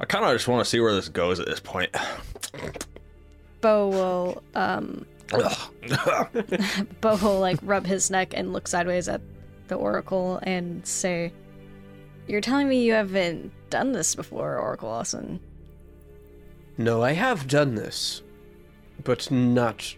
I 0.00 0.04
kind 0.04 0.24
of 0.24 0.32
just 0.32 0.48
want 0.48 0.64
to 0.64 0.68
see 0.68 0.80
where 0.80 0.94
this 0.94 1.08
goes 1.08 1.40
at 1.40 1.46
this 1.46 1.60
point." 1.60 1.94
Bo 3.60 3.88
will 3.88 4.42
um 4.54 5.06
Bo 7.00 7.16
will 7.16 7.40
like 7.40 7.58
rub 7.62 7.86
his 7.86 8.10
neck 8.10 8.32
and 8.34 8.52
look 8.52 8.66
sideways 8.66 9.08
at 9.08 9.20
the 9.68 9.74
oracle 9.74 10.40
and 10.42 10.86
say, 10.86 11.32
"You're 12.26 12.40
telling 12.40 12.68
me 12.68 12.84
you 12.84 12.94
haven't 12.94 13.52
done 13.70 13.92
this 13.92 14.14
before, 14.14 14.58
Oracle 14.58 14.88
Lawson?" 14.88 15.40
No, 16.78 17.02
I 17.02 17.12
have 17.12 17.48
done 17.48 17.74
this, 17.74 18.22
but 19.04 19.30
not 19.30 19.94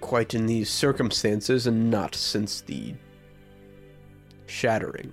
quite 0.00 0.34
in 0.34 0.46
these 0.46 0.70
circumstances 0.70 1.66
and 1.66 1.90
not 1.90 2.14
since 2.14 2.60
the 2.60 2.94
shattering. 4.46 5.12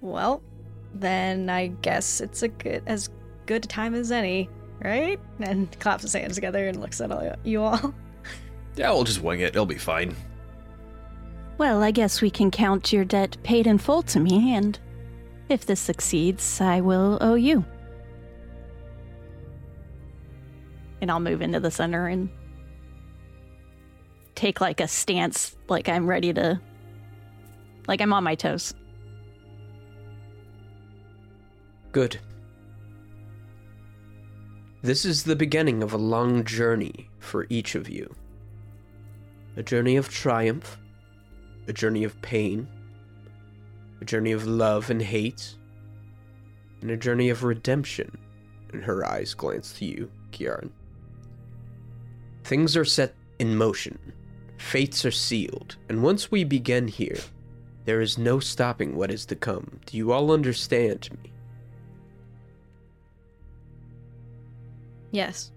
Well, 0.00 0.42
then 0.92 1.48
I 1.48 1.68
guess 1.68 2.20
it's 2.20 2.42
a 2.42 2.48
good 2.48 2.82
as 2.86 3.08
good 3.46 3.64
a 3.64 3.68
time 3.68 3.94
as 3.94 4.10
any, 4.10 4.50
right? 4.82 5.20
And 5.40 5.78
claps 5.80 6.02
his 6.02 6.12
hands 6.12 6.34
together 6.34 6.66
and 6.68 6.80
looks 6.80 7.00
at 7.00 7.10
all, 7.10 7.34
you 7.44 7.62
all. 7.62 7.94
yeah, 8.76 8.90
we'll 8.90 9.04
just 9.04 9.22
wing 9.22 9.40
it. 9.40 9.48
It'll 9.50 9.66
be 9.66 9.78
fine. 9.78 10.16
Well, 11.58 11.82
I 11.82 11.90
guess 11.90 12.20
we 12.20 12.30
can 12.30 12.50
count 12.50 12.92
your 12.92 13.04
debt 13.04 13.36
paid 13.44 13.66
in 13.66 13.78
full 13.78 14.02
to 14.02 14.18
me, 14.18 14.54
and 14.54 14.78
if 15.48 15.66
this 15.66 15.80
succeeds, 15.80 16.60
I 16.60 16.80
will 16.80 17.18
owe 17.20 17.36
you. 17.36 17.64
And 21.00 21.10
I'll 21.10 21.20
move 21.20 21.42
into 21.42 21.60
the 21.60 21.70
center 21.70 22.08
and 22.08 22.28
take 24.34 24.60
like 24.60 24.80
a 24.80 24.88
stance, 24.88 25.56
like 25.68 25.88
I'm 25.88 26.06
ready 26.06 26.32
to, 26.32 26.60
like 27.86 28.00
I'm 28.00 28.12
on 28.12 28.24
my 28.24 28.34
toes. 28.34 28.74
Good. 31.92 32.18
This 34.84 35.06
is 35.06 35.22
the 35.22 35.34
beginning 35.34 35.82
of 35.82 35.94
a 35.94 35.96
long 35.96 36.44
journey 36.44 37.08
for 37.18 37.46
each 37.48 37.74
of 37.74 37.88
you. 37.88 38.14
A 39.56 39.62
journey 39.62 39.96
of 39.96 40.10
triumph, 40.10 40.76
a 41.66 41.72
journey 41.72 42.04
of 42.04 42.20
pain, 42.20 42.68
a 44.02 44.04
journey 44.04 44.32
of 44.32 44.46
love 44.46 44.90
and 44.90 45.00
hate, 45.00 45.54
and 46.82 46.90
a 46.90 46.98
journey 46.98 47.30
of 47.30 47.44
redemption. 47.44 48.18
And 48.74 48.84
her 48.84 49.06
eyes 49.06 49.32
glance 49.32 49.72
to 49.78 49.86
you, 49.86 50.10
Kieran. 50.32 50.70
Things 52.42 52.76
are 52.76 52.84
set 52.84 53.14
in 53.38 53.56
motion, 53.56 53.98
fates 54.58 55.06
are 55.06 55.10
sealed, 55.10 55.76
and 55.88 56.02
once 56.02 56.30
we 56.30 56.44
begin 56.44 56.88
here, 56.88 57.20
there 57.86 58.02
is 58.02 58.18
no 58.18 58.38
stopping 58.38 58.96
what 58.96 59.10
is 59.10 59.24
to 59.24 59.34
come. 59.34 59.80
Do 59.86 59.96
you 59.96 60.12
all 60.12 60.30
understand 60.30 61.08
me? 61.22 61.33
Yes. 65.14 65.52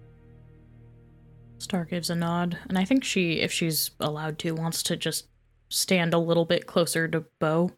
Star 1.58 1.84
gives 1.84 2.10
a 2.10 2.14
nod, 2.14 2.56
and 2.68 2.78
I 2.78 2.84
think 2.84 3.02
she, 3.02 3.40
if 3.40 3.50
she's 3.52 3.90
allowed 3.98 4.38
to, 4.38 4.52
wants 4.54 4.84
to 4.84 4.96
just 4.96 5.26
stand 5.68 6.14
a 6.14 6.18
little 6.18 6.44
bit 6.44 6.66
closer 6.66 7.08
to 7.08 7.24
Bo. 7.40 7.72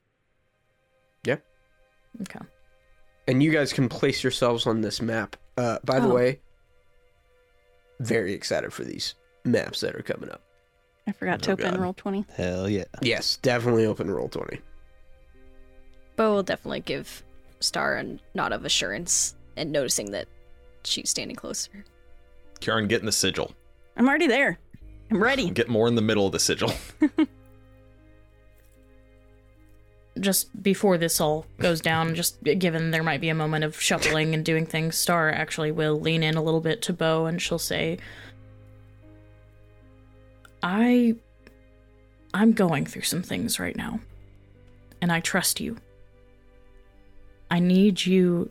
Yep. 1.25 1.43
Okay. 2.23 2.41
and 3.29 3.43
you 3.43 3.51
guys 3.53 3.73
can 3.73 3.89
place 3.89 4.23
yourselves 4.23 4.67
on 4.67 4.81
this 4.83 5.01
map. 5.01 5.37
Uh, 5.57 5.79
by 5.85 6.01
the 6.01 6.09
Oh. 6.09 6.15
way, 6.15 6.41
very 8.01 8.33
excited 8.35 8.73
for 8.73 8.85
these 8.85 9.15
maps 9.45 9.81
that 9.81 9.95
are 9.95 10.03
coming 10.03 10.31
up. 10.31 10.43
I 11.07 11.13
forgot 11.13 11.41
to 11.43 11.51
Oh, 11.51 11.53
open 11.55 11.71
God. 11.75 11.81
roll 11.81 11.95
20. 11.95 12.25
Hell 12.37 12.69
yeah. 12.69 12.85
Yes, 13.03 13.37
definitely 13.39 13.87
open 13.87 14.11
roll 14.11 14.29
twenty. 14.29 14.61
Bo 16.17 16.35
will 16.35 16.43
definitely 16.43 16.81
give 16.81 17.23
Star 17.61 17.97
a 17.97 18.19
nod 18.35 18.53
of 18.53 18.65
assurance 18.65 19.35
and 19.57 19.71
noticing 19.73 20.11
that 20.11 20.27
she's 20.85 21.11
standing 21.11 21.37
closer. 21.37 21.85
Kieran, 22.61 22.89
get 22.89 23.01
in 23.01 23.07
the 23.07 23.13
sigil. 23.13 23.53
I'm 23.97 24.09
already 24.09 24.27
there. 24.27 24.59
I'm 25.11 25.23
ready. 25.23 25.51
Get 25.51 25.69
more 25.69 25.89
in 25.89 25.95
the 25.95 26.03
middle 26.03 26.27
of 26.27 26.33
the 26.33 26.39
sigil. 26.39 26.73
just 30.21 30.63
before 30.63 30.99
this 30.99 31.21
all 31.21 31.47
goes 31.59 31.81
down, 31.81 32.15
just 32.15 32.43
given 32.43 32.91
there 32.91 33.03
might 33.03 33.21
be 33.21 33.29
a 33.29 33.35
moment 33.35 33.65
of 33.65 33.81
shuffling 33.81 34.35
and 34.35 34.45
doing 34.45 34.67
things, 34.67 34.97
Star 34.97 35.31
actually 35.31 35.73
will 35.73 35.99
lean 35.99 36.23
in 36.23 36.37
a 36.37 36.43
little 36.43 36.61
bit 36.61 36.83
to 36.83 36.93
Bo 36.93 37.27
and 37.27 37.41
she'll 37.41 37.59
say, 37.59 37.99
I 40.63 41.17
I'm 42.33 42.53
going 42.53 42.87
through 42.87 43.03
some 43.03 43.23
things 43.23 43.59
right 43.59 43.77
now. 43.77 44.01
And 45.03 45.11
I 45.11 45.21
trust 45.21 45.61
you. 45.61 45.79
I 47.51 47.59
need 47.59 48.05
you 48.05 48.51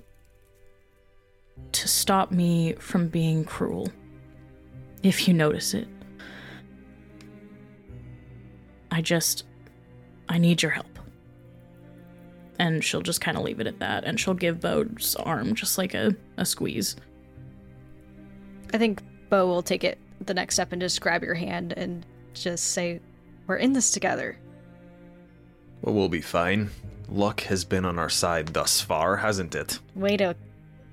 to 1.74 1.88
stop 1.88 2.32
me 2.32 2.74
from 2.74 3.08
being 3.08 3.44
cruel. 3.46 3.90
If 5.04 5.28
you 5.28 5.34
notice 5.34 5.74
it. 5.74 5.88
I 8.92 9.02
just 9.02 9.46
I 10.28 10.38
need 10.38 10.62
your 10.62 10.72
help. 10.72 10.86
and 12.60 12.84
she'll 12.84 13.02
just 13.02 13.22
kind 13.22 13.38
of 13.38 13.44
leave 13.44 13.62
it 13.62 13.68
at 13.68 13.80
that. 13.80 14.04
And 14.04 14.20
she'll 14.20 14.34
give 14.34 14.60
Bo's 14.60 15.16
arm 15.16 15.56
just 15.56 15.78
like 15.78 15.94
a, 15.94 16.14
a 16.38 16.46
squeeze. 16.46 16.98
I 18.74 18.78
think 18.78 19.02
Bo 19.30 19.48
will 19.48 19.62
take 19.62 19.84
it 19.86 19.98
the 20.26 20.34
next 20.34 20.56
step 20.56 20.74
and 20.74 20.82
just 20.82 21.00
grab 21.00 21.24
your 21.24 21.36
hand 21.36 21.74
and 21.78 22.06
just 22.34 22.72
say, 22.72 23.00
We're 23.48 23.56
in 23.58 23.72
this 23.74 23.92
together. 23.92 24.38
Well, 25.82 25.96
we'll 25.96 26.10
be 26.10 26.22
fine. 26.22 26.70
Luck 27.08 27.40
has 27.42 27.64
been 27.64 27.86
on 27.86 27.98
our 27.98 28.10
side 28.10 28.48
thus 28.48 28.82
far, 28.82 29.16
hasn't 29.18 29.56
it? 29.56 29.80
Way 29.96 30.18
to 30.18 30.36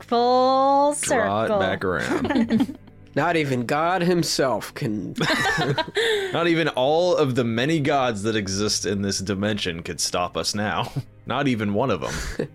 full 0.01 0.95
circle. 0.95 1.47
Draw 1.47 1.57
it 1.57 1.61
back 1.61 1.85
around. 1.85 2.79
Not 3.17 3.37
even 3.37 3.65
God 3.65 4.03
himself 4.03 4.75
can. 4.75 5.15
Not 6.33 6.49
even 6.49 6.69
all 6.69 7.17
of 7.17 7.35
the 7.35 7.45
many 7.45 7.81
gods 7.81 8.23
that 8.25 8.37
exist 8.37 8.85
in 8.85 9.01
this 9.01 9.21
dimension 9.21 9.83
could 9.83 10.01
stop 10.01 10.37
us 10.37 10.55
now. 10.55 10.93
Not 11.27 11.49
even 11.49 11.73
one 11.73 11.91
of 11.91 12.03
them. 12.03 12.49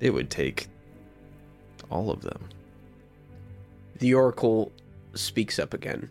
it 0.00 0.10
would 0.10 0.28
take 0.28 0.68
all 1.88 2.10
of 2.10 2.20
them. 2.20 2.48
The 3.98 4.12
Oracle 4.12 4.72
speaks 5.14 5.58
up 5.58 5.72
again. 5.72 6.10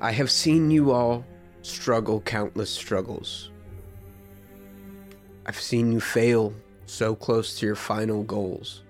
I 0.00 0.12
have 0.12 0.30
seen 0.30 0.70
you 0.70 0.92
all 0.92 1.24
struggle 1.62 2.20
countless 2.20 2.70
struggles. 2.70 3.50
I've 5.46 5.60
seen 5.60 5.92
you 5.92 6.00
fail 6.00 6.54
so 6.86 7.14
close 7.14 7.58
to 7.58 7.66
your 7.66 7.76
final 7.76 8.22
goals. 8.22 8.82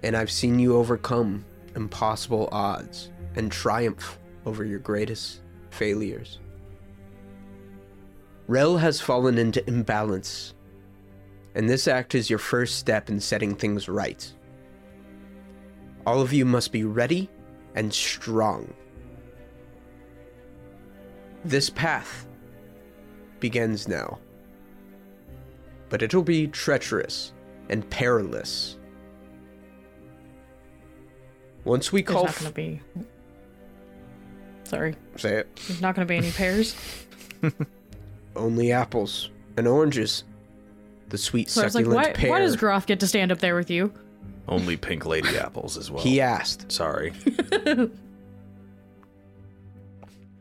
And 0.00 0.16
I've 0.16 0.30
seen 0.30 0.58
you 0.58 0.76
overcome 0.76 1.44
impossible 1.74 2.48
odds 2.52 3.10
and 3.34 3.50
triumph 3.50 4.18
over 4.46 4.64
your 4.64 4.78
greatest 4.78 5.40
failures. 5.70 6.38
Rel 8.46 8.78
has 8.78 9.00
fallen 9.00 9.36
into 9.36 9.66
imbalance, 9.68 10.54
and 11.54 11.68
this 11.68 11.86
act 11.86 12.14
is 12.14 12.30
your 12.30 12.38
first 12.38 12.76
step 12.76 13.10
in 13.10 13.20
setting 13.20 13.54
things 13.54 13.88
right. 13.88 14.32
All 16.06 16.22
of 16.22 16.32
you 16.32 16.46
must 16.46 16.72
be 16.72 16.84
ready 16.84 17.28
and 17.74 17.92
strong. 17.92 18.72
This 21.44 21.68
path 21.68 22.26
begins 23.40 23.86
now, 23.86 24.18
but 25.88 26.02
it'll 26.02 26.22
be 26.22 26.46
treacherous 26.48 27.32
and 27.68 27.88
perilous. 27.90 28.76
Once 31.64 31.92
we 31.92 32.02
There's 32.02 32.14
call, 32.14 32.24
not 32.24 32.34
going 32.38 32.48
to 32.50 32.54
be. 32.54 32.80
Sorry. 34.64 34.94
say 35.16 35.36
it, 35.38 35.56
There's 35.66 35.80
not 35.80 35.94
going 35.94 36.06
to 36.06 36.10
be 36.10 36.16
any 36.16 36.30
pears. 36.30 36.74
only 38.36 38.72
apples 38.72 39.30
and 39.56 39.66
oranges. 39.66 40.24
The 41.08 41.18
sweet 41.18 41.48
So 41.48 41.62
I 41.62 41.64
was 41.64 41.74
like, 41.74 41.84
succulent 41.86 42.06
why, 42.08 42.12
pear. 42.12 42.30
why 42.30 42.40
does 42.40 42.56
Groth 42.56 42.86
get 42.86 43.00
to 43.00 43.06
stand 43.06 43.32
up 43.32 43.38
there 43.38 43.54
with 43.56 43.70
you? 43.70 43.92
Only 44.46 44.76
pink 44.76 45.06
lady 45.06 45.36
apples 45.38 45.76
as 45.78 45.90
well. 45.90 46.02
he 46.02 46.20
asked. 46.20 46.70
Sorry. 46.72 47.12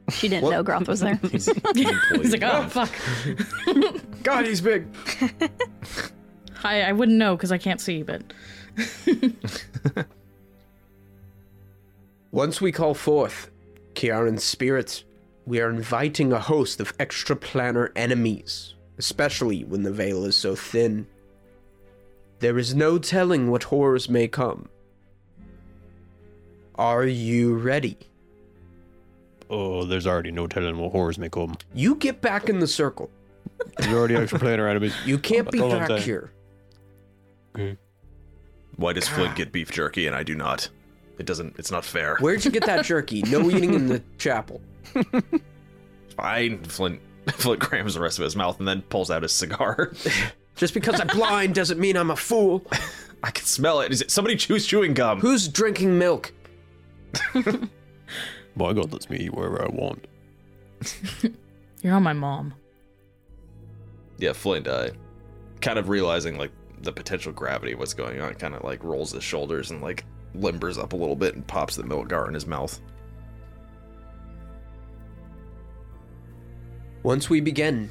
She 0.09 0.29
didn't 0.29 0.43
What? 0.45 0.51
know 0.51 0.63
Groth 0.63 0.87
was 0.87 1.01
there. 1.01 1.15
He's, 1.31 1.47
He's 1.75 2.31
like, 2.31 2.41
oh, 2.41 2.65
fuck. 2.69 2.89
God, 4.27 4.45
he's 4.45 4.59
big. 4.59 4.85
I, 6.65 6.81
I 6.81 6.91
wouldn't 6.91 7.17
know 7.17 7.37
because 7.37 7.53
I 7.53 7.57
can't 7.57 7.79
see, 7.79 8.03
but. 8.03 8.21
Once 12.31 12.59
we 12.59 12.73
call 12.73 12.93
forth 12.93 13.49
Kiaran's 13.93 14.43
spirit, 14.43 15.05
we 15.45 15.61
are 15.61 15.69
inviting 15.69 16.33
a 16.33 16.41
host 16.41 16.81
of 16.81 16.95
extraplanar 16.97 17.91
enemies, 17.95 18.73
especially 18.97 19.63
when 19.63 19.83
the 19.83 19.93
veil 19.93 20.25
is 20.25 20.35
so 20.35 20.57
thin. 20.57 21.07
There 22.39 22.57
is 22.57 22.75
no 22.75 22.97
telling 22.97 23.49
what 23.49 23.63
horrors 23.63 24.09
may 24.09 24.27
come. 24.27 24.67
Are 26.75 27.05
you 27.05 27.55
ready? 27.55 27.97
Oh, 29.49 29.85
there's 29.85 30.05
already 30.05 30.31
no 30.31 30.47
telling 30.47 30.77
what 30.77 30.91
horrors 30.91 31.17
may 31.17 31.29
come. 31.29 31.55
You 31.73 31.95
get 31.95 32.19
back 32.19 32.49
in 32.49 32.59
the 32.59 32.67
circle. 32.67 33.09
There's 33.77 33.93
already 33.93 34.15
extra 34.15 34.39
planar 34.39 34.69
enemies. 34.69 34.93
You 35.05 35.17
can't 35.17 35.49
be 35.51 35.59
That's 35.59 35.73
all 35.73 35.79
I'm 35.79 35.87
back 35.87 36.01
saying. 36.01 36.01
here. 37.55 37.77
Why 38.75 38.93
does 38.93 39.07
Flint 39.07 39.35
get 39.35 39.51
beef 39.51 39.71
jerky 39.71 40.05
and 40.07 40.15
I 40.15 40.23
do 40.23 40.35
not? 40.35 40.69
It 41.17 41.25
doesn't. 41.25 41.57
It's 41.57 41.71
not 41.71 41.83
fair. 41.83 42.17
Where'd 42.17 42.45
you 42.45 42.51
get 42.51 42.65
that 42.65 42.85
jerky? 42.85 43.23
No 43.23 43.49
eating 43.51 43.73
in 43.73 43.87
the 43.87 44.03
chapel. 44.19 44.61
Fine. 46.15 46.63
Flint. 46.63 47.01
Flint 47.31 47.59
crams 47.59 47.95
the 47.95 47.99
rest 47.99 48.19
of 48.19 48.23
his 48.23 48.35
mouth 48.35 48.59
and 48.59 48.67
then 48.67 48.81
pulls 48.83 49.11
out 49.11 49.23
his 49.23 49.33
cigar. 49.33 49.91
Just 50.55 50.73
because 50.73 50.99
I'm 50.99 51.07
blind 51.07 51.55
doesn't 51.55 51.79
mean 51.79 51.97
I'm 51.97 52.09
a 52.11 52.15
fool. 52.15 52.65
I 53.23 53.31
can 53.31 53.45
smell 53.45 53.81
it. 53.81 53.91
Is 53.91 54.01
it 54.01 54.09
somebody 54.11 54.35
chews 54.35 54.65
chewing 54.65 54.93
gum? 54.93 55.19
Who's 55.19 55.47
drinking 55.47 55.97
milk? 55.97 56.31
My 57.33 58.73
God 58.73 58.91
lets 58.91 59.09
me 59.09 59.17
eat 59.17 59.33
wherever 59.33 59.61
I 59.61 59.67
want. 59.67 60.07
You're 61.81 61.93
not 61.93 61.99
my 62.01 62.13
mom. 62.13 62.53
Yeah, 64.17 64.33
Flint. 64.33 64.67
Uh, 64.67 64.89
kind 65.61 65.79
of 65.79 65.89
realizing 65.89 66.37
like 66.37 66.51
the 66.81 66.91
potential 66.91 67.31
gravity 67.31 67.73
of 67.73 67.79
what's 67.79 67.93
going 67.93 68.21
on, 68.21 68.33
kind 68.35 68.53
of 68.53 68.63
like 68.63 68.83
rolls 68.83 69.11
his 69.11 69.23
shoulders 69.23 69.71
and 69.71 69.81
like 69.81 70.05
limbers 70.35 70.77
up 70.77 70.93
a 70.93 70.95
little 70.95 71.15
bit 71.15 71.35
and 71.35 71.45
pops 71.47 71.75
the 71.75 71.83
milk 71.83 72.09
gar 72.09 72.27
in 72.27 72.33
his 72.33 72.45
mouth. 72.45 72.79
Once 77.03 77.29
we 77.29 77.39
begin, 77.39 77.89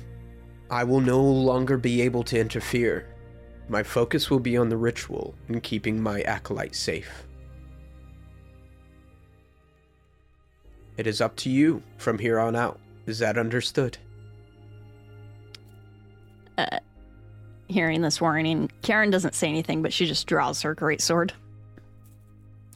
I 0.71 0.85
will 0.85 1.01
no 1.01 1.23
longer 1.23 1.77
be 1.79 2.03
able 2.03 2.23
to 2.25 2.39
interfere. 2.39 3.07
My 3.69 3.83
focus 3.83 4.31
will 4.31 4.41
be 4.41 4.57
on 4.57 4.69
the 4.69 4.77
ritual 4.77 5.35
and 5.49 5.63
keeping 5.63 6.01
my 6.01 6.21
acolyte 6.23 6.75
safe. 6.75 7.27
It 10.97 11.07
is 11.07 11.21
up 11.21 11.37
to 11.37 11.51
you 11.51 11.83
from 11.99 12.19
here 12.19 12.39
on 12.39 12.57
out. 12.57 12.81
Is 13.07 13.19
that 13.19 13.39
understood? 13.39 13.99
Hearing 17.69 18.01
this 18.01 18.21
warning, 18.21 18.71
Karen 18.83 19.11
doesn't 19.11 19.35
say 19.35 19.49
anything, 19.49 19.83
but 19.83 19.93
she 19.93 20.07
just 20.07 20.27
draws 20.27 20.63
her 20.63 20.75
great 20.75 21.01
sword. 21.01 21.33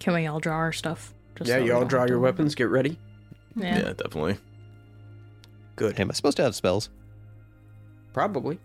Can 0.01 0.14
we 0.14 0.26
all 0.26 0.41
draw 0.41 0.57
our 0.57 0.72
stuff? 0.72 1.14
Just 1.37 1.49
yeah, 1.49 1.59
so 1.59 1.64
you 1.64 1.74
all 1.74 1.85
draw 1.85 2.07
your 2.07 2.18
weapons, 2.18 2.55
get 2.55 2.68
ready. 2.68 2.99
Yeah. 3.55 3.78
Yeah, 3.78 3.93
definitely. 3.93 4.39
Good. 5.76 5.97
Hey, 5.97 6.03
am 6.03 6.11
I 6.11 6.14
supposed 6.14 6.37
to 6.39 6.43
have 6.43 6.55
spells? 6.55 6.91
Probably. 8.12 8.59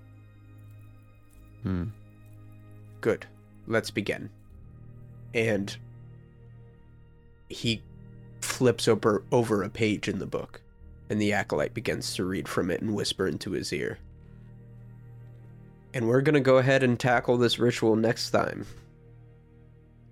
Hmm. 1.64 1.86
Good. 3.02 3.26
Let's 3.68 3.92
begin. 3.92 4.30
And 5.34 5.76
he 7.50 7.84
flips 8.42 8.88
over 8.88 9.24
over 9.32 9.64
a 9.64 9.70
page 9.70 10.08
in 10.08 10.20
the 10.20 10.26
book, 10.26 10.62
and 11.10 11.22
the 11.22 11.34
acolyte 11.34 11.74
begins 11.74 12.16
to 12.16 12.26
read 12.26 12.48
from 12.48 12.72
it 12.72 12.82
and 12.82 12.96
whisper 12.96 13.28
into 13.28 13.52
his 13.52 13.72
ear. 13.72 14.00
And 15.96 16.10
we're 16.10 16.20
gonna 16.20 16.42
go 16.42 16.58
ahead 16.58 16.84
and 16.84 17.00
tackle 17.00 17.38
this 17.38 17.58
ritual 17.58 17.96
next 17.96 18.32
time 18.32 18.68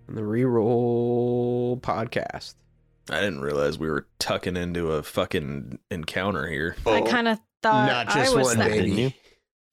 on 0.08 0.16
the 0.16 0.22
reroll 0.22 1.82
podcast. 1.82 2.56
I 3.10 3.20
didn't 3.20 3.42
realize 3.42 3.78
we 3.78 3.90
were 3.90 4.08
tucking 4.18 4.56
into 4.56 4.94
a 4.94 5.04
fucking 5.04 5.80
encounter 5.92 6.48
here. 6.48 6.78
I 6.88 7.02
kind 7.02 7.28
of 7.28 7.38
thought 7.62 7.88
Not 7.88 8.16
I 8.16 8.24
just 8.24 8.34
was 8.34 8.48
one, 8.48 8.60
the, 8.60 8.64
baby. 8.64 8.80
Didn't 8.80 8.98
you? 8.98 9.12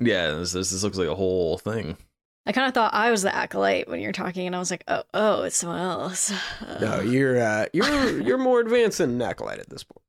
Yeah, 0.01 0.31
this, 0.33 0.51
this 0.51 0.71
this 0.71 0.83
looks 0.83 0.99
like 0.99 1.07
a 1.07 1.15
whole 1.15 1.59
thing. 1.59 1.97
I 2.45 2.51
kind 2.51 2.67
of 2.67 2.75
thought 2.75 2.93
I 2.93 3.13
was 3.13 3.23
the 3.23 3.33
acolyte 3.33 3.87
when 3.87 4.01
you're 4.01 4.11
talking, 4.11 4.49
and 4.49 4.57
I 4.57 4.59
was 4.59 4.73
like, 4.73 4.83
oh, 4.89 5.05
oh, 5.15 5.43
it's 5.45 5.59
someone 5.59 5.79
else. 5.79 6.33
No, 6.81 7.01
you're 7.03 7.41
uh, 7.41 7.67
you're 7.73 8.21
you're 8.23 8.37
more 8.37 8.59
advanced 8.59 8.99
than 8.99 9.11
an 9.11 9.23
acolyte 9.23 9.61
at 9.61 9.71
this 9.71 9.85
point. 9.85 10.03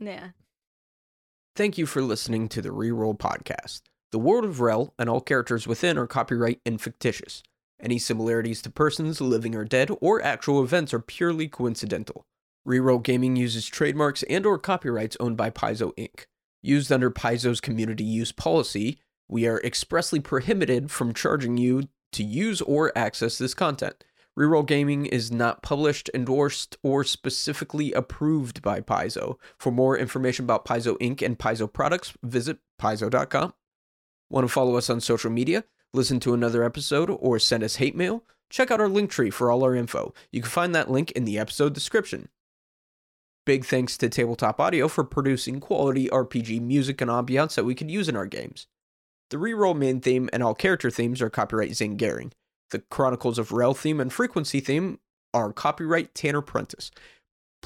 yeah. 0.00 0.28
Thank 1.54 1.78
you 1.78 1.86
for 1.86 2.02
listening 2.02 2.50
to 2.50 2.60
the 2.60 2.68
Reroll 2.68 3.16
podcast. 3.16 3.80
The 4.16 4.20
world 4.20 4.46
of 4.46 4.62
Rel 4.62 4.94
and 4.98 5.10
all 5.10 5.20
characters 5.20 5.66
within 5.66 5.98
are 5.98 6.06
copyright 6.06 6.62
and 6.64 6.80
fictitious. 6.80 7.42
Any 7.78 7.98
similarities 7.98 8.62
to 8.62 8.70
persons, 8.70 9.20
living 9.20 9.54
or 9.54 9.66
dead, 9.66 9.90
or 10.00 10.22
actual 10.22 10.64
events 10.64 10.94
are 10.94 11.00
purely 11.00 11.48
coincidental. 11.48 12.24
Reroll 12.66 13.02
Gaming 13.02 13.36
uses 13.36 13.66
trademarks 13.66 14.22
and 14.22 14.46
or 14.46 14.58
copyrights 14.58 15.18
owned 15.20 15.36
by 15.36 15.50
Paizo 15.50 15.94
Inc. 15.96 16.24
Used 16.62 16.90
under 16.90 17.10
Paizo's 17.10 17.60
community 17.60 18.04
use 18.04 18.32
policy, 18.32 19.02
we 19.28 19.46
are 19.46 19.60
expressly 19.60 20.20
prohibited 20.20 20.90
from 20.90 21.12
charging 21.12 21.58
you 21.58 21.82
to 22.12 22.24
use 22.24 22.62
or 22.62 22.96
access 22.96 23.36
this 23.36 23.52
content. 23.52 24.02
Reroll 24.34 24.66
Gaming 24.66 25.04
is 25.04 25.30
not 25.30 25.62
published, 25.62 26.08
endorsed, 26.14 26.78
or 26.82 27.04
specifically 27.04 27.92
approved 27.92 28.62
by 28.62 28.80
Paizo. 28.80 29.36
For 29.58 29.70
more 29.70 29.98
information 29.98 30.46
about 30.46 30.64
Paizo 30.64 30.96
Inc. 31.00 31.20
and 31.20 31.38
Paizo 31.38 31.70
products, 31.70 32.14
visit 32.22 32.56
paizo.com. 32.80 33.52
Want 34.28 34.44
to 34.44 34.52
follow 34.52 34.76
us 34.76 34.90
on 34.90 35.00
social 35.00 35.30
media, 35.30 35.64
listen 35.94 36.18
to 36.20 36.34
another 36.34 36.64
episode, 36.64 37.10
or 37.10 37.38
send 37.38 37.62
us 37.62 37.76
hate 37.76 37.94
mail? 37.94 38.24
Check 38.50 38.70
out 38.70 38.80
our 38.80 38.88
link 38.88 39.10
tree 39.10 39.30
for 39.30 39.50
all 39.50 39.62
our 39.62 39.74
info. 39.74 40.14
You 40.32 40.42
can 40.42 40.50
find 40.50 40.74
that 40.74 40.90
link 40.90 41.12
in 41.12 41.24
the 41.24 41.38
episode 41.38 41.74
description. 41.74 42.28
Big 43.44 43.64
thanks 43.64 43.96
to 43.98 44.08
Tabletop 44.08 44.58
Audio 44.58 44.88
for 44.88 45.04
producing 45.04 45.60
quality 45.60 46.08
RPG 46.08 46.60
music 46.60 47.00
and 47.00 47.08
ambiance 47.08 47.54
that 47.54 47.64
we 47.64 47.76
could 47.76 47.90
use 47.90 48.08
in 48.08 48.16
our 48.16 48.26
games. 48.26 48.66
The 49.30 49.36
reroll 49.36 49.76
main 49.76 50.00
theme 50.00 50.28
and 50.32 50.42
all 50.42 50.54
character 50.54 50.90
themes 50.90 51.22
are 51.22 51.30
copyright 51.30 51.74
Zane 51.74 51.96
Gehring. 51.96 52.32
The 52.70 52.80
Chronicles 52.80 53.38
of 53.38 53.52
Rel 53.52 53.74
theme 53.74 54.00
and 54.00 54.12
frequency 54.12 54.58
theme 54.58 54.98
are 55.32 55.52
copyright 55.52 56.14
Tanner 56.14 56.40
Prentice. 56.40 56.90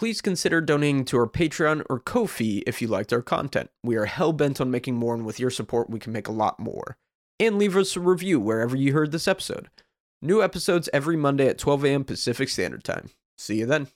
Please 0.00 0.22
consider 0.22 0.62
donating 0.62 1.04
to 1.04 1.18
our 1.18 1.26
Patreon 1.26 1.84
or 1.90 2.00
Ko-fi 2.00 2.62
if 2.66 2.80
you 2.80 2.88
liked 2.88 3.12
our 3.12 3.20
content. 3.20 3.68
We 3.84 3.96
are 3.96 4.06
hell 4.06 4.32
bent 4.32 4.58
on 4.58 4.70
making 4.70 4.94
more, 4.94 5.12
and 5.12 5.26
with 5.26 5.38
your 5.38 5.50
support, 5.50 5.90
we 5.90 5.98
can 5.98 6.10
make 6.10 6.26
a 6.26 6.32
lot 6.32 6.58
more. 6.58 6.96
And 7.38 7.58
leave 7.58 7.76
us 7.76 7.94
a 7.96 8.00
review 8.00 8.40
wherever 8.40 8.74
you 8.74 8.94
heard 8.94 9.12
this 9.12 9.28
episode. 9.28 9.68
New 10.22 10.42
episodes 10.42 10.88
every 10.94 11.18
Monday 11.18 11.48
at 11.48 11.58
12 11.58 11.84
a.m. 11.84 12.04
Pacific 12.04 12.48
Standard 12.48 12.82
Time. 12.82 13.10
See 13.36 13.58
you 13.58 13.66
then. 13.66 13.88